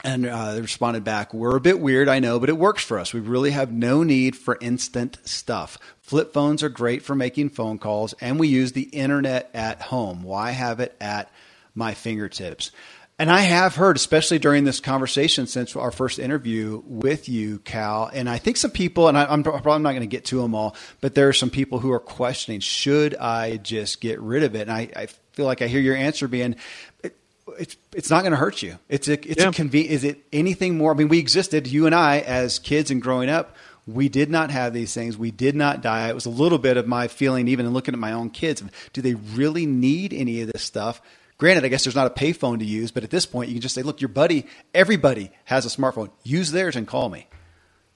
And 0.03 0.25
uh, 0.25 0.53
they 0.53 0.61
responded 0.61 1.03
back, 1.03 1.33
We're 1.33 1.55
a 1.55 1.61
bit 1.61 1.79
weird, 1.79 2.09
I 2.09 2.19
know, 2.19 2.39
but 2.39 2.49
it 2.49 2.57
works 2.57 2.83
for 2.83 2.99
us. 2.99 3.13
We 3.13 3.21
really 3.21 3.51
have 3.51 3.71
no 3.71 4.03
need 4.03 4.35
for 4.35 4.57
instant 4.61 5.17
stuff. 5.23 5.77
Flip 6.01 6.33
phones 6.33 6.63
are 6.63 6.69
great 6.69 7.01
for 7.01 7.15
making 7.15 7.49
phone 7.49 7.79
calls, 7.79 8.13
and 8.21 8.39
we 8.39 8.47
use 8.47 8.73
the 8.73 8.83
internet 8.83 9.49
at 9.53 9.81
home. 9.81 10.21
Why 10.21 10.51
have 10.51 10.79
it 10.79 10.95
at 10.99 11.31
my 11.73 11.93
fingertips? 11.93 12.71
And 13.17 13.31
I 13.31 13.41
have 13.41 13.75
heard, 13.75 13.95
especially 13.95 14.39
during 14.39 14.65
this 14.65 14.81
conversation 14.81 15.47
since 15.47 15.73
our 15.77 15.91
first 15.91 16.19
interview 16.19 16.83
with 16.85 17.29
you, 17.29 17.59
Cal, 17.59 18.11
and 18.13 18.29
I 18.29 18.37
think 18.39 18.57
some 18.57 18.71
people, 18.71 19.07
and 19.07 19.17
I, 19.17 19.31
am 19.31 19.41
probably 19.41 19.79
not 19.79 19.91
going 19.91 20.01
to 20.01 20.07
get 20.07 20.25
to 20.25 20.41
them 20.41 20.53
all, 20.53 20.75
but 20.99 21.15
there 21.15 21.29
are 21.29 21.33
some 21.33 21.49
people 21.49 21.79
who 21.79 21.93
are 21.93 21.99
questioning, 21.99 22.59
should 22.59 23.15
I 23.15 23.55
just 23.55 24.01
get 24.01 24.19
rid 24.19 24.43
of 24.43 24.53
it? 24.55 24.63
And 24.63 24.71
I, 24.71 24.89
I 24.93 25.05
feel 25.31 25.45
like 25.45 25.61
I 25.61 25.67
hear 25.67 25.79
your 25.79 25.95
answer 25.95 26.27
being, 26.27 26.57
it, 27.03 27.15
it's 27.57 27.77
it's 27.93 28.09
not 28.09 28.21
going 28.21 28.31
to 28.31 28.37
hurt 28.37 28.61
you. 28.61 28.77
It's 28.89 29.07
a 29.07 29.13
it's 29.13 29.43
yeah. 29.43 29.49
a 29.49 29.51
conven- 29.51 29.85
Is 29.85 30.03
it 30.03 30.25
anything 30.33 30.77
more? 30.77 30.91
I 30.91 30.95
mean, 30.95 31.07
we 31.07 31.19
existed, 31.19 31.67
you 31.67 31.85
and 31.85 31.95
I, 31.95 32.19
as 32.19 32.59
kids 32.59 32.91
and 32.91 33.01
growing 33.01 33.29
up. 33.29 33.55
We 33.87 34.09
did 34.09 34.31
not 34.31 34.49
have 34.49 34.73
these 34.73 34.95
things. 34.95 35.15
We 35.15 35.29
did 35.29 35.55
not 35.55 35.81
die. 35.81 36.09
It 36.09 36.15
was 36.15 36.25
a 36.25 36.31
little 36.31 36.57
bit 36.57 36.75
of 36.75 36.87
my 36.87 37.07
feeling, 37.07 37.47
even 37.47 37.67
in 37.67 37.73
looking 37.73 37.93
at 37.93 37.99
my 37.99 38.13
own 38.13 38.31
kids. 38.31 38.63
Do 38.93 39.01
they 39.01 39.13
really 39.13 39.67
need 39.67 40.11
any 40.11 40.41
of 40.41 40.51
this 40.51 40.63
stuff? 40.63 41.03
Granted, 41.37 41.65
I 41.65 41.67
guess 41.67 41.83
there's 41.83 41.95
not 41.95 42.07
a 42.07 42.11
payphone 42.11 42.59
to 42.59 42.65
use, 42.65 42.91
but 42.91 43.03
at 43.03 43.09
this 43.09 43.25
point, 43.25 43.49
you 43.49 43.55
can 43.55 43.61
just 43.61 43.75
say, 43.75 43.81
look, 43.81 43.99
your 43.99 44.07
buddy, 44.07 44.45
everybody 44.73 45.31
has 45.45 45.65
a 45.65 45.69
smartphone. 45.69 46.09
Use 46.23 46.51
theirs 46.51 46.75
and 46.75 46.87
call 46.87 47.09
me. 47.09 47.27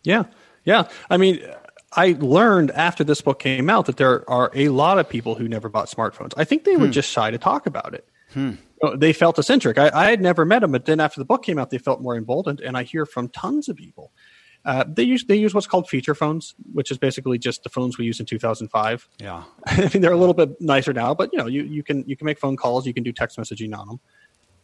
Yeah. 0.03 0.23
Yeah. 0.65 0.89
I 1.09 1.17
mean, 1.17 1.41
I 1.93 2.17
learned 2.19 2.71
after 2.71 3.03
this 3.03 3.21
book 3.21 3.39
came 3.39 3.69
out 3.69 3.85
that 3.85 3.97
there 3.97 4.29
are 4.29 4.51
a 4.53 4.69
lot 4.69 4.99
of 4.99 5.07
people 5.07 5.35
who 5.35 5.47
never 5.47 5.69
bought 5.69 5.87
smartphones. 5.87 6.33
I 6.35 6.43
think 6.43 6.65
they 6.65 6.75
were 6.75 6.87
hmm. 6.87 6.91
just 6.91 7.09
shy 7.09 7.31
to 7.31 7.37
talk 7.37 7.65
about 7.65 7.93
it. 7.93 8.07
Hmm. 8.33 8.53
They 8.95 9.13
felt 9.13 9.39
eccentric. 9.39 9.77
I, 9.77 9.89
I, 9.93 10.09
had 10.09 10.21
never 10.21 10.45
met 10.45 10.59
them, 10.59 10.71
but 10.71 10.85
then 10.85 10.99
after 10.99 11.19
the 11.19 11.25
book 11.25 11.43
came 11.43 11.57
out, 11.57 11.69
they 11.69 11.79
felt 11.79 12.01
more 12.01 12.15
emboldened. 12.15 12.61
And 12.61 12.77
I 12.77 12.83
hear 12.83 13.05
from 13.05 13.27
tons 13.29 13.67
of 13.67 13.75
people. 13.75 14.11
Uh, 14.65 14.83
they 14.87 15.03
use 15.03 15.25
they 15.25 15.37
use 15.37 15.53
what's 15.53 15.67
called 15.67 15.87
feature 15.87 16.13
phones, 16.13 16.53
which 16.73 16.91
is 16.91 16.97
basically 16.97 17.37
just 17.37 17.63
the 17.63 17.69
phones 17.69 17.97
we 17.97 18.05
used 18.05 18.19
in 18.19 18.25
2005. 18.25 19.07
Yeah, 19.19 19.43
I 19.65 19.81
mean 19.93 20.01
they're 20.01 20.11
a 20.11 20.17
little 20.17 20.33
bit 20.33 20.59
nicer 20.59 20.93
now, 20.93 21.13
but 21.13 21.29
you 21.31 21.39
know 21.39 21.47
you, 21.47 21.63
you 21.63 21.83
can 21.83 22.03
you 22.07 22.17
can 22.17 22.25
make 22.25 22.39
phone 22.39 22.57
calls, 22.57 22.85
you 22.85 22.93
can 22.93 23.03
do 23.03 23.11
text 23.11 23.37
messaging 23.37 23.77
on 23.77 23.87
them. 23.87 23.99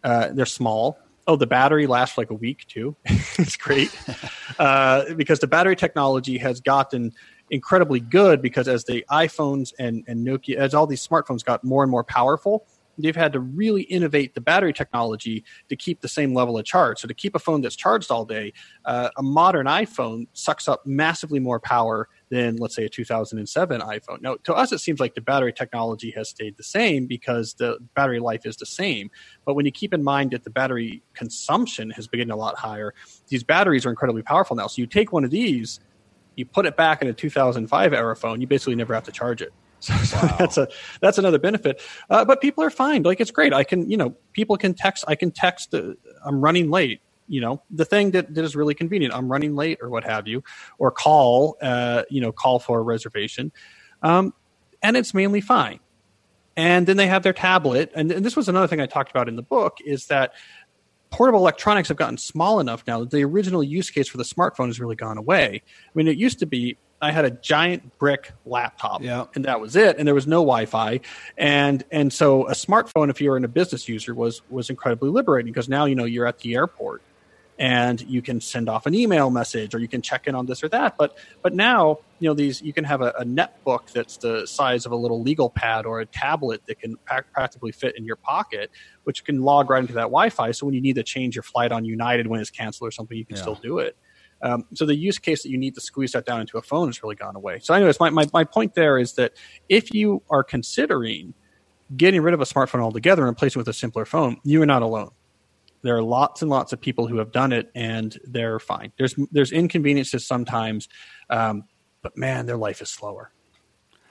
Uh, 0.03 0.29
they're 0.33 0.45
small. 0.45 0.99
Oh, 1.27 1.35
the 1.35 1.47
battery 1.47 1.87
lasts 1.87 2.17
like 2.17 2.29
a 2.29 2.35
week 2.35 2.67
too. 2.67 2.95
it's 3.05 3.57
great 3.57 3.89
uh, 4.59 5.13
because 5.15 5.39
the 5.39 5.47
battery 5.47 5.75
technology 5.75 6.37
has 6.37 6.61
gotten 6.61 7.13
incredibly 7.49 7.99
good 7.99 8.41
because 8.41 8.67
as 8.67 8.83
the 8.83 9.03
iPhones 9.09 9.73
and, 9.79 10.03
and 10.07 10.25
Nokia, 10.25 10.55
as 10.55 10.73
all 10.73 10.87
these 10.87 11.05
smartphones 11.05 11.43
got 11.43 11.63
more 11.63 11.83
and 11.83 11.91
more 11.91 12.03
powerful, 12.03 12.65
they've 12.97 13.15
had 13.15 13.33
to 13.33 13.39
really 13.39 13.83
innovate 13.83 14.33
the 14.33 14.41
battery 14.41 14.73
technology 14.73 15.43
to 15.69 15.75
keep 15.75 16.01
the 16.01 16.07
same 16.07 16.33
level 16.33 16.57
of 16.57 16.65
charge. 16.65 16.99
So 16.99 17.07
to 17.07 17.13
keep 17.13 17.35
a 17.35 17.39
phone 17.39 17.61
that's 17.61 17.75
charged 17.75 18.11
all 18.11 18.25
day, 18.25 18.53
uh, 18.85 19.09
a 19.17 19.23
modern 19.23 19.65
iPhone 19.67 20.27
sucks 20.33 20.67
up 20.67 20.85
massively 20.85 21.39
more 21.39 21.59
power 21.59 22.07
than 22.29 22.57
let's 22.57 22.75
say 22.75 22.85
a 22.85 22.89
2007 22.89 23.81
iPhone. 23.81 24.21
Now 24.21 24.37
to 24.43 24.53
us 24.53 24.71
it 24.71 24.79
seems 24.79 24.99
like 24.99 25.15
the 25.15 25.21
battery 25.21 25.53
technology 25.53 26.11
has 26.11 26.29
stayed 26.29 26.57
the 26.57 26.63
same 26.63 27.05
because 27.05 27.53
the 27.55 27.77
battery 27.95 28.19
life 28.19 28.45
is 28.45 28.57
the 28.57 28.65
same. 28.65 29.09
But 29.45 29.55
when 29.55 29.65
you 29.65 29.71
keep 29.71 29.93
in 29.93 30.03
mind 30.03 30.31
that 30.31 30.43
the 30.43 30.49
battery 30.49 31.03
consumption 31.13 31.91
has 31.91 32.07
been 32.07 32.19
getting 32.19 32.31
a 32.31 32.37
lot 32.37 32.57
higher, 32.57 32.93
these 33.27 33.43
batteries 33.43 33.85
are 33.85 33.89
incredibly 33.89 34.23
powerful 34.23 34.55
now. 34.55 34.67
So 34.67 34.81
you 34.81 34.87
take 34.87 35.11
one 35.11 35.23
of 35.23 35.31
these, 35.31 35.79
you 36.35 36.45
put 36.45 36.65
it 36.65 36.75
back 36.75 37.01
in 37.01 37.07
a 37.07 37.13
2005 37.13 37.93
era 37.93 38.15
phone, 38.15 38.41
you 38.41 38.47
basically 38.47 38.75
never 38.75 38.93
have 38.93 39.03
to 39.03 39.11
charge 39.11 39.41
it. 39.41 39.53
So, 40.05 40.17
wow. 40.17 40.35
that's 40.37 40.57
a 40.57 40.67
that's 41.01 41.17
another 41.17 41.39
benefit. 41.39 41.81
Uh, 42.09 42.25
but 42.25 42.41
people 42.41 42.63
are 42.63 42.69
fine. 42.69 43.03
Like 43.03 43.19
it's 43.19 43.31
great. 43.31 43.53
I 43.53 43.63
can 43.63 43.89
you 43.89 43.97
know 43.97 44.15
people 44.33 44.57
can 44.57 44.73
text. 44.73 45.03
I 45.07 45.15
can 45.15 45.31
text. 45.31 45.73
Uh, 45.73 45.93
I'm 46.23 46.41
running 46.41 46.69
late. 46.69 47.01
You 47.27 47.41
know 47.41 47.63
the 47.71 47.85
thing 47.85 48.11
that, 48.11 48.33
that 48.35 48.43
is 48.43 48.55
really 48.55 48.75
convenient. 48.75 49.13
I'm 49.13 49.31
running 49.31 49.55
late 49.55 49.79
or 49.81 49.89
what 49.89 50.03
have 50.03 50.27
you, 50.27 50.43
or 50.77 50.91
call. 50.91 51.57
Uh, 51.61 52.03
you 52.09 52.21
know 52.21 52.31
call 52.31 52.59
for 52.59 52.79
a 52.79 52.81
reservation, 52.81 53.51
um, 54.01 54.33
and 54.81 54.95
it's 54.97 55.13
mainly 55.13 55.41
fine. 55.41 55.79
And 56.57 56.87
then 56.87 56.95
they 56.97 57.07
have 57.07 57.23
their 57.23 57.33
tablet, 57.33 57.91
and, 57.95 58.11
and 58.11 58.25
this 58.25 58.35
was 58.35 58.47
another 58.47 58.67
thing 58.67 58.79
I 58.79 58.85
talked 58.85 59.11
about 59.11 59.27
in 59.27 59.35
the 59.35 59.43
book 59.43 59.77
is 59.85 60.05
that 60.07 60.33
portable 61.09 61.39
electronics 61.39 61.87
have 61.87 61.97
gotten 61.97 62.17
small 62.17 62.59
enough 62.59 62.83
now 62.87 62.99
that 62.99 63.11
the 63.11 63.23
original 63.23 63.63
use 63.63 63.89
case 63.89 64.07
for 64.07 64.17
the 64.17 64.23
smartphone 64.23 64.67
has 64.67 64.79
really 64.79 64.95
gone 64.95 65.17
away. 65.17 65.61
I 65.65 65.91
mean, 65.93 66.07
it 66.07 66.17
used 66.17 66.39
to 66.39 66.45
be 66.45 66.77
I 67.05 67.11
had 67.11 67.25
a 67.25 67.31
giant 67.31 67.97
brick 67.99 68.31
laptop, 68.45 69.03
yeah. 69.03 69.25
and 69.35 69.45
that 69.45 69.61
was 69.61 69.75
it. 69.75 69.97
And 69.97 70.07
there 70.07 70.15
was 70.15 70.25
no 70.25 70.37
Wi-Fi, 70.37 71.01
and 71.37 71.83
and 71.91 72.11
so 72.11 72.47
a 72.47 72.53
smartphone, 72.53 73.09
if 73.09 73.21
you 73.21 73.29
were 73.29 73.37
in 73.37 73.45
a 73.45 73.49
business 73.49 73.87
user, 73.87 74.15
was 74.15 74.41
was 74.49 74.69
incredibly 74.69 75.09
liberating 75.09 75.53
because 75.53 75.69
now 75.69 75.85
you 75.85 75.95
know 75.95 76.05
you're 76.05 76.25
at 76.25 76.39
the 76.39 76.55
airport 76.55 77.03
and 77.57 78.01
you 78.01 78.21
can 78.21 78.41
send 78.41 78.67
off 78.67 78.85
an 78.85 78.93
email 78.93 79.29
message 79.29 79.73
or 79.73 79.79
you 79.79 79.87
can 79.87 80.01
check 80.01 80.27
in 80.27 80.35
on 80.35 80.45
this 80.45 80.63
or 80.63 80.69
that. 80.69 80.97
But 80.97 81.17
but 81.41 81.53
now 81.53 81.99
you 82.19 82.27
know 82.27 82.33
these 82.33 82.61
you 82.61 82.73
can 82.73 82.83
have 82.83 83.01
a, 83.01 83.13
a 83.19 83.23
netbook 83.23 83.91
that's 83.93 84.17
the 84.17 84.45
size 84.45 84.85
of 84.85 84.91
a 84.91 84.95
little 84.95 85.21
legal 85.21 85.49
pad 85.49 85.85
or 85.85 86.01
a 86.01 86.05
tablet 86.05 86.65
that 86.65 86.79
can 86.79 86.97
practically 87.05 87.71
fit 87.71 87.97
in 87.97 88.03
your 88.03 88.17
pocket, 88.17 88.71
which 89.03 89.23
can 89.23 89.41
log 89.41 89.69
right 89.69 89.81
into 89.81 89.93
that 89.93 90.09
Wi-Fi. 90.09 90.51
So 90.51 90.65
when 90.65 90.75
you 90.75 90.81
need 90.81 90.95
to 90.95 91.03
change 91.03 91.35
your 91.35 91.43
flight 91.43 91.71
on 91.71 91.85
United 91.85 92.27
when 92.27 92.41
it's 92.41 92.49
canceled 92.49 92.87
or 92.87 92.91
something, 92.91 93.17
you 93.17 93.25
can 93.25 93.35
yeah. 93.35 93.41
still 93.41 93.55
do 93.55 93.79
it. 93.79 93.95
Um, 94.41 94.65
so 94.73 94.85
the 94.85 94.95
use 94.95 95.17
case 95.17 95.43
that 95.43 95.49
you 95.49 95.57
need 95.57 95.75
to 95.75 95.81
squeeze 95.81 96.11
that 96.11 96.25
down 96.25 96.41
into 96.41 96.57
a 96.57 96.61
phone 96.61 96.87
has 96.87 97.01
really 97.01 97.15
gone 97.15 97.35
away. 97.35 97.59
So, 97.61 97.73
anyways, 97.73 97.99
my, 97.99 98.09
my, 98.09 98.27
my 98.33 98.43
point 98.43 98.75
there 98.75 98.97
is 98.97 99.13
that 99.13 99.33
if 99.69 99.93
you 99.93 100.21
are 100.29 100.43
considering 100.43 101.33
getting 101.95 102.21
rid 102.21 102.33
of 102.33 102.41
a 102.41 102.45
smartphone 102.45 102.81
altogether 102.81 103.23
and 103.23 103.29
replacing 103.29 103.59
it 103.59 103.61
with 103.61 103.69
a 103.69 103.77
simpler 103.77 104.05
phone, 104.05 104.37
you 104.43 104.61
are 104.61 104.65
not 104.65 104.81
alone. 104.81 105.11
There 105.81 105.95
are 105.95 106.03
lots 106.03 106.41
and 106.41 106.49
lots 106.49 106.73
of 106.73 106.81
people 106.81 107.07
who 107.07 107.17
have 107.17 107.31
done 107.31 107.53
it, 107.53 107.71
and 107.75 108.17
they're 108.23 108.59
fine. 108.59 108.91
There's 108.97 109.15
there's 109.31 109.51
inconveniences 109.51 110.25
sometimes, 110.25 110.89
um, 111.29 111.65
but 112.01 112.17
man, 112.17 112.47
their 112.47 112.57
life 112.57 112.81
is 112.81 112.89
slower, 112.89 113.31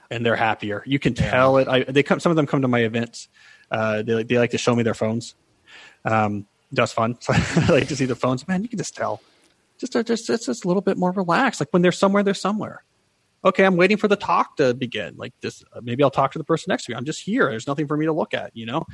and 0.09 0.25
they're 0.25 0.37
happier. 0.37 0.83
You 0.85 0.99
can 0.99 1.13
tell 1.13 1.57
it. 1.57 1.67
I, 1.67 1.83
they 1.83 2.01
come. 2.01 2.21
Some 2.21 2.29
of 2.29 2.37
them 2.37 2.47
come 2.47 2.61
to 2.61 2.69
my 2.69 2.79
events. 2.79 3.27
Uh, 3.69 4.03
they 4.03 4.23
they 4.23 4.37
like 4.37 4.51
to 4.51 4.57
show 4.57 4.73
me 4.73 4.83
their 4.83 4.93
phones. 4.93 5.35
Um, 6.05 6.47
that's 6.71 6.93
fun. 6.93 7.17
So 7.19 7.33
I 7.35 7.67
like 7.69 7.89
to 7.89 7.95
see 7.95 8.05
the 8.05 8.15
phones. 8.15 8.47
Man, 8.47 8.63
you 8.63 8.69
can 8.69 8.77
just 8.77 8.95
tell 8.95 9.21
just, 9.93 10.07
just, 10.07 10.27
just, 10.27 10.45
just 10.45 10.65
a 10.65 10.67
little 10.67 10.81
bit 10.81 10.97
more 10.97 11.11
relaxed. 11.11 11.59
Like 11.59 11.69
when 11.71 11.81
they're 11.81 11.91
somewhere, 11.91 12.23
they're 12.23 12.33
somewhere. 12.33 12.83
Okay, 13.45 13.63
I'm 13.63 13.77
waiting 13.77 13.97
for 13.97 14.07
the 14.07 14.15
talk 14.15 14.57
to 14.57 14.73
begin. 14.73 15.13
Like 15.17 15.33
this, 15.41 15.63
uh, 15.71 15.79
maybe 15.83 16.03
I'll 16.03 16.09
talk 16.09 16.31
to 16.31 16.39
the 16.39 16.43
person 16.43 16.71
next 16.71 16.85
to 16.85 16.91
me. 16.91 16.97
I'm 16.97 17.05
just 17.05 17.21
here. 17.21 17.47
There's 17.47 17.67
nothing 17.67 17.87
for 17.87 17.95
me 17.95 18.07
to 18.07 18.11
look 18.11 18.33
at. 18.33 18.49
You 18.55 18.65
know, 18.65 18.85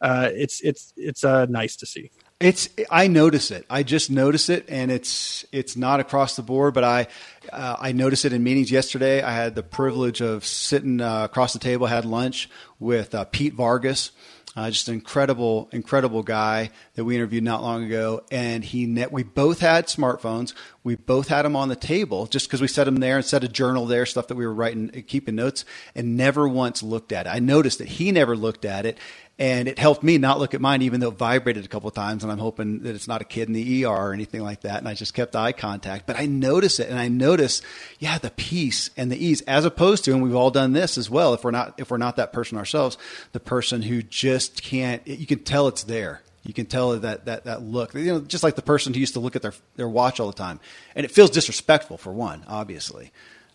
uh, 0.00 0.30
it's 0.32 0.60
it's 0.62 0.92
it's 0.96 1.22
uh, 1.22 1.46
nice 1.46 1.76
to 1.76 1.86
see. 1.86 2.10
It's 2.40 2.68
I 2.90 3.06
notice 3.06 3.52
it. 3.52 3.66
I 3.70 3.84
just 3.84 4.10
notice 4.10 4.48
it, 4.48 4.64
and 4.68 4.90
it's 4.90 5.44
it's 5.52 5.76
not 5.76 6.00
across 6.00 6.34
the 6.34 6.42
board, 6.42 6.74
but 6.74 6.82
I 6.82 7.06
uh, 7.52 7.76
I 7.78 7.92
noticed 7.92 8.24
it 8.24 8.32
in 8.32 8.42
meetings 8.42 8.72
yesterday. 8.72 9.22
I 9.22 9.30
had 9.30 9.54
the 9.54 9.62
privilege 9.62 10.20
of 10.20 10.44
sitting 10.44 11.00
uh, 11.00 11.24
across 11.24 11.52
the 11.52 11.60
table, 11.60 11.86
had 11.86 12.04
lunch 12.04 12.50
with 12.80 13.14
uh, 13.14 13.26
Pete 13.26 13.54
Vargas, 13.54 14.10
uh, 14.56 14.68
just 14.68 14.88
an 14.88 14.94
incredible, 14.94 15.68
incredible 15.72 16.22
guy 16.22 16.70
that 16.94 17.04
we 17.04 17.14
interviewed 17.14 17.44
not 17.44 17.62
long 17.62 17.84
ago. 17.84 18.24
And 18.32 18.64
he, 18.64 18.84
net, 18.86 19.12
we 19.12 19.22
both 19.22 19.60
had 19.60 19.86
smartphones. 19.86 20.54
We 20.82 20.96
both 20.96 21.28
had 21.28 21.42
them 21.42 21.54
on 21.54 21.68
the 21.68 21.76
table 21.76 22.26
just 22.26 22.48
because 22.48 22.60
we 22.60 22.66
set 22.66 22.84
them 22.84 22.96
there 22.96 23.16
and 23.16 23.24
set 23.24 23.44
a 23.44 23.48
journal 23.48 23.86
there, 23.86 24.04
stuff 24.06 24.26
that 24.26 24.34
we 24.34 24.44
were 24.44 24.54
writing, 24.54 24.88
keeping 25.06 25.36
notes, 25.36 25.64
and 25.94 26.16
never 26.16 26.48
once 26.48 26.82
looked 26.82 27.12
at 27.12 27.26
it. 27.26 27.30
I 27.30 27.38
noticed 27.38 27.78
that 27.78 27.88
he 27.88 28.10
never 28.10 28.36
looked 28.36 28.64
at 28.64 28.86
it, 28.86 28.98
and 29.40 29.68
it 29.68 29.78
helped 29.78 30.02
me 30.02 30.18
not 30.18 30.38
look 30.38 30.52
at 30.52 30.60
mine, 30.60 30.82
even 30.82 31.00
though 31.00 31.08
it 31.08 31.16
vibrated 31.16 31.64
a 31.64 31.68
couple 31.68 31.88
of 31.88 31.94
times. 31.94 32.22
And 32.22 32.30
I'm 32.30 32.38
hoping 32.38 32.80
that 32.80 32.94
it's 32.94 33.08
not 33.08 33.22
a 33.22 33.24
kid 33.24 33.48
in 33.48 33.54
the 33.54 33.86
ER 33.86 33.88
or 33.88 34.12
anything 34.12 34.42
like 34.42 34.60
that. 34.60 34.76
And 34.76 34.86
I 34.86 34.92
just 34.92 35.14
kept 35.14 35.34
eye 35.34 35.52
contact. 35.52 36.06
But 36.06 36.20
I 36.20 36.26
notice 36.26 36.78
it, 36.78 36.90
and 36.90 36.98
I 36.98 37.08
notice, 37.08 37.62
yeah, 37.98 38.18
the 38.18 38.30
peace 38.30 38.90
and 38.98 39.10
the 39.10 39.16
ease, 39.16 39.40
as 39.42 39.64
opposed 39.64 40.04
to, 40.04 40.12
and 40.12 40.22
we've 40.22 40.34
all 40.34 40.50
done 40.50 40.74
this 40.74 40.98
as 40.98 41.08
well. 41.08 41.32
If 41.32 41.42
we're 41.42 41.52
not, 41.52 41.72
if 41.78 41.90
we're 41.90 41.96
not 41.96 42.16
that 42.16 42.34
person 42.34 42.58
ourselves, 42.58 42.98
the 43.32 43.40
person 43.40 43.80
who 43.80 44.02
just 44.02 44.62
can't, 44.62 45.06
you 45.08 45.26
can 45.26 45.38
tell 45.38 45.68
it's 45.68 45.84
there. 45.84 46.20
You 46.42 46.52
can 46.52 46.66
tell 46.66 46.98
that 46.98 47.24
that 47.24 47.44
that 47.44 47.62
look, 47.62 47.94
you 47.94 48.12
know, 48.12 48.20
just 48.20 48.44
like 48.44 48.56
the 48.56 48.62
person 48.62 48.92
who 48.92 49.00
used 49.00 49.14
to 49.14 49.20
look 49.20 49.36
at 49.36 49.42
their 49.42 49.54
their 49.76 49.88
watch 49.88 50.20
all 50.20 50.26
the 50.26 50.34
time, 50.34 50.60
and 50.94 51.06
it 51.06 51.10
feels 51.10 51.30
disrespectful 51.30 51.96
for 51.96 52.12
one, 52.12 52.44
obviously. 52.46 53.10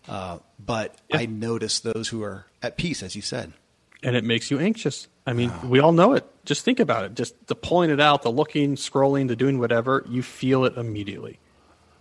Uh, 0.08 0.38
but 0.64 0.96
yeah. 1.10 1.18
I 1.18 1.26
notice 1.26 1.78
those 1.78 2.08
who 2.08 2.24
are 2.24 2.46
at 2.60 2.76
peace, 2.76 3.04
as 3.04 3.14
you 3.14 3.22
said 3.22 3.52
and 4.06 4.14
it 4.16 4.24
makes 4.24 4.50
you 4.50 4.58
anxious. 4.60 5.08
I 5.26 5.32
mean, 5.32 5.52
we 5.68 5.80
all 5.80 5.92
know 5.92 6.12
it. 6.12 6.24
Just 6.44 6.64
think 6.64 6.78
about 6.78 7.04
it. 7.04 7.14
Just 7.14 7.48
the 7.48 7.56
pulling 7.56 7.90
it 7.90 8.00
out, 8.00 8.22
the 8.22 8.30
looking, 8.30 8.76
scrolling, 8.76 9.26
the 9.26 9.34
doing 9.34 9.58
whatever, 9.58 10.04
you 10.08 10.22
feel 10.22 10.64
it 10.64 10.76
immediately. 10.76 11.40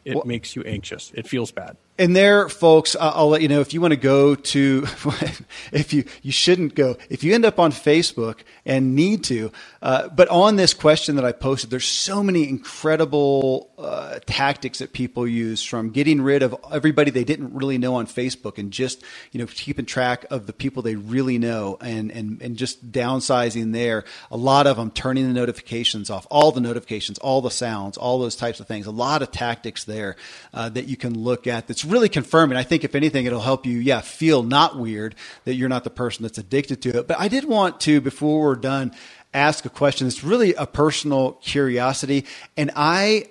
It 0.05 0.15
well, 0.15 0.23
makes 0.25 0.55
you 0.55 0.61
anxious. 0.63 1.11
It 1.15 1.27
feels 1.27 1.51
bad 1.51 1.77
and 1.97 2.13
there, 2.13 2.49
folks, 2.49 2.97
I'll 2.99 3.29
let 3.29 3.41
you 3.41 3.47
know 3.47 3.61
if 3.61 3.73
you 3.73 3.79
want 3.79 3.93
to 3.93 3.99
go 3.99 4.35
to, 4.35 4.85
if 5.71 5.93
you, 5.93 6.03
you 6.21 6.31
shouldn't 6.33 6.75
go, 6.75 6.97
if 7.09 7.23
you 7.23 7.33
end 7.33 7.45
up 7.45 7.57
on 7.57 7.71
Facebook 7.71 8.39
and 8.65 8.95
need 8.95 9.23
to, 9.25 9.49
uh, 9.81 10.09
but 10.09 10.27
on 10.27 10.57
this 10.57 10.73
question 10.73 11.15
that 11.15 11.23
I 11.23 11.31
posted, 11.31 11.69
there's 11.69 11.85
so 11.85 12.21
many 12.21 12.49
incredible 12.49 13.71
uh, 13.77 14.19
tactics 14.25 14.79
that 14.79 14.91
people 14.91 15.25
use 15.25 15.63
from 15.63 15.91
getting 15.91 16.21
rid 16.21 16.43
of 16.43 16.53
everybody 16.69 17.11
they 17.11 17.23
didn't 17.23 17.53
really 17.53 17.77
know 17.77 17.95
on 17.95 18.07
Facebook 18.07 18.57
and 18.57 18.71
just, 18.71 19.01
you 19.31 19.39
know, 19.39 19.45
keeping 19.47 19.85
track 19.85 20.25
of 20.29 20.47
the 20.47 20.53
people 20.53 20.83
they 20.83 20.95
really 20.95 21.37
know 21.37 21.77
and, 21.79 22.11
and, 22.11 22.41
and 22.41 22.57
just 22.57 22.91
downsizing 22.91 23.71
there. 23.71 24.03
A 24.31 24.37
lot 24.37 24.67
of 24.67 24.75
them 24.75 24.91
turning 24.91 25.27
the 25.27 25.33
notifications 25.33 26.09
off, 26.09 26.27
all 26.29 26.51
the 26.51 26.59
notifications, 26.59 27.19
all 27.19 27.41
the 27.41 27.51
sounds, 27.51 27.95
all 27.95 28.19
those 28.19 28.35
types 28.35 28.59
of 28.59 28.67
things. 28.67 28.85
A 28.85 28.91
lot 28.91 29.21
of 29.21 29.31
tactics 29.31 29.85
there 29.85 30.17
uh, 30.53 30.67
that 30.69 30.87
you 30.87 30.97
can 30.97 31.17
look 31.17 31.47
at 31.47 31.67
that's 31.67 31.84
really 31.85 32.09
confirming. 32.09 32.57
I 32.57 32.63
think 32.63 32.83
if 32.83 32.95
anything, 32.95 33.25
it'll 33.25 33.39
help 33.39 33.65
you, 33.65 33.77
yeah, 33.79 34.01
feel 34.01 34.43
not 34.43 34.77
weird 34.77 35.15
that 35.45 35.55
you're 35.55 35.69
not 35.69 35.83
the 35.83 35.89
person 35.89 36.23
that's 36.23 36.37
addicted 36.37 36.81
to 36.83 36.99
it. 36.99 37.07
But 37.07 37.19
I 37.19 37.27
did 37.27 37.45
want 37.45 37.79
to, 37.81 38.01
before 38.01 38.41
we're 38.41 38.55
done, 38.55 38.93
ask 39.33 39.65
a 39.65 39.69
question. 39.69 40.07
It's 40.07 40.23
really 40.23 40.53
a 40.53 40.65
personal 40.65 41.33
curiosity. 41.33 42.25
And 42.57 42.71
I 42.75 43.29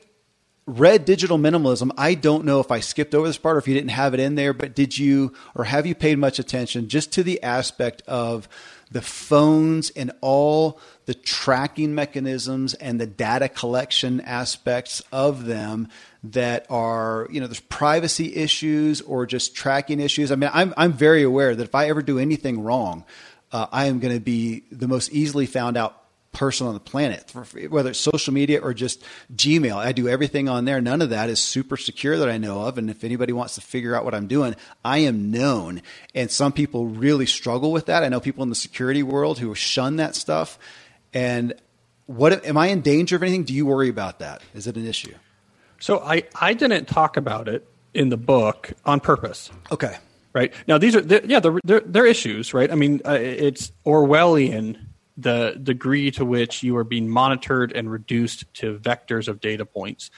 read 0.67 1.05
digital 1.05 1.39
minimalism. 1.39 1.91
I 1.99 2.15
don't 2.15 2.45
know 2.45 2.61
if 2.61 2.71
I 2.71 2.81
skipped 2.81 3.15
over 3.15 3.27
this 3.27 3.37
part 3.37 3.57
or 3.57 3.59
if 3.59 3.69
you 3.69 3.75
didn't 3.75 3.91
have 3.91 4.15
it 4.15 4.21
in 4.21 4.35
there, 4.35 4.53
but 4.55 4.75
did 4.75 4.97
you 4.97 5.35
or 5.55 5.65
have 5.65 5.87
you 5.87 5.95
paid 5.95 6.19
much 6.19 6.39
attention 6.39 6.89
just 6.89 7.13
to 7.13 7.23
the 7.23 7.43
aspect 7.43 8.03
of 8.07 8.49
the 8.91 9.03
phones 9.03 9.91
and 9.91 10.13
all 10.21 10.81
the 11.07 11.15
tracking 11.15 11.95
mechanisms 11.95 12.75
and 12.75 13.01
the 13.01 13.07
data 13.07 13.49
collection 13.49 14.21
aspects 14.21 15.03
of 15.13 15.47
them 15.47 15.89
that 16.23 16.67
are, 16.71 17.29
you 17.31 17.41
know, 17.41 17.47
there's 17.47 17.61
privacy 17.61 18.35
issues 18.35 19.01
or 19.03 19.27
just 19.27 19.55
tracking 19.55 20.01
issues. 20.01 20.33
I 20.33 20.37
mean, 20.37 20.51
I'm, 20.53 20.73
I'm 20.77 20.93
very 20.93 21.23
aware 21.23 21.55
that 21.55 21.63
if 21.63 21.75
I 21.75 21.89
ever 21.89 22.03
do 22.03 22.19
anything 22.19 22.63
wrong, 22.63 23.05
uh, 23.53 23.67
I 23.71 23.87
am 23.87 24.01
going 24.01 24.15
to 24.15 24.21
be 24.21 24.65
the 24.73 24.89
most 24.89 25.13
easily 25.13 25.47
found 25.47 25.77
out 25.77 26.04
person 26.35 26.67
on 26.67 26.75
the 26.75 26.81
planet, 26.81 27.33
whether 27.71 27.91
it's 27.91 27.99
social 27.99 28.35
media 28.35 28.61
or 28.61 28.75
just 28.75 29.03
Gmail. 29.35 29.77
I 29.77 29.93
do 29.93 30.09
everything 30.09 30.49
on 30.49 30.65
there. 30.67 30.81
None 30.81 31.01
of 31.01 31.11
that 31.11 31.31
is 31.31 31.41
super 31.41 31.77
secure 31.77 32.19
that 32.19 32.29
I 32.29 32.37
know 32.37 32.63
of. 32.63 32.77
And 32.77 32.91
if 32.91 33.05
anybody 33.05 33.33
wants 33.33 33.55
to 33.55 33.61
figure 33.61 33.95
out 33.95 34.05
what 34.05 34.15
I'm 34.15 34.27
doing, 34.27 34.57
I 34.85 34.99
am 34.99 35.31
known. 35.31 35.81
And 36.15 36.31
some 36.31 36.53
people 36.53 36.87
really 36.87 37.27
struggle 37.27 37.73
with 37.73 37.87
that. 37.87 38.03
I 38.05 38.09
know 38.09 38.21
people 38.21 38.43
in 38.43 38.51
the 38.51 38.55
security 38.55 39.03
world 39.03 39.39
who 39.39 39.55
shun 39.55 39.97
that 39.97 40.15
stuff. 40.15 40.59
And 41.15 41.55
what 42.07 42.45
am 42.45 42.59
I 42.59 42.67
in 42.67 42.83
danger 42.83 43.17
of 43.17 43.23
anything? 43.23 43.45
Do 43.45 43.55
you 43.55 43.65
worry 43.65 43.89
about 43.89 44.19
that? 44.19 44.43
Is 44.55 44.67
it 44.67 44.77
an 44.77 44.87
issue? 44.87 45.15
So 45.81 46.01
I, 46.01 46.25
I 46.39 46.53
didn't 46.55 46.87
talk 46.87 47.17
about 47.17 47.49
it 47.49 47.67
in 47.95 48.09
the 48.09 48.17
book 48.17 48.73
on 48.85 49.01
purpose. 49.01 49.51
Okay. 49.71 49.97
Right 50.33 50.53
now, 50.67 50.79
these 50.79 50.97
are 50.97 51.01
they're, 51.01 51.25
yeah, 51.25 51.39
they're, 51.39 51.61
they're, 51.63 51.81
they're 51.81 52.07
issues, 52.07 52.53
right? 52.53 52.69
I 52.69 52.75
mean, 52.75 53.01
uh, 53.07 53.13
it's 53.13 53.71
Orwellian 53.87 54.79
the 55.17 55.59
degree 55.63 56.11
to 56.11 56.25
which 56.25 56.63
you 56.63 56.77
are 56.77 56.85
being 56.85 57.09
monitored 57.09 57.73
and 57.73 57.91
reduced 57.91 58.53
to 58.55 58.79
vectors 58.79 59.29
of 59.29 59.41
data 59.41 59.65
points 59.65 60.11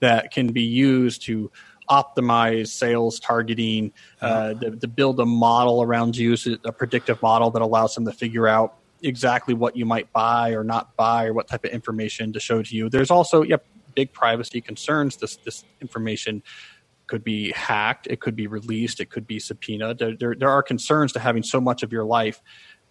that 0.00 0.30
can 0.30 0.52
be 0.52 0.62
used 0.62 1.22
to 1.22 1.50
optimize 1.90 2.68
sales 2.68 3.18
targeting, 3.18 3.92
uh, 4.20 4.54
to, 4.54 4.76
to, 4.76 4.88
build 4.88 5.18
a 5.20 5.26
model 5.26 5.82
around 5.82 6.16
you, 6.16 6.36
a 6.64 6.72
predictive 6.72 7.20
model 7.22 7.50
that 7.50 7.62
allows 7.62 7.94
them 7.94 8.04
to 8.04 8.12
figure 8.12 8.46
out 8.46 8.76
exactly 9.02 9.52
what 9.52 9.76
you 9.76 9.84
might 9.84 10.10
buy 10.12 10.50
or 10.50 10.64
not 10.64 10.94
buy 10.96 11.26
or 11.26 11.32
what 11.32 11.48
type 11.48 11.64
of 11.64 11.70
information 11.70 12.32
to 12.32 12.40
show 12.40 12.62
to 12.62 12.76
you. 12.76 12.88
There's 12.88 13.10
also 13.10 13.42
yeah, 13.42 13.56
big 13.94 14.12
privacy 14.12 14.60
concerns. 14.60 15.16
This 15.16 15.36
this 15.36 15.64
information 15.80 16.42
could 17.06 17.24
be 17.24 17.52
hacked, 17.52 18.06
it 18.06 18.20
could 18.20 18.36
be 18.36 18.46
released, 18.46 19.00
it 19.00 19.10
could 19.10 19.26
be 19.26 19.38
subpoenaed. 19.38 19.98
There, 19.98 20.16
there, 20.16 20.34
there 20.34 20.48
are 20.48 20.62
concerns 20.62 21.12
to 21.12 21.18
having 21.18 21.42
so 21.42 21.60
much 21.60 21.82
of 21.82 21.92
your 21.92 22.04
life 22.04 22.40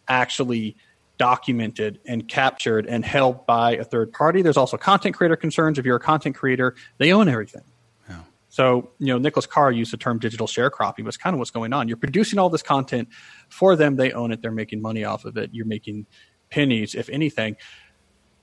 actually 0.07 0.75
documented 1.21 1.99
and 2.07 2.27
captured 2.27 2.87
and 2.87 3.05
held 3.05 3.45
by 3.45 3.75
a 3.75 3.83
third 3.83 4.11
party. 4.11 4.41
There's 4.41 4.57
also 4.57 4.75
content 4.75 5.15
creator 5.15 5.35
concerns. 5.35 5.77
If 5.77 5.85
you're 5.85 5.97
a 5.97 5.99
content 5.99 6.35
creator, 6.35 6.73
they 6.97 7.13
own 7.13 7.29
everything. 7.29 7.61
Yeah. 8.09 8.21
So, 8.49 8.89
you 8.97 9.05
know, 9.05 9.19
Nicholas 9.19 9.45
Carr 9.45 9.71
used 9.71 9.93
the 9.93 9.97
term 9.97 10.17
digital 10.17 10.47
sharecropping, 10.47 11.03
was 11.03 11.17
kind 11.17 11.35
of 11.35 11.37
what's 11.37 11.51
going 11.51 11.73
on. 11.73 11.87
You're 11.87 11.97
producing 11.97 12.39
all 12.39 12.49
this 12.49 12.63
content 12.63 13.09
for 13.49 13.75
them, 13.75 13.97
they 13.97 14.11
own 14.11 14.31
it, 14.31 14.41
they're 14.41 14.51
making 14.51 14.81
money 14.81 15.03
off 15.03 15.23
of 15.23 15.37
it. 15.37 15.51
You're 15.53 15.67
making 15.67 16.07
pennies, 16.49 16.95
if 16.95 17.07
anything. 17.09 17.55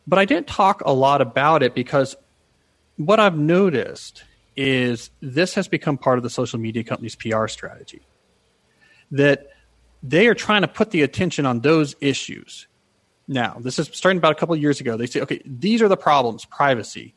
But 0.07 0.21
I 0.21 0.25
didn't 0.25 0.47
talk 0.47 0.81
a 0.87 0.93
lot 0.93 1.21
about 1.21 1.65
it 1.65 1.75
because 1.75 2.15
what 2.95 3.19
I've 3.19 3.37
noticed 3.37 4.23
is 4.57 5.11
this 5.21 5.55
has 5.55 5.67
become 5.67 5.99
part 5.99 6.19
of 6.19 6.23
the 6.23 6.31
social 6.31 6.61
media 6.61 6.85
company's 6.85 7.17
PR 7.17 7.49
strategy. 7.49 8.07
That 9.11 9.49
they 10.03 10.27
are 10.29 10.35
trying 10.35 10.63
to 10.63 10.69
put 10.69 10.91
the 10.91 11.03
attention 11.03 11.47
on 11.47 11.61
those 11.61 11.95
issues 12.01 12.67
now. 13.27 13.59
This 13.61 13.79
is 13.79 13.91
starting 13.93 14.19
about 14.19 14.33
a 14.33 14.35
couple 14.37 14.55
of 14.55 14.61
years 14.61 14.81
ago. 14.81 14.97
They 14.97 15.07
say, 15.07 15.21
okay, 15.21 15.41
these 15.45 15.83
are 15.83 15.89
the 15.89 15.97
problems 15.97 16.45
privacy, 16.45 17.15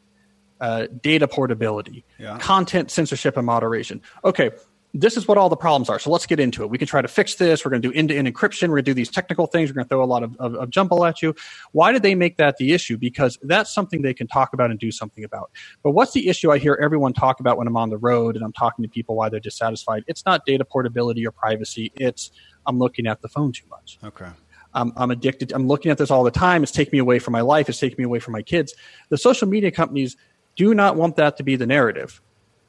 uh, 0.60 0.88
data 1.02 1.28
portability, 1.28 2.04
yeah. 2.20 2.38
content 2.40 2.92
censorship 2.92 3.38
and 3.38 3.46
moderation. 3.46 4.02
Okay, 4.24 4.52
this 4.94 5.16
is 5.16 5.28
what 5.28 5.38
all 5.38 5.50
the 5.50 5.56
problems 5.56 5.90
are. 5.90 6.00
So 6.00 6.10
let's 6.10 6.26
get 6.26 6.40
into 6.40 6.64
it. 6.64 6.70
We 6.70 6.78
can 6.78 6.88
try 6.88 7.02
to 7.02 7.08
fix 7.08 7.36
this. 7.36 7.64
We're 7.64 7.72
going 7.72 7.82
to 7.82 7.88
do 7.90 7.98
end 7.98 8.10
to 8.10 8.16
end 8.16 8.28
encryption. 8.28 8.64
We're 8.64 8.76
going 8.76 8.86
to 8.86 8.92
do 8.92 8.94
these 8.94 9.10
technical 9.10 9.48
things. 9.48 9.70
We're 9.70 9.76
going 9.76 9.86
to 9.86 9.90
throw 9.90 10.04
a 10.04 10.06
lot 10.06 10.24
of, 10.24 10.36
of, 10.38 10.56
of, 10.56 10.70
jumble 10.70 11.06
at 11.06 11.22
you. 11.22 11.34
Why 11.72 11.92
did 11.92 12.04
they 12.04 12.16
make 12.16 12.38
that 12.38 12.58
the 12.58 12.74
issue? 12.74 12.98
Because 12.98 13.38
that's 13.44 13.74
something 13.74 14.02
they 14.02 14.14
can 14.14 14.28
talk 14.28 14.54
about 14.54 14.70
and 14.70 14.80
do 14.80 14.92
something 14.92 15.24
about. 15.24 15.52
But 15.82 15.92
what's 15.92 16.12
the 16.12 16.28
issue 16.28 16.52
I 16.52 16.58
hear 16.58 16.78
everyone 16.82 17.14
talk 17.14 17.40
about 17.40 17.58
when 17.58 17.68
I'm 17.68 17.78
on 17.78 17.90
the 17.90 17.98
road 17.98 18.36
and 18.36 18.44
I'm 18.44 18.54
talking 18.54 18.84
to 18.84 18.90
people 18.90 19.16
why 19.16 19.30
they're 19.30 19.40
dissatisfied? 19.40 20.04
It's 20.08 20.26
not 20.26 20.46
data 20.46 20.66
portability 20.66 21.26
or 21.26 21.32
privacy. 21.32 21.92
It's 21.96 22.32
I'm 22.66 22.80
looking 22.80 23.08
at 23.08 23.22
the 23.22 23.28
phone 23.28 23.52
too 23.52 23.66
much. 23.70 24.00
Okay. 24.04 24.30
I'm, 24.74 24.94
I'm 24.96 25.12
addicted. 25.12 25.52
I'm 25.52 25.68
looking 25.68 25.92
at 25.92 25.98
this 25.98 26.12
all 26.12 26.24
the 26.24 26.32
time. 26.32 26.64
It's 26.64 26.72
taking 26.72 26.94
me 26.94 27.00
away 27.00 27.20
from 27.20 27.34
my 27.34 27.42
life. 27.42 27.68
It's 27.68 27.80
taking 27.80 27.98
me 27.98 28.06
away 28.06 28.20
from 28.20 28.34
my 28.34 28.42
kids. 28.42 28.74
The 29.10 29.18
social 29.18 29.48
media 29.48 29.72
companies 29.72 30.16
do 30.56 30.74
not 30.74 30.96
want 30.96 31.16
that 31.18 31.38
to 31.38 31.44
be 31.44 31.56
the 31.56 31.68
narrative 31.68 32.22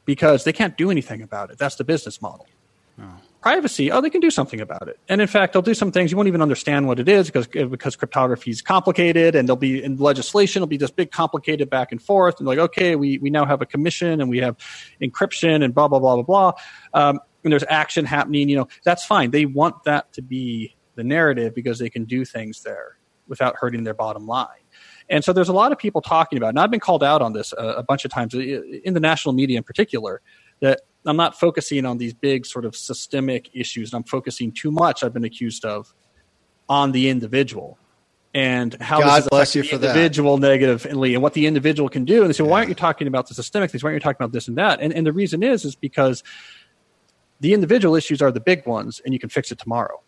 because 0.04 0.44
they 0.44 0.52
can't 0.52 0.76
do 0.76 0.90
anything 0.90 1.22
about 1.22 1.50
it. 1.50 1.58
That's 1.58 1.76
the 1.76 1.84
business 1.84 2.20
model. 2.20 2.46
Oh. 3.00 3.04
Privacy, 3.40 3.90
oh, 3.90 4.00
they 4.00 4.10
can 4.10 4.20
do 4.20 4.30
something 4.30 4.60
about 4.60 4.86
it. 4.86 5.00
And 5.08 5.20
in 5.20 5.26
fact, 5.26 5.52
they'll 5.52 5.62
do 5.62 5.74
some 5.74 5.90
things 5.90 6.12
you 6.12 6.16
won't 6.16 6.28
even 6.28 6.42
understand 6.42 6.86
what 6.86 7.00
it 7.00 7.08
is 7.08 7.26
because 7.26 7.48
because 7.48 7.96
cryptography 7.96 8.52
is 8.52 8.62
complicated, 8.62 9.34
and 9.34 9.48
there'll 9.48 9.56
be 9.56 9.82
in 9.82 9.96
legislation, 9.96 10.60
it'll 10.60 10.68
be 10.68 10.76
this 10.76 10.92
big 10.92 11.10
complicated 11.10 11.68
back 11.68 11.90
and 11.90 12.00
forth, 12.00 12.38
and 12.38 12.46
like, 12.46 12.60
okay, 12.60 12.94
we 12.94 13.18
we 13.18 13.30
now 13.30 13.44
have 13.44 13.60
a 13.60 13.66
commission 13.66 14.20
and 14.20 14.30
we 14.30 14.38
have 14.38 14.56
encryption 15.00 15.64
and 15.64 15.74
blah 15.74 15.88
blah 15.88 15.98
blah 15.98 16.22
blah 16.22 16.22
blah. 16.22 16.52
Um, 16.94 17.18
and 17.44 17.52
there's 17.52 17.64
action 17.68 18.04
happening. 18.04 18.48
You 18.48 18.56
know, 18.56 18.68
that's 18.84 19.04
fine. 19.04 19.30
They 19.30 19.46
want 19.46 19.84
that 19.84 20.12
to 20.14 20.22
be 20.22 20.76
the 20.94 21.04
narrative 21.04 21.54
because 21.54 21.78
they 21.78 21.90
can 21.90 22.04
do 22.04 22.24
things 22.24 22.62
there 22.62 22.98
without 23.28 23.56
hurting 23.56 23.84
their 23.84 23.94
bottom 23.94 24.26
line. 24.26 24.48
And 25.08 25.24
so 25.24 25.32
there's 25.32 25.48
a 25.48 25.52
lot 25.52 25.72
of 25.72 25.78
people 25.78 26.00
talking 26.00 26.36
about, 26.36 26.50
and 26.50 26.60
I've 26.60 26.70
been 26.70 26.80
called 26.80 27.02
out 27.02 27.22
on 27.22 27.32
this 27.32 27.52
a, 27.56 27.66
a 27.66 27.82
bunch 27.82 28.04
of 28.04 28.10
times 28.10 28.34
uh, 28.34 28.38
in 28.38 28.94
the 28.94 29.00
national 29.00 29.34
media 29.34 29.58
in 29.58 29.64
particular, 29.64 30.20
that 30.60 30.82
I'm 31.04 31.16
not 31.16 31.38
focusing 31.38 31.84
on 31.84 31.98
these 31.98 32.14
big 32.14 32.46
sort 32.46 32.64
of 32.64 32.76
systemic 32.76 33.50
issues. 33.52 33.92
And 33.92 33.98
I'm 33.98 34.04
focusing 34.04 34.52
too 34.52 34.70
much, 34.70 35.02
I've 35.02 35.12
been 35.12 35.24
accused 35.24 35.64
of, 35.64 35.92
on 36.68 36.92
the 36.92 37.08
individual 37.08 37.78
and 38.34 38.74
how 38.80 39.00
God 39.00 39.24
bless 39.28 39.54
you 39.54 39.62
for 39.62 39.76
the 39.76 39.88
individual 39.88 40.38
that. 40.38 40.48
negatively 40.48 41.14
and 41.14 41.22
what 41.22 41.34
the 41.34 41.46
individual 41.46 41.88
can 41.88 42.04
do. 42.04 42.20
And 42.20 42.30
they 42.30 42.32
say, 42.32 42.42
well, 42.42 42.52
why 42.52 42.58
aren't 42.58 42.70
you 42.70 42.74
talking 42.74 43.06
about 43.06 43.28
the 43.28 43.34
systemic 43.34 43.70
things? 43.70 43.82
Why 43.82 43.88
aren't 43.88 43.96
you 43.96 44.00
talking 44.00 44.22
about 44.22 44.32
this 44.32 44.48
and 44.48 44.56
that? 44.56 44.80
And, 44.80 44.92
and 44.92 45.06
the 45.06 45.12
reason 45.12 45.42
is, 45.42 45.64
is 45.64 45.74
because 45.74 46.22
the 47.42 47.52
individual 47.52 47.96
issues 47.96 48.22
are 48.22 48.30
the 48.30 48.40
big 48.40 48.64
ones 48.66 49.02
and 49.04 49.12
you 49.12 49.18
can 49.18 49.28
fix 49.28 49.50
it 49.50 49.58
tomorrow. 49.58 50.00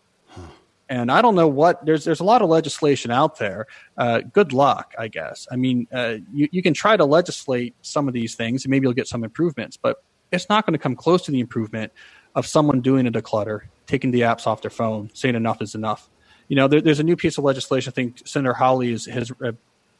And 0.87 1.11
I 1.11 1.21
don't 1.21 1.35
know 1.35 1.47
what 1.47 1.85
there's 1.85 2.05
there's 2.05 2.19
a 2.19 2.23
lot 2.23 2.41
of 2.41 2.49
legislation 2.49 3.11
out 3.11 3.39
there. 3.39 3.65
Uh, 3.97 4.21
good 4.21 4.53
luck, 4.53 4.93
I 4.97 5.07
guess. 5.07 5.47
I 5.51 5.55
mean, 5.55 5.87
uh, 5.91 6.17
you 6.31 6.47
you 6.51 6.61
can 6.61 6.73
try 6.73 6.95
to 6.95 7.05
legislate 7.05 7.75
some 7.81 8.07
of 8.07 8.13
these 8.13 8.35
things, 8.35 8.63
and 8.63 8.69
maybe 8.71 8.85
you'll 8.85 8.93
get 8.93 9.07
some 9.07 9.23
improvements, 9.23 9.77
but 9.77 10.03
it's 10.31 10.47
not 10.47 10.65
going 10.65 10.73
to 10.73 10.79
come 10.79 10.95
close 10.95 11.23
to 11.23 11.31
the 11.31 11.39
improvement 11.39 11.91
of 12.35 12.45
someone 12.45 12.81
doing 12.81 13.07
a 13.07 13.11
declutter, 13.11 13.61
taking 13.87 14.11
the 14.11 14.21
apps 14.21 14.45
off 14.45 14.61
their 14.61 14.71
phone, 14.71 15.09
saying 15.13 15.35
enough 15.35 15.59
is 15.61 15.73
enough. 15.73 16.07
You 16.49 16.55
know, 16.55 16.67
there, 16.67 16.81
there's 16.81 16.99
a 16.99 17.03
new 17.03 17.15
piece 17.15 17.39
of 17.39 17.43
legislation. 17.43 17.91
I 17.91 17.95
think 17.95 18.21
Senator 18.25 18.53
Hawley 18.53 18.91
is, 18.91 19.07
has 19.07 19.31
uh, 19.43 19.53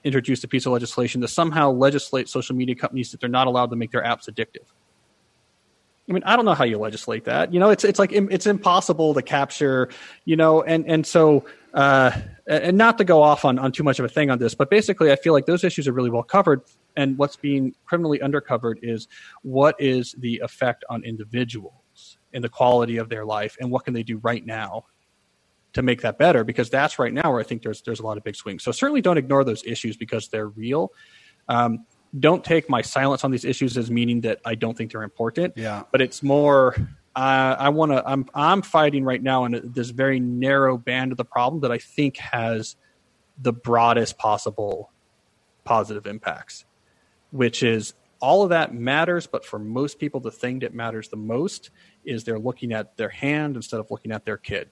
introduced 0.04 0.44
a 0.44 0.48
piece 0.48 0.68
of 0.68 0.72
legislation 0.72 1.22
to 1.22 1.28
somehow 1.28 1.72
legislate 1.72 2.30
social 2.30 2.56
media 2.56 2.76
companies 2.76 3.10
that 3.12 3.20
they're 3.20 3.30
not 3.30 3.48
allowed 3.48 3.72
to 3.72 3.76
make 3.76 3.92
their 3.92 4.04
apps 4.04 4.30
addictive. 4.30 4.68
I 6.08 6.14
mean, 6.14 6.24
I 6.24 6.36
don't 6.36 6.45
know 6.45 6.53
how 6.53 6.66
you 6.66 6.78
legislate 6.78 7.24
that. 7.26 7.51
You 7.51 7.60
know, 7.60 7.72
it's 7.72 7.84
it's 7.84 7.97
like 7.97 8.12
it's 8.12 8.45
impossible 8.45 9.14
to 9.16 9.22
capture. 9.24 9.89
You 10.26 10.36
know, 10.36 10.62
and 10.62 10.86
and 10.86 11.06
so 11.06 11.45
uh, 11.74 12.12
and 12.47 12.78
not 12.78 12.97
to 12.99 13.03
go 13.03 13.24
off 13.24 13.43
on 13.43 13.58
on 13.58 13.72
too 13.72 13.84
much 13.84 13.97
of 13.97 14.06
a 14.06 14.10
thing 14.10 14.30
on 14.30 14.38
this, 14.38 14.53
but 14.53 14.70
basically, 14.70 15.12
I 15.12 15.16
feel 15.16 15.34
like 15.34 15.47
those 15.47 15.64
issues 15.64 15.88
are 15.88 15.93
really 15.93 16.12
well 16.12 16.24
covered. 16.24 16.62
And 16.95 17.18
what's 17.18 17.36
being 17.36 17.74
criminally 17.86 18.20
undercovered 18.20 18.78
is 18.82 19.08
what 19.41 19.76
is 19.80 20.16
the 20.20 20.39
effect 20.39 20.86
on 20.89 21.03
individuals 21.03 22.18
and 22.34 22.43
the 22.43 22.49
quality 22.49 22.97
of 22.97 23.10
their 23.10 23.26
life, 23.26 23.58
and 23.60 23.72
what 23.72 23.84
can 23.84 23.93
they 23.93 24.03
do 24.03 24.18
right 24.20 24.45
now 24.45 24.86
to 25.74 25.82
make 25.82 26.01
that 26.01 26.20
better? 26.20 26.43
Because 26.43 26.70
that's 26.70 26.99
right 26.99 27.14
now 27.14 27.32
where 27.32 27.39
I 27.39 27.43
think 27.43 27.64
there's 27.64 27.82
there's 27.82 27.99
a 27.99 28.03
lot 28.03 28.18
of 28.18 28.24
big 28.24 28.36
swings. 28.36 28.64
So 28.64 28.72
certainly 28.72 29.01
don't 29.01 29.18
ignore 29.18 29.43
those 29.43 29.64
issues 29.66 29.97
because 29.97 30.28
they're 30.28 30.49
real. 30.49 30.91
Um, 31.49 31.86
don't 32.18 32.43
take 32.43 32.70
my 32.70 32.82
silence 32.82 33.24
on 33.24 33.32
these 33.32 33.45
issues 33.45 33.78
as 33.78 33.91
meaning 33.91 34.22
that 34.22 34.39
I 34.45 34.55
don't 34.55 34.78
think 34.78 34.91
they're 34.91 35.03
important. 35.03 35.53
Yeah. 35.57 35.84
But 35.91 36.01
it's 36.01 36.24
more 36.24 36.76
uh, 37.16 37.55
I 37.57 37.70
want 37.70 37.93
to. 37.93 38.03
I'm 38.05 38.26
I'm 38.34 38.61
fighting 38.61 39.05
right 39.05 39.24
now 39.24 39.45
in 39.45 39.72
this 39.74 39.89
very 39.89 40.20
narrow 40.20 40.78
band 40.78 41.11
of 41.11 41.18
the 41.18 41.26
problem 41.26 41.61
that 41.61 41.72
I 41.72 41.78
think 41.78 42.18
has 42.18 42.76
the 43.41 43.53
broadest 43.53 44.18
possible 44.18 44.91
positive 45.63 46.05
impacts, 46.05 46.66
which 47.32 47.63
is 47.63 47.93
all 48.20 48.43
of 48.43 48.49
that 48.49 48.74
matters. 48.74 49.28
But 49.28 49.45
for 49.45 49.59
most 49.59 49.97
people, 49.97 50.20
the 50.20 50.32
thing 50.32 50.59
that 50.59 50.74
matters 50.74 51.07
the 51.07 51.16
most 51.16 51.70
is 52.03 52.26
they're 52.26 52.39
looking 52.39 52.74
at 52.74 52.97
their 52.97 53.09
hand 53.09 53.55
instead 53.55 53.80
of 53.80 53.89
looking 53.89 54.11
at 54.11 54.26
their 54.26 54.38
kid, 54.38 54.70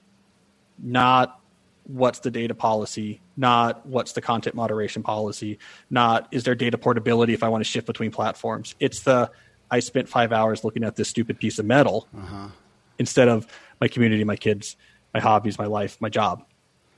not 0.78 1.40
what's 1.84 2.20
the 2.20 2.30
data 2.30 2.54
policy, 2.54 3.20
not 3.36 3.86
what's 3.86 4.12
the 4.12 4.20
content 4.20 4.56
moderation 4.56 5.02
policy, 5.02 5.58
not 5.90 6.28
is 6.30 6.44
there 6.44 6.54
data 6.54 6.78
portability 6.78 7.34
if 7.34 7.42
I 7.42 7.48
want 7.48 7.64
to 7.64 7.70
shift 7.70 7.86
between 7.86 8.10
platforms. 8.10 8.74
It's 8.80 9.00
the 9.00 9.30
I 9.70 9.80
spent 9.80 10.08
five 10.08 10.32
hours 10.32 10.64
looking 10.64 10.84
at 10.84 10.96
this 10.96 11.08
stupid 11.08 11.38
piece 11.38 11.58
of 11.58 11.66
metal 11.66 12.08
uh-huh. 12.16 12.48
instead 12.98 13.28
of 13.28 13.46
my 13.80 13.88
community, 13.88 14.24
my 14.24 14.36
kids, 14.36 14.76
my 15.12 15.20
hobbies, 15.20 15.58
my 15.58 15.66
life, 15.66 15.96
my 16.00 16.08
job. 16.08 16.44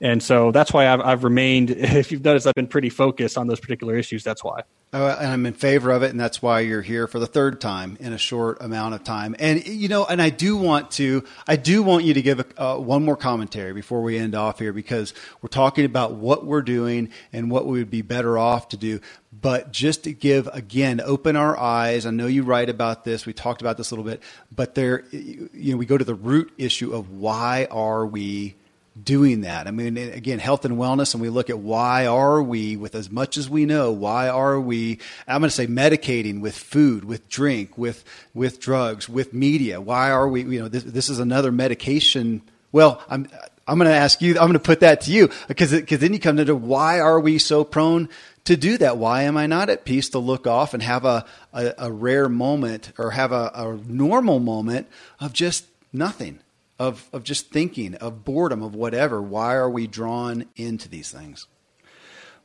And 0.01 0.23
so 0.23 0.53
that's 0.53 0.73
why 0.73 0.89
I've, 0.89 1.01
I've 1.01 1.25
remained, 1.25 1.71
if 1.77 2.13
you've 2.13 2.25
noticed, 2.25 2.47
I've 2.47 2.55
been 2.55 2.67
pretty 2.67 2.91
focused 2.91 3.39
on 3.39 3.47
those 3.47 3.61
particular 3.61 3.97
issues. 3.97 4.25
That's 4.25 4.45
why. 4.45 4.63
Uh, 4.93 5.17
and 5.19 5.31
I'm 5.31 5.47
in 5.47 5.53
favor 5.53 5.91
of 5.91 6.05
it, 6.05 6.11
and 6.11 6.19
that's 6.19 6.41
why 6.41 6.61
you're 6.61 6.81
here 6.81 7.09
for 7.09 7.19
the 7.19 7.27
third 7.27 7.61
time 7.61 7.97
in 7.99 8.13
a 8.13 8.19
short 8.19 8.59
amount 8.63 8.95
of 8.95 9.03
time. 9.03 9.35
And 9.39 9.67
you 9.67 9.89
know, 9.89 10.07
and 10.07 10.23
I 10.23 10.31
do 10.31 10.57
want 10.57 10.93
to, 10.93 11.25
I 11.47 11.57
do 11.57 11.83
want 11.83 12.05
you 12.05 12.15
to 12.15 12.23
give 12.23 12.41
a, 12.41 12.63
uh, 12.63 12.79
one 12.79 13.05
more 13.05 13.17
commentary 13.17 13.73
before 13.73 14.01
we 14.01 14.17
end 14.17 14.37
off 14.37 14.61
here, 14.61 14.73
because 14.73 15.13
we're 15.43 15.49
talking 15.49 15.85
about 15.85 16.13
what 16.13 16.47
we're 16.47 16.63
doing 16.63 17.11
and 17.33 17.51
what 17.51 17.67
we 17.67 17.79
would 17.79 17.91
be 17.91 18.01
better 18.01 18.39
off 18.39 18.69
to 18.71 18.77
do. 18.77 19.01
But 19.33 19.73
just 19.73 20.05
to 20.05 20.13
give 20.13 20.47
again, 20.53 21.01
open 21.01 21.37
our 21.37 21.59
eyes. 21.59 22.07
I 22.07 22.11
know 22.11 22.29
you 22.29 22.45
write 22.45 22.71
about 22.71 23.05
this. 23.05 23.27
We 23.27 23.33
talked 23.33 23.61
about 23.61 23.77
this 23.77 23.91
a 23.91 23.95
little 23.95 24.09
bit, 24.09 24.23
but 24.55 24.77
there, 24.77 25.05
you 25.11 25.73
know, 25.73 25.77
we 25.77 25.85
go 25.85 25.99
to 25.99 26.05
the 26.05 26.15
root 26.15 26.53
issue 26.59 26.95
of 26.95 27.11
why 27.11 27.67
are 27.71 28.07
we 28.07 28.55
doing 29.03 29.43
that. 29.43 29.67
I 29.67 29.71
mean, 29.71 29.97
again, 29.97 30.39
health 30.39 30.65
and 30.65 30.77
wellness, 30.77 31.15
and 31.15 31.21
we 31.21 31.29
look 31.29 31.51
at 31.51 31.59
why 31.59 32.07
are 32.07 32.43
we, 32.43 32.77
with 32.77 32.95
as 32.95 33.11
much 33.11 33.37
as 33.37 33.49
we 33.49 33.67
know, 33.67 33.93
why 33.93 34.29
are 34.29 34.59
we? 34.59 34.99
I'm 35.29 35.41
going 35.41 35.51
to 35.51 35.55
say 35.55 35.67
medicating 35.67 36.41
with 36.41 36.57
food, 36.57 37.05
with 37.05 37.29
drink, 37.29 37.77
with 37.77 38.05
with 38.35 38.61
drugs, 38.61 39.09
with 39.09 39.35
media. 39.35 39.81
Why 39.81 40.11
are 40.11 40.29
we? 40.29 40.43
You 40.43 40.63
know, 40.63 40.69
this, 40.69 40.85
this 40.85 41.09
is 41.09 41.19
another 41.19 41.53
medication. 41.53 42.43
Well, 42.73 43.03
I'm 43.09 43.29
I'm 43.67 43.79
going 43.79 43.91
to 43.91 43.97
ask 43.97 44.23
you. 44.23 44.33
I'm 44.33 44.47
going 44.47 44.53
to 44.55 44.59
put 44.61 44.81
that 44.81 45.03
to 45.03 45.13
you 45.13 45.31
because 45.49 45.73
because 45.73 45.99
then 45.99 46.13
you 46.13 46.21
come 46.21 46.39
into 46.39 46.55
why 46.55 47.01
are 47.01 47.21
we 47.21 47.39
so 47.39 47.65
prone 47.65 48.09
to 48.45 48.57
do 48.57 48.79
that? 48.79 48.97
Why 48.97 49.23
am 49.23 49.37
I 49.37 49.47
not 49.47 49.69
at 49.69 49.85
peace 49.85 50.09
to 50.11 50.19
look 50.19 50.47
off 50.47 50.73
and 50.73 50.83
have 50.83 51.05
a 51.05 51.27
a, 51.53 51.75
a 51.79 51.93
rare 51.93 52.29
moment 52.29 52.93
or 52.99 53.11
have 53.11 53.33
a, 53.33 53.51
a 53.55 53.79
normal 53.87 54.41
moment 54.41 54.87
of 55.21 55.33
just 55.33 55.67
nothing? 55.93 56.41
Of 56.79 57.09
of 57.13 57.25
just 57.25 57.51
thinking, 57.51 57.95
of 57.97 58.25
boredom, 58.25 58.63
of 58.63 58.75
whatever. 58.75 59.23
Why 59.23 59.55
are 59.55 59.71
we 59.71 59.87
drawn 59.87 60.47
into 60.57 60.89
these 60.89 61.11
things? 61.11 61.47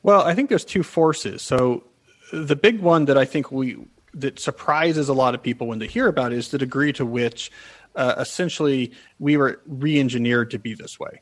Well, 0.02 0.22
I 0.22 0.34
think 0.34 0.48
there's 0.48 0.64
two 0.64 0.82
forces. 0.82 1.42
So 1.42 1.84
the 2.32 2.56
big 2.56 2.80
one 2.80 3.04
that 3.04 3.18
I 3.18 3.24
think 3.24 3.52
we 3.52 3.76
that 4.14 4.38
surprises 4.38 5.08
a 5.08 5.14
lot 5.14 5.34
of 5.34 5.42
people 5.42 5.66
when 5.66 5.78
they 5.78 5.86
hear 5.86 6.08
about 6.08 6.32
it 6.32 6.38
is 6.38 6.48
the 6.48 6.58
degree 6.58 6.92
to 6.94 7.06
which 7.06 7.50
uh, 7.96 8.14
essentially 8.18 8.92
we 9.18 9.36
were 9.36 9.60
re-engineered 9.66 10.50
to 10.50 10.58
be 10.58 10.74
this 10.74 10.98
way 11.00 11.20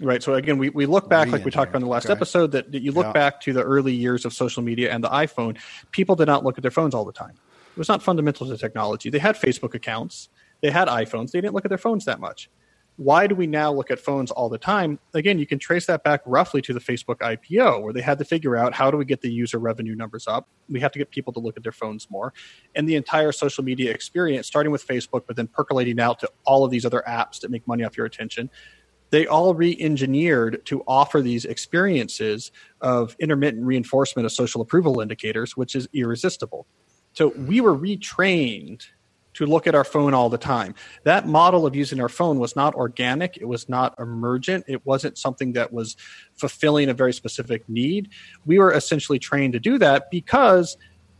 right 0.00 0.22
so 0.22 0.34
again 0.34 0.58
we, 0.58 0.68
we 0.70 0.86
look 0.86 1.08
back 1.08 1.28
like 1.28 1.44
we 1.44 1.50
talked 1.50 1.70
about 1.70 1.78
in 1.78 1.84
the 1.84 1.90
last 1.90 2.06
okay. 2.06 2.12
episode 2.12 2.52
that, 2.52 2.70
that, 2.70 2.82
you 2.82 2.92
look 2.92 3.06
yeah. 3.06 3.12
back 3.12 3.40
to 3.40 3.52
the 3.52 3.62
early 3.62 3.92
years 3.92 4.24
of 4.24 4.32
social 4.32 4.62
media 4.62 4.92
and 4.92 5.02
the 5.02 5.08
iphone 5.08 5.56
people 5.90 6.14
did 6.14 6.26
not 6.26 6.44
look 6.44 6.56
at 6.56 6.62
their 6.62 6.70
phones 6.70 6.94
all 6.94 7.04
the 7.04 7.12
time 7.12 7.34
it 7.72 7.78
was 7.78 7.88
not 7.88 8.02
fundamental 8.02 8.46
to 8.46 8.56
technology 8.56 9.10
they 9.10 9.18
had 9.18 9.34
facebook 9.34 9.74
accounts 9.74 10.28
they 10.60 10.70
had 10.70 10.88
iPhones. 10.88 11.30
They 11.30 11.40
didn't 11.40 11.54
look 11.54 11.64
at 11.64 11.68
their 11.68 11.78
phones 11.78 12.04
that 12.06 12.20
much. 12.20 12.50
Why 12.96 13.28
do 13.28 13.36
we 13.36 13.46
now 13.46 13.72
look 13.72 13.92
at 13.92 14.00
phones 14.00 14.32
all 14.32 14.48
the 14.48 14.58
time? 14.58 14.98
Again, 15.14 15.38
you 15.38 15.46
can 15.46 15.60
trace 15.60 15.86
that 15.86 16.02
back 16.02 16.20
roughly 16.26 16.60
to 16.62 16.74
the 16.74 16.80
Facebook 16.80 17.18
IPO, 17.18 17.80
where 17.80 17.92
they 17.92 18.00
had 18.00 18.18
to 18.18 18.24
figure 18.24 18.56
out 18.56 18.74
how 18.74 18.90
do 18.90 18.96
we 18.96 19.04
get 19.04 19.20
the 19.20 19.30
user 19.30 19.58
revenue 19.58 19.94
numbers 19.94 20.26
up? 20.26 20.48
We 20.68 20.80
have 20.80 20.90
to 20.90 20.98
get 20.98 21.10
people 21.10 21.32
to 21.34 21.38
look 21.38 21.56
at 21.56 21.62
their 21.62 21.70
phones 21.70 22.10
more. 22.10 22.32
And 22.74 22.88
the 22.88 22.96
entire 22.96 23.30
social 23.30 23.62
media 23.62 23.92
experience, 23.92 24.48
starting 24.48 24.72
with 24.72 24.84
Facebook, 24.84 25.22
but 25.28 25.36
then 25.36 25.46
percolating 25.46 26.00
out 26.00 26.18
to 26.20 26.30
all 26.44 26.64
of 26.64 26.72
these 26.72 26.84
other 26.84 27.04
apps 27.06 27.38
that 27.42 27.52
make 27.52 27.68
money 27.68 27.84
off 27.84 27.96
your 27.96 28.04
attention, 28.04 28.50
they 29.10 29.28
all 29.28 29.54
re-engineered 29.54 30.66
to 30.66 30.82
offer 30.88 31.22
these 31.22 31.44
experiences 31.44 32.50
of 32.80 33.14
intermittent 33.20 33.64
reinforcement 33.64 34.26
of 34.26 34.32
social 34.32 34.60
approval 34.60 35.00
indicators, 35.00 35.56
which 35.56 35.76
is 35.76 35.88
irresistible. 35.94 36.66
So 37.12 37.28
we 37.28 37.60
were 37.60 37.78
retrained 37.78 38.86
to 39.38 39.46
look 39.46 39.66
at 39.66 39.74
our 39.74 39.84
phone 39.84 40.14
all 40.14 40.28
the 40.28 40.38
time. 40.38 40.74
That 41.04 41.26
model 41.26 41.66
of 41.66 41.74
using 41.74 42.00
our 42.00 42.08
phone 42.08 42.38
was 42.38 42.56
not 42.56 42.74
organic, 42.74 43.36
it 43.36 43.46
was 43.46 43.68
not 43.68 43.94
emergent, 43.98 44.64
it 44.68 44.84
wasn't 44.84 45.16
something 45.16 45.52
that 45.52 45.72
was 45.72 45.96
fulfilling 46.34 46.88
a 46.88 46.94
very 46.94 47.12
specific 47.12 47.68
need. 47.68 48.10
We 48.46 48.58
were 48.58 48.72
essentially 48.72 49.18
trained 49.18 49.52
to 49.54 49.60
do 49.60 49.78
that 49.78 50.10
because 50.10 50.76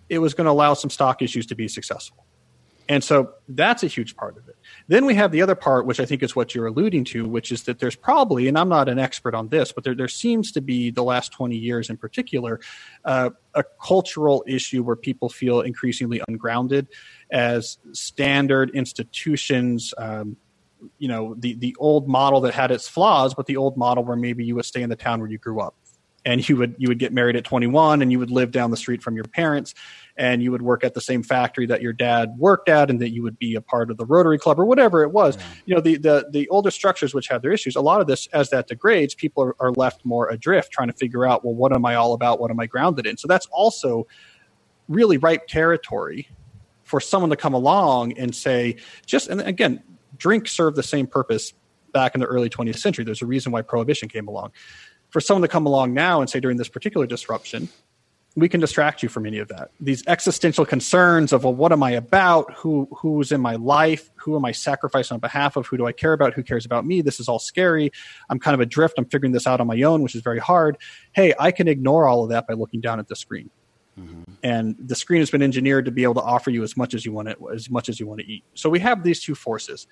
it 0.08 0.18
was 0.18 0.34
going 0.34 0.46
to 0.46 0.50
allow 0.50 0.74
some 0.74 0.90
stock 0.90 1.22
issues 1.22 1.46
to 1.46 1.54
be 1.54 1.68
successful. 1.68 2.24
And 2.88 3.04
so 3.04 3.34
that's 3.48 3.82
a 3.82 3.86
huge 3.86 4.16
part 4.16 4.38
of 4.38 4.48
it. 4.48 4.56
Then 4.86 5.04
we 5.04 5.14
have 5.14 5.30
the 5.30 5.42
other 5.42 5.54
part, 5.54 5.84
which 5.84 6.00
I 6.00 6.06
think 6.06 6.22
is 6.22 6.34
what 6.34 6.54
you're 6.54 6.66
alluding 6.66 7.04
to, 7.06 7.28
which 7.28 7.52
is 7.52 7.64
that 7.64 7.78
there's 7.78 7.96
probably, 7.96 8.48
and 8.48 8.58
I'm 8.58 8.68
not 8.70 8.88
an 8.88 8.98
expert 8.98 9.34
on 9.34 9.48
this, 9.48 9.72
but 9.72 9.84
there, 9.84 9.94
there 9.94 10.08
seems 10.08 10.52
to 10.52 10.62
be 10.62 10.90
the 10.90 11.02
last 11.02 11.30
20 11.32 11.54
years 11.54 11.90
in 11.90 11.98
particular, 11.98 12.60
uh, 13.04 13.30
a 13.54 13.64
cultural 13.82 14.42
issue 14.46 14.82
where 14.82 14.96
people 14.96 15.28
feel 15.28 15.60
increasingly 15.60 16.22
ungrounded 16.28 16.88
as 17.30 17.78
standard 17.92 18.70
institutions. 18.70 19.92
Um, 19.98 20.36
you 20.98 21.08
know 21.08 21.34
the 21.36 21.54
the 21.54 21.74
old 21.80 22.06
model 22.06 22.40
that 22.42 22.54
had 22.54 22.70
its 22.70 22.86
flaws, 22.86 23.34
but 23.34 23.46
the 23.46 23.56
old 23.56 23.76
model 23.76 24.04
where 24.04 24.16
maybe 24.16 24.44
you 24.44 24.54
would 24.54 24.64
stay 24.64 24.80
in 24.80 24.88
the 24.88 24.94
town 24.94 25.18
where 25.18 25.28
you 25.28 25.36
grew 25.36 25.60
up 25.60 25.74
and 26.28 26.46
you 26.46 26.56
would 26.58 26.74
you 26.76 26.88
would 26.88 26.98
get 26.98 27.10
married 27.10 27.36
at 27.36 27.44
21 27.44 28.02
and 28.02 28.12
you 28.12 28.18
would 28.18 28.30
live 28.30 28.50
down 28.50 28.70
the 28.70 28.76
street 28.76 29.02
from 29.02 29.14
your 29.14 29.24
parents 29.24 29.74
and 30.18 30.42
you 30.42 30.52
would 30.52 30.60
work 30.60 30.84
at 30.84 30.92
the 30.92 31.00
same 31.00 31.22
factory 31.22 31.64
that 31.64 31.80
your 31.80 31.94
dad 31.94 32.34
worked 32.36 32.68
at 32.68 32.90
and 32.90 33.00
that 33.00 33.10
you 33.10 33.22
would 33.22 33.38
be 33.38 33.54
a 33.54 33.62
part 33.62 33.90
of 33.90 33.96
the 33.96 34.04
rotary 34.04 34.38
club 34.38 34.60
or 34.60 34.66
whatever 34.66 35.02
it 35.02 35.10
was. 35.10 35.36
Yeah. 35.36 35.42
you 35.64 35.74
know 35.74 35.80
the, 35.80 35.96
the 35.96 36.28
the 36.30 36.48
older 36.50 36.70
structures 36.70 37.14
which 37.14 37.28
have 37.28 37.40
their 37.40 37.50
issues 37.50 37.76
a 37.76 37.80
lot 37.80 38.02
of 38.02 38.06
this 38.06 38.26
as 38.34 38.50
that 38.50 38.68
degrades 38.68 39.14
people 39.14 39.42
are, 39.42 39.56
are 39.58 39.72
left 39.72 40.04
more 40.04 40.28
adrift 40.28 40.70
trying 40.70 40.88
to 40.88 40.92
figure 40.92 41.24
out 41.24 41.46
well 41.46 41.54
what 41.54 41.74
am 41.74 41.86
i 41.86 41.94
all 41.94 42.12
about? 42.12 42.40
What 42.40 42.50
am 42.50 42.60
i 42.60 42.66
grounded 42.66 43.06
in? 43.06 43.16
So 43.16 43.26
that's 43.26 43.46
also 43.46 44.06
really 44.86 45.16
ripe 45.16 45.46
territory 45.46 46.28
for 46.82 47.00
someone 47.00 47.30
to 47.30 47.36
come 47.36 47.54
along 47.54 48.18
and 48.18 48.34
say 48.34 48.76
just 49.06 49.28
and 49.28 49.40
again 49.40 49.82
drink 50.18 50.46
served 50.46 50.76
the 50.76 50.82
same 50.82 51.06
purpose 51.06 51.54
back 51.92 52.14
in 52.14 52.20
the 52.20 52.26
early 52.26 52.50
20th 52.50 52.78
century. 52.78 53.02
There's 53.02 53.22
a 53.22 53.26
reason 53.26 53.50
why 53.50 53.62
prohibition 53.62 54.10
came 54.10 54.28
along 54.28 54.52
for 55.10 55.20
someone 55.20 55.42
to 55.42 55.48
come 55.48 55.66
along 55.66 55.94
now 55.94 56.20
and 56.20 56.28
say 56.28 56.40
during 56.40 56.56
this 56.56 56.68
particular 56.68 57.06
disruption, 57.06 57.68
we 58.36 58.48
can 58.48 58.60
distract 58.60 59.02
you 59.02 59.08
from 59.08 59.26
any 59.26 59.38
of 59.38 59.48
that. 59.48 59.70
These 59.80 60.06
existential 60.06 60.64
concerns 60.64 61.32
of, 61.32 61.44
well, 61.44 61.54
what 61.54 61.72
am 61.72 61.82
I 61.82 61.92
about? 61.92 62.52
Who 62.54 62.88
who's 62.96 63.32
in 63.32 63.40
my 63.40 63.56
life? 63.56 64.10
Who 64.16 64.36
am 64.36 64.44
I 64.44 64.52
sacrificing 64.52 65.14
on 65.14 65.20
behalf 65.20 65.56
of? 65.56 65.66
Who 65.66 65.76
do 65.76 65.86
I 65.86 65.92
care 65.92 66.12
about? 66.12 66.34
Who 66.34 66.42
cares 66.42 66.64
about 66.64 66.86
me? 66.86 67.02
This 67.02 67.18
is 67.18 67.28
all 67.28 67.38
scary. 67.38 67.90
I'm 68.30 68.38
kind 68.38 68.54
of 68.54 68.60
adrift. 68.60 68.94
I'm 68.98 69.06
figuring 69.06 69.32
this 69.32 69.46
out 69.46 69.60
on 69.60 69.66
my 69.66 69.82
own, 69.82 70.02
which 70.02 70.14
is 70.14 70.22
very 70.22 70.38
hard. 70.38 70.76
Hey, 71.12 71.34
I 71.38 71.50
can 71.50 71.66
ignore 71.66 72.06
all 72.06 72.22
of 72.22 72.30
that 72.30 72.46
by 72.46 72.54
looking 72.54 72.80
down 72.80 73.00
at 73.00 73.08
the 73.08 73.16
screen. 73.16 73.50
Mm-hmm. 73.98 74.22
And 74.44 74.76
the 74.78 74.94
screen 74.94 75.20
has 75.20 75.30
been 75.30 75.42
engineered 75.42 75.84
to 75.86 75.90
be 75.90 76.04
able 76.04 76.14
to 76.14 76.22
offer 76.22 76.50
you 76.50 76.62
as 76.62 76.76
much 76.76 76.94
as 76.94 77.04
you 77.04 77.12
want 77.12 77.28
it, 77.28 77.38
as 77.52 77.68
much 77.68 77.88
as 77.88 77.98
you 77.98 78.06
want 78.06 78.20
to 78.20 78.26
eat. 78.26 78.44
So 78.54 78.70
we 78.70 78.78
have 78.78 79.02
these 79.02 79.20
two 79.20 79.34
forces. 79.34 79.86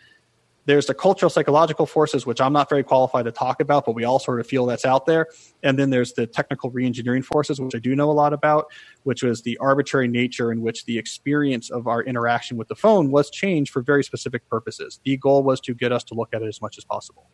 There's 0.66 0.86
the 0.86 0.94
cultural 0.94 1.30
psychological 1.30 1.86
forces, 1.86 2.26
which 2.26 2.40
I'm 2.40 2.52
not 2.52 2.68
very 2.68 2.82
qualified 2.82 3.24
to 3.24 3.32
talk 3.32 3.60
about, 3.60 3.86
but 3.86 3.94
we 3.94 4.04
all 4.04 4.18
sort 4.18 4.40
of 4.40 4.46
feel 4.46 4.66
that's 4.66 4.84
out 4.84 5.06
there. 5.06 5.28
And 5.62 5.78
then 5.78 5.90
there's 5.90 6.12
the 6.12 6.26
technical 6.26 6.70
reengineering 6.70 7.24
forces, 7.24 7.60
which 7.60 7.74
I 7.74 7.78
do 7.78 7.94
know 7.96 8.10
a 8.10 8.12
lot 8.12 8.32
about, 8.32 8.66
which 9.04 9.22
was 9.22 9.42
the 9.42 9.56
arbitrary 9.58 10.08
nature 10.08 10.52
in 10.52 10.60
which 10.60 10.84
the 10.84 10.98
experience 10.98 11.70
of 11.70 11.86
our 11.86 12.02
interaction 12.02 12.56
with 12.56 12.68
the 12.68 12.74
phone 12.74 13.10
was 13.10 13.30
changed 13.30 13.72
for 13.72 13.80
very 13.80 14.04
specific 14.04 14.48
purposes. 14.48 15.00
The 15.04 15.16
goal 15.16 15.42
was 15.42 15.60
to 15.62 15.74
get 15.74 15.92
us 15.92 16.04
to 16.04 16.14
look 16.14 16.34
at 16.34 16.42
it 16.42 16.48
as 16.48 16.60
much 16.60 16.78
as 16.78 16.84
possible. 16.84 17.30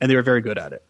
And 0.00 0.10
they 0.10 0.16
were 0.16 0.22
very 0.22 0.40
good 0.40 0.58
at 0.58 0.72
it 0.72 0.84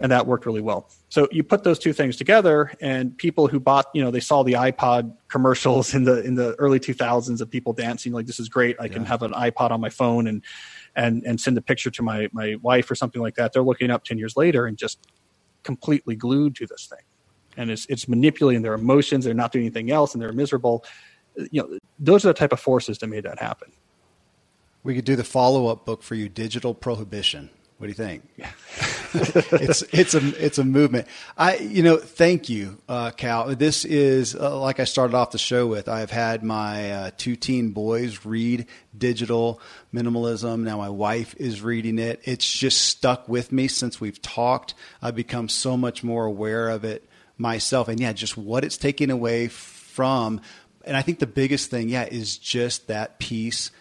and 0.00 0.10
that 0.10 0.26
worked 0.26 0.46
really 0.46 0.60
well. 0.60 0.88
So 1.08 1.28
you 1.30 1.42
put 1.42 1.64
those 1.64 1.78
two 1.78 1.92
things 1.92 2.16
together, 2.16 2.72
and 2.80 3.16
people 3.16 3.46
who 3.46 3.60
bought, 3.60 3.86
you 3.94 4.02
know, 4.02 4.10
they 4.10 4.20
saw 4.20 4.42
the 4.42 4.54
iPod 4.54 5.14
commercials 5.28 5.94
in 5.94 6.04
the 6.04 6.22
in 6.22 6.34
the 6.34 6.54
early 6.58 6.80
2000s 6.80 7.40
of 7.40 7.50
people 7.50 7.72
dancing 7.72 8.12
like 8.12 8.26
this 8.26 8.40
is 8.40 8.48
great. 8.48 8.76
I 8.80 8.84
yeah. 8.84 8.92
can 8.94 9.04
have 9.04 9.22
an 9.22 9.32
iPod 9.32 9.70
on 9.70 9.80
my 9.80 9.90
phone 9.90 10.26
and 10.26 10.42
and 10.96 11.22
and 11.24 11.40
send 11.40 11.56
a 11.58 11.62
picture 11.62 11.90
to 11.90 12.02
my 12.02 12.28
my 12.32 12.56
wife 12.62 12.90
or 12.90 12.94
something 12.94 13.22
like 13.22 13.34
that. 13.36 13.52
They're 13.52 13.62
looking 13.62 13.90
up 13.90 14.04
ten 14.04 14.18
years 14.18 14.36
later 14.36 14.66
and 14.66 14.76
just 14.76 15.06
completely 15.62 16.16
glued 16.16 16.54
to 16.56 16.66
this 16.66 16.86
thing, 16.86 17.04
and 17.56 17.70
it's 17.70 17.86
it's 17.88 18.08
manipulating 18.08 18.62
their 18.62 18.74
emotions. 18.74 19.24
They're 19.24 19.34
not 19.34 19.52
doing 19.52 19.66
anything 19.66 19.90
else, 19.90 20.14
and 20.14 20.22
they're 20.22 20.32
miserable. 20.32 20.84
You 21.50 21.62
know, 21.62 21.78
those 21.98 22.24
are 22.24 22.28
the 22.28 22.34
type 22.34 22.52
of 22.52 22.60
forces 22.60 22.98
that 22.98 23.06
made 23.06 23.24
that 23.24 23.38
happen. 23.38 23.72
We 24.84 24.94
could 24.94 25.04
do 25.04 25.16
the 25.16 25.24
follow 25.24 25.68
up 25.68 25.86
book 25.86 26.02
for 26.02 26.14
you, 26.14 26.28
Digital 26.28 26.74
Prohibition. 26.74 27.50
What 27.82 27.86
do 27.86 27.90
you 27.90 27.94
think? 27.94 28.22
It's 29.14 29.82
it's 29.92 30.14
a 30.14 30.42
it's 30.42 30.56
a 30.56 30.64
movement. 30.64 31.06
I 31.36 31.56
you 31.56 31.82
know 31.82 31.98
thank 31.98 32.48
you, 32.48 32.78
uh, 32.88 33.10
Cal. 33.10 33.54
This 33.54 33.84
is 33.84 34.34
uh, 34.34 34.58
like 34.58 34.80
I 34.80 34.84
started 34.84 35.14
off 35.14 35.32
the 35.32 35.38
show 35.38 35.66
with. 35.66 35.86
I've 35.86 36.10
had 36.10 36.42
my 36.42 36.92
uh, 36.92 37.10
two 37.18 37.36
teen 37.36 37.72
boys 37.72 38.24
read 38.24 38.68
digital 38.96 39.60
minimalism. 39.92 40.60
Now 40.60 40.78
my 40.78 40.88
wife 40.88 41.34
is 41.36 41.60
reading 41.60 41.98
it. 41.98 42.22
It's 42.24 42.50
just 42.50 42.86
stuck 42.86 43.28
with 43.28 43.52
me 43.52 43.68
since 43.68 44.00
we've 44.00 44.22
talked. 44.22 44.72
I've 45.02 45.16
become 45.16 45.50
so 45.50 45.76
much 45.76 46.02
more 46.02 46.24
aware 46.24 46.70
of 46.70 46.84
it 46.84 47.06
myself, 47.36 47.88
and 47.88 48.00
yeah, 48.00 48.14
just 48.14 48.38
what 48.38 48.64
it's 48.64 48.78
taking 48.78 49.10
away 49.10 49.48
from. 49.48 50.40
And 50.86 50.96
I 50.96 51.02
think 51.02 51.18
the 51.18 51.26
biggest 51.26 51.68
thing, 51.68 51.90
yeah, 51.90 52.04
is 52.04 52.38
just 52.38 52.86
that 52.86 53.18
peace 53.18 53.72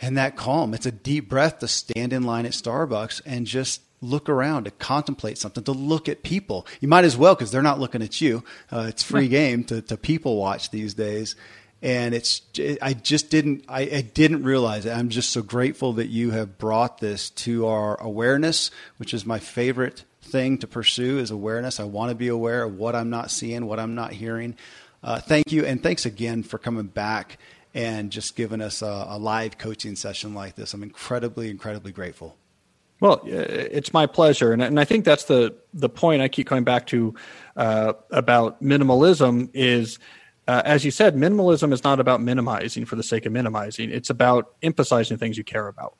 and 0.00 0.16
that 0.16 0.36
calm. 0.36 0.74
It's 0.74 0.86
a 0.86 0.92
deep 0.92 1.28
breath 1.28 1.60
to 1.60 1.68
stand 1.68 2.12
in 2.12 2.22
line 2.24 2.46
at 2.46 2.52
Starbucks 2.52 3.22
and 3.24 3.46
just 3.46 3.82
look 4.00 4.28
around, 4.28 4.64
to 4.64 4.70
contemplate 4.70 5.38
something, 5.38 5.64
to 5.64 5.72
look 5.72 6.08
at 6.08 6.22
people. 6.22 6.66
You 6.80 6.88
might 6.88 7.04
as 7.04 7.16
well 7.16 7.34
because 7.34 7.50
they're 7.50 7.62
not 7.62 7.80
looking 7.80 8.02
at 8.02 8.20
you. 8.20 8.44
Uh, 8.70 8.86
it's 8.88 9.02
free 9.02 9.28
game 9.28 9.64
to, 9.64 9.80
to 9.82 9.96
people 9.96 10.36
watch 10.36 10.70
these 10.70 10.94
days. 10.94 11.34
And 11.82 12.14
it's, 12.14 12.42
I 12.80 12.94
just 12.94 13.30
didn't, 13.30 13.64
I, 13.68 13.82
I 13.82 14.00
didn't 14.02 14.44
realize 14.44 14.86
it. 14.86 14.90
I'm 14.90 15.08
just 15.08 15.30
so 15.30 15.42
grateful 15.42 15.94
that 15.94 16.08
you 16.08 16.30
have 16.30 16.58
brought 16.58 16.98
this 16.98 17.30
to 17.30 17.66
our 17.66 18.00
awareness, 18.00 18.70
which 18.96 19.14
is 19.14 19.26
my 19.26 19.38
favorite 19.38 20.04
thing 20.22 20.58
to 20.58 20.66
pursue 20.66 21.18
is 21.18 21.30
awareness. 21.30 21.78
I 21.78 21.84
want 21.84 22.10
to 22.10 22.14
be 22.14 22.28
aware 22.28 22.64
of 22.64 22.76
what 22.76 22.96
I'm 22.96 23.10
not 23.10 23.30
seeing, 23.30 23.66
what 23.66 23.78
I'm 23.78 23.94
not 23.94 24.12
hearing. 24.12 24.56
Uh, 25.02 25.20
thank 25.20 25.52
you. 25.52 25.64
And 25.64 25.82
thanks 25.82 26.06
again 26.06 26.42
for 26.42 26.58
coming 26.58 26.86
back 26.86 27.38
and 27.76 28.10
just 28.10 28.34
giving 28.36 28.62
us 28.62 28.80
a, 28.80 29.06
a 29.10 29.18
live 29.18 29.58
coaching 29.58 29.94
session 29.94 30.34
like 30.34 30.56
this. 30.56 30.72
I'm 30.72 30.82
incredibly, 30.82 31.50
incredibly 31.50 31.92
grateful. 31.92 32.36
Well, 33.00 33.20
it's 33.26 33.92
my 33.92 34.06
pleasure, 34.06 34.54
and 34.54 34.62
and 34.62 34.80
I 34.80 34.84
think 34.84 35.04
that's 35.04 35.24
the 35.24 35.54
the 35.74 35.90
point 35.90 36.22
I 36.22 36.28
keep 36.28 36.46
coming 36.46 36.64
back 36.64 36.86
to 36.88 37.14
uh, 37.54 37.92
about 38.10 38.60
minimalism 38.62 39.50
is. 39.52 39.98
Uh, 40.48 40.62
as 40.64 40.84
you 40.84 40.92
said, 40.92 41.16
minimalism 41.16 41.72
is 41.72 41.82
not 41.82 41.98
about 41.98 42.22
minimizing 42.22 42.84
for 42.84 42.94
the 42.94 43.02
sake 43.02 43.26
of 43.26 43.32
minimizing. 43.32 43.90
It's 43.90 44.10
about 44.10 44.54
emphasizing 44.62 45.18
things 45.18 45.36
you 45.36 45.42
care 45.42 45.66
about. 45.66 45.96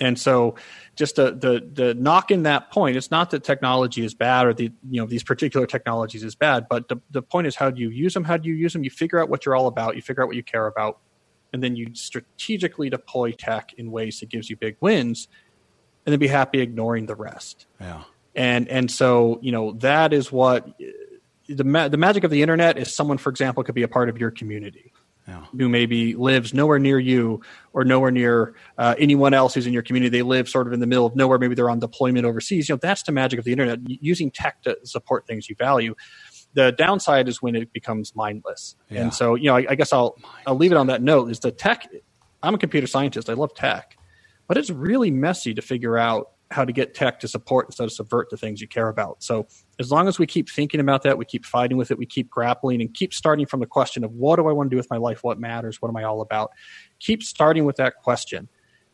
And 0.00 0.18
so, 0.18 0.56
just 0.96 1.16
the, 1.16 1.32
the 1.32 1.68
the 1.72 1.94
knock 1.94 2.30
in 2.30 2.44
that 2.44 2.70
point, 2.70 2.96
it's 2.96 3.10
not 3.10 3.30
that 3.30 3.44
technology 3.44 4.04
is 4.04 4.14
bad 4.14 4.46
or 4.46 4.54
the 4.54 4.72
you 4.88 5.00
know 5.00 5.06
these 5.06 5.22
particular 5.22 5.66
technologies 5.66 6.24
is 6.24 6.34
bad, 6.34 6.66
but 6.68 6.88
the 6.88 7.00
the 7.10 7.22
point 7.22 7.46
is 7.46 7.56
how 7.56 7.70
do 7.70 7.80
you 7.80 7.90
use 7.90 8.14
them? 8.14 8.24
How 8.24 8.36
do 8.36 8.48
you 8.48 8.54
use 8.54 8.72
them? 8.72 8.84
You 8.84 8.90
figure 8.90 9.20
out 9.20 9.28
what 9.28 9.44
you're 9.44 9.54
all 9.54 9.66
about. 9.66 9.96
You 9.96 10.02
figure 10.02 10.22
out 10.22 10.26
what 10.26 10.36
you 10.36 10.42
care 10.42 10.66
about, 10.66 10.98
and 11.52 11.62
then 11.62 11.76
you 11.76 11.94
strategically 11.94 12.90
deploy 12.90 13.32
tech 13.32 13.72
in 13.76 13.90
ways 13.90 14.20
that 14.20 14.28
gives 14.28 14.48
you 14.50 14.56
big 14.56 14.76
wins, 14.80 15.28
and 16.06 16.12
then 16.12 16.18
be 16.18 16.28
happy 16.28 16.60
ignoring 16.60 17.06
the 17.06 17.14
rest. 17.14 17.66
Yeah. 17.80 18.02
And 18.34 18.68
and 18.68 18.90
so 18.90 19.38
you 19.42 19.52
know 19.52 19.72
that 19.80 20.12
is 20.12 20.30
what 20.30 20.68
the 21.48 21.64
ma- 21.64 21.88
the 21.88 21.96
magic 21.96 22.24
of 22.24 22.30
the 22.30 22.42
internet 22.42 22.78
is. 22.78 22.94
Someone, 22.94 23.18
for 23.18 23.30
example, 23.30 23.62
could 23.64 23.74
be 23.74 23.82
a 23.82 23.88
part 23.88 24.08
of 24.08 24.18
your 24.18 24.30
community 24.30 24.92
Yeah. 25.26 25.44
who 25.58 25.68
maybe 25.68 26.14
lives 26.14 26.54
nowhere 26.54 26.78
near 26.78 26.98
you 27.00 27.40
or 27.72 27.84
nowhere 27.84 28.12
near 28.12 28.54
uh, 28.78 28.94
anyone 28.98 29.34
else 29.34 29.54
who's 29.54 29.66
in 29.66 29.72
your 29.72 29.82
community. 29.82 30.10
They 30.16 30.22
live 30.22 30.48
sort 30.48 30.68
of 30.68 30.72
in 30.72 30.78
the 30.78 30.86
middle 30.86 31.06
of 31.06 31.16
nowhere. 31.16 31.38
Maybe 31.40 31.56
they're 31.56 31.68
on 31.70 31.80
deployment 31.80 32.24
overseas. 32.24 32.68
You 32.68 32.76
know, 32.76 32.78
that's 32.80 33.02
the 33.02 33.10
magic 33.12 33.40
of 33.40 33.44
the 33.44 33.50
internet. 33.52 33.80
Using 33.84 34.30
tech 34.30 34.62
to 34.62 34.78
support 34.84 35.26
things 35.26 35.48
you 35.48 35.56
value. 35.56 35.96
The 36.54 36.72
downside 36.72 37.28
is 37.28 37.40
when 37.40 37.54
it 37.54 37.72
becomes 37.72 38.14
mindless. 38.16 38.76
Yeah. 38.88 39.02
And 39.02 39.14
so, 39.14 39.34
you 39.34 39.44
know, 39.44 39.56
I, 39.56 39.66
I 39.70 39.74
guess 39.74 39.92
I'll 39.92 40.16
I'll 40.46 40.56
leave 40.56 40.72
it 40.72 40.76
on 40.76 40.88
that 40.88 41.02
note. 41.02 41.30
Is 41.30 41.40
the 41.40 41.52
tech? 41.52 41.86
I'm 42.42 42.54
a 42.54 42.58
computer 42.58 42.86
scientist. 42.86 43.30
I 43.30 43.34
love 43.34 43.54
tech, 43.54 43.96
but 44.48 44.56
it's 44.56 44.70
really 44.70 45.10
messy 45.10 45.54
to 45.54 45.62
figure 45.62 45.98
out 45.98 46.30
how 46.50 46.64
to 46.64 46.72
get 46.72 46.94
tech 46.94 47.20
to 47.20 47.28
support 47.28 47.66
instead 47.68 47.84
of 47.84 47.92
subvert 47.92 48.28
the 48.30 48.36
things 48.36 48.60
you 48.60 48.66
care 48.66 48.88
about. 48.88 49.22
So 49.22 49.46
as 49.78 49.92
long 49.92 50.08
as 50.08 50.18
we 50.18 50.26
keep 50.26 50.50
thinking 50.50 50.80
about 50.80 51.02
that, 51.02 51.16
we 51.16 51.24
keep 51.24 51.44
fighting 51.44 51.76
with 51.76 51.92
it, 51.92 51.98
we 51.98 52.06
keep 52.06 52.28
grappling 52.28 52.80
and 52.80 52.92
keep 52.92 53.14
starting 53.14 53.46
from 53.46 53.60
the 53.60 53.66
question 53.66 54.02
of 54.02 54.12
what 54.12 54.36
do 54.36 54.48
I 54.48 54.52
want 54.52 54.68
to 54.68 54.74
do 54.74 54.76
with 54.76 54.90
my 54.90 54.96
life? 54.96 55.22
What 55.22 55.38
matters? 55.38 55.80
What 55.80 55.90
am 55.90 55.96
I 55.96 56.02
all 56.02 56.20
about? 56.20 56.50
Keep 56.98 57.22
starting 57.22 57.64
with 57.64 57.76
that 57.76 57.96
question 58.02 58.48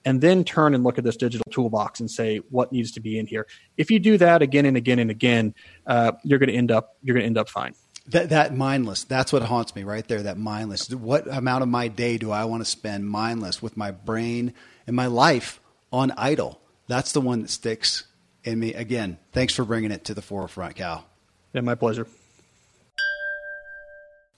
and 0.06 0.20
then 0.20 0.44
turn 0.44 0.72
and 0.72 0.84
look 0.84 0.96
at 0.96 1.04
this 1.04 1.16
digital 1.16 1.44
toolbox 1.50 2.00
and 2.00 2.10
say 2.10 2.38
what 2.50 2.72
needs 2.72 2.92
to 2.92 3.00
be 3.00 3.18
in 3.18 3.26
here. 3.26 3.46
If 3.76 3.90
you 3.90 3.98
do 3.98 4.16
that 4.18 4.40
again 4.40 4.64
and 4.64 4.76
again 4.76 5.00
and 5.00 5.10
again, 5.10 5.52
uh, 5.86 6.12
you're 6.22 6.38
going 6.38 6.48
to 6.48 6.54
end 6.54 6.70
up 6.70 6.96
you're 7.02 7.14
going 7.14 7.24
to 7.24 7.26
end 7.26 7.36
up 7.36 7.50
fine. 7.50 7.74
That 8.06 8.30
that 8.30 8.54
mindless. 8.56 9.02
That's 9.04 9.32
what 9.32 9.42
haunts 9.42 9.74
me 9.74 9.82
right 9.82 10.06
there. 10.06 10.22
That 10.22 10.38
mindless. 10.38 10.88
What 10.90 11.26
amount 11.26 11.62
of 11.64 11.68
my 11.68 11.88
day 11.88 12.18
do 12.18 12.30
I 12.30 12.44
want 12.44 12.62
to 12.62 12.70
spend 12.70 13.06
mindless 13.06 13.60
with 13.60 13.76
my 13.76 13.90
brain 13.90 14.54
and 14.86 14.94
my 14.94 15.08
life 15.08 15.60
on 15.92 16.12
idle? 16.16 16.60
That's 16.86 17.10
the 17.10 17.20
one 17.20 17.42
that 17.42 17.50
sticks 17.50 18.04
in 18.44 18.60
me. 18.60 18.74
Again, 18.74 19.18
thanks 19.32 19.52
for 19.52 19.64
bringing 19.64 19.90
it 19.90 20.04
to 20.04 20.14
the 20.14 20.22
forefront, 20.22 20.76
Cal. 20.76 21.04
Yeah, 21.52 21.62
my 21.62 21.74
pleasure. 21.74 22.06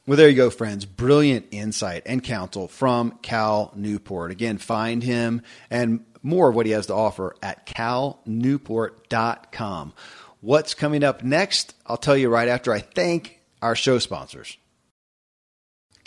Well, 0.08 0.16
there 0.16 0.28
you 0.30 0.36
go, 0.36 0.48
friends. 0.48 0.86
Brilliant 0.86 1.48
insight 1.50 2.04
and 2.06 2.24
counsel 2.24 2.66
from 2.66 3.18
Cal 3.20 3.70
Newport. 3.76 4.30
Again, 4.30 4.56
find 4.56 5.02
him 5.02 5.42
and 5.68 6.02
more 6.22 6.48
of 6.48 6.54
what 6.54 6.64
he 6.64 6.72
has 6.72 6.86
to 6.86 6.94
offer 6.94 7.36
at 7.42 7.66
calnewport.com. 7.66 9.92
What's 10.40 10.72
coming 10.72 11.04
up 11.04 11.22
next? 11.22 11.74
I'll 11.84 11.98
tell 11.98 12.16
you 12.16 12.30
right 12.30 12.48
after 12.48 12.72
I 12.72 12.78
thank 12.78 13.40
our 13.60 13.76
show 13.76 13.98
sponsors. 13.98 14.56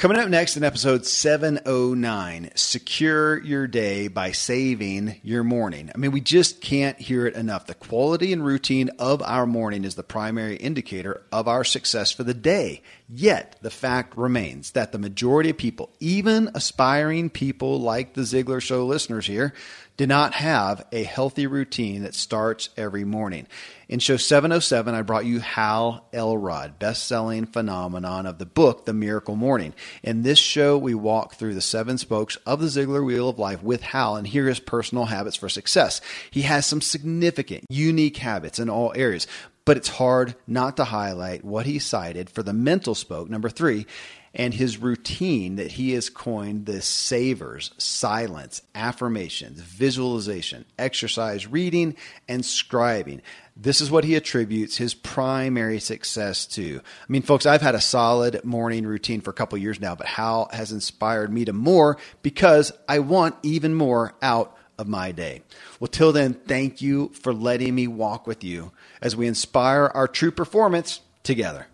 Coming 0.01 0.17
up 0.17 0.29
next 0.29 0.57
in 0.57 0.63
episode 0.63 1.05
709, 1.05 2.49
secure 2.55 3.39
your 3.43 3.67
day 3.67 4.07
by 4.07 4.31
saving 4.31 5.21
your 5.21 5.43
morning. 5.43 5.91
I 5.93 5.97
mean, 5.99 6.09
we 6.09 6.21
just 6.21 6.59
can't 6.59 6.99
hear 6.99 7.27
it 7.27 7.35
enough. 7.35 7.67
The 7.67 7.75
quality 7.75 8.33
and 8.33 8.43
routine 8.43 8.89
of 8.97 9.21
our 9.21 9.45
morning 9.45 9.83
is 9.83 9.93
the 9.93 10.01
primary 10.01 10.55
indicator 10.55 11.21
of 11.31 11.47
our 11.47 11.63
success 11.63 12.11
for 12.11 12.23
the 12.23 12.33
day. 12.33 12.81
Yet, 13.07 13.57
the 13.61 13.69
fact 13.69 14.17
remains 14.17 14.71
that 14.71 14.91
the 14.91 14.97
majority 14.97 15.51
of 15.51 15.57
people, 15.57 15.91
even 15.99 16.49
aspiring 16.55 17.29
people 17.29 17.79
like 17.79 18.15
the 18.15 18.21
Ziglar 18.21 18.59
Show 18.59 18.87
listeners 18.87 19.27
here, 19.27 19.53
do 20.01 20.07
not 20.07 20.33
have 20.33 20.83
a 20.91 21.03
healthy 21.03 21.45
routine 21.45 22.01
that 22.01 22.15
starts 22.15 22.69
every 22.75 23.03
morning. 23.03 23.45
In 23.87 23.99
show 23.99 24.17
707, 24.17 24.95
I 24.95 25.03
brought 25.03 25.27
you 25.27 25.39
Hal 25.39 26.07
Elrod, 26.11 26.79
best-selling 26.79 27.45
phenomenon 27.45 28.25
of 28.25 28.39
the 28.39 28.47
book 28.47 28.85
The 28.85 28.93
Miracle 28.93 29.35
Morning. 29.35 29.75
In 30.01 30.23
this 30.23 30.39
show, 30.39 30.75
we 30.75 30.95
walk 30.95 31.35
through 31.35 31.53
the 31.53 31.61
seven 31.61 31.99
spokes 31.99 32.35
of 32.47 32.59
the 32.59 32.65
Ziglar 32.65 33.05
Wheel 33.05 33.29
of 33.29 33.37
Life 33.37 33.61
with 33.61 33.83
Hal 33.83 34.15
and 34.15 34.25
hear 34.25 34.47
his 34.47 34.59
personal 34.59 35.05
habits 35.05 35.35
for 35.35 35.49
success. 35.49 36.01
He 36.31 36.41
has 36.41 36.65
some 36.65 36.81
significant, 36.81 37.65
unique 37.69 38.17
habits 38.17 38.57
in 38.57 38.71
all 38.71 38.93
areas, 38.95 39.27
but 39.65 39.77
it's 39.77 39.89
hard 39.89 40.33
not 40.47 40.77
to 40.77 40.83
highlight 40.83 41.45
what 41.45 41.67
he 41.67 41.77
cited 41.77 42.27
for 42.27 42.41
the 42.41 42.53
mental 42.53 42.95
spoke, 42.95 43.29
number 43.29 43.49
three, 43.49 43.85
and 44.33 44.53
his 44.53 44.77
routine 44.77 45.57
that 45.57 45.73
he 45.73 45.91
has 45.91 46.09
coined 46.09 46.65
the 46.65 46.81
savers, 46.81 47.71
silence, 47.77 48.61
affirmations, 48.73 49.59
visualization, 49.59 50.65
exercise, 50.79 51.47
reading, 51.47 51.95
and 52.27 52.43
scribing. 52.43 53.21
This 53.57 53.81
is 53.81 53.91
what 53.91 54.05
he 54.05 54.15
attributes 54.15 54.77
his 54.77 54.93
primary 54.93 55.79
success 55.79 56.45
to. 56.47 56.79
I 56.79 57.11
mean, 57.11 57.21
folks, 57.21 57.45
I've 57.45 57.61
had 57.61 57.75
a 57.75 57.81
solid 57.81 58.43
morning 58.45 58.85
routine 58.85 59.21
for 59.21 59.31
a 59.31 59.33
couple 59.33 59.57
years 59.57 59.79
now, 59.79 59.95
but 59.95 60.07
Hal 60.07 60.49
has 60.53 60.71
inspired 60.71 61.31
me 61.31 61.45
to 61.45 61.53
more 61.53 61.97
because 62.21 62.71
I 62.87 62.99
want 62.99 63.35
even 63.43 63.73
more 63.73 64.15
out 64.21 64.57
of 64.79 64.87
my 64.87 65.11
day. 65.11 65.43
Well, 65.79 65.89
till 65.89 66.11
then, 66.11 66.33
thank 66.33 66.81
you 66.81 67.09
for 67.09 67.33
letting 67.33 67.75
me 67.75 67.87
walk 67.87 68.25
with 68.25 68.43
you 68.43 68.71
as 69.01 69.15
we 69.15 69.27
inspire 69.27 69.91
our 69.93 70.07
true 70.07 70.31
performance 70.31 71.01
together. 71.23 71.67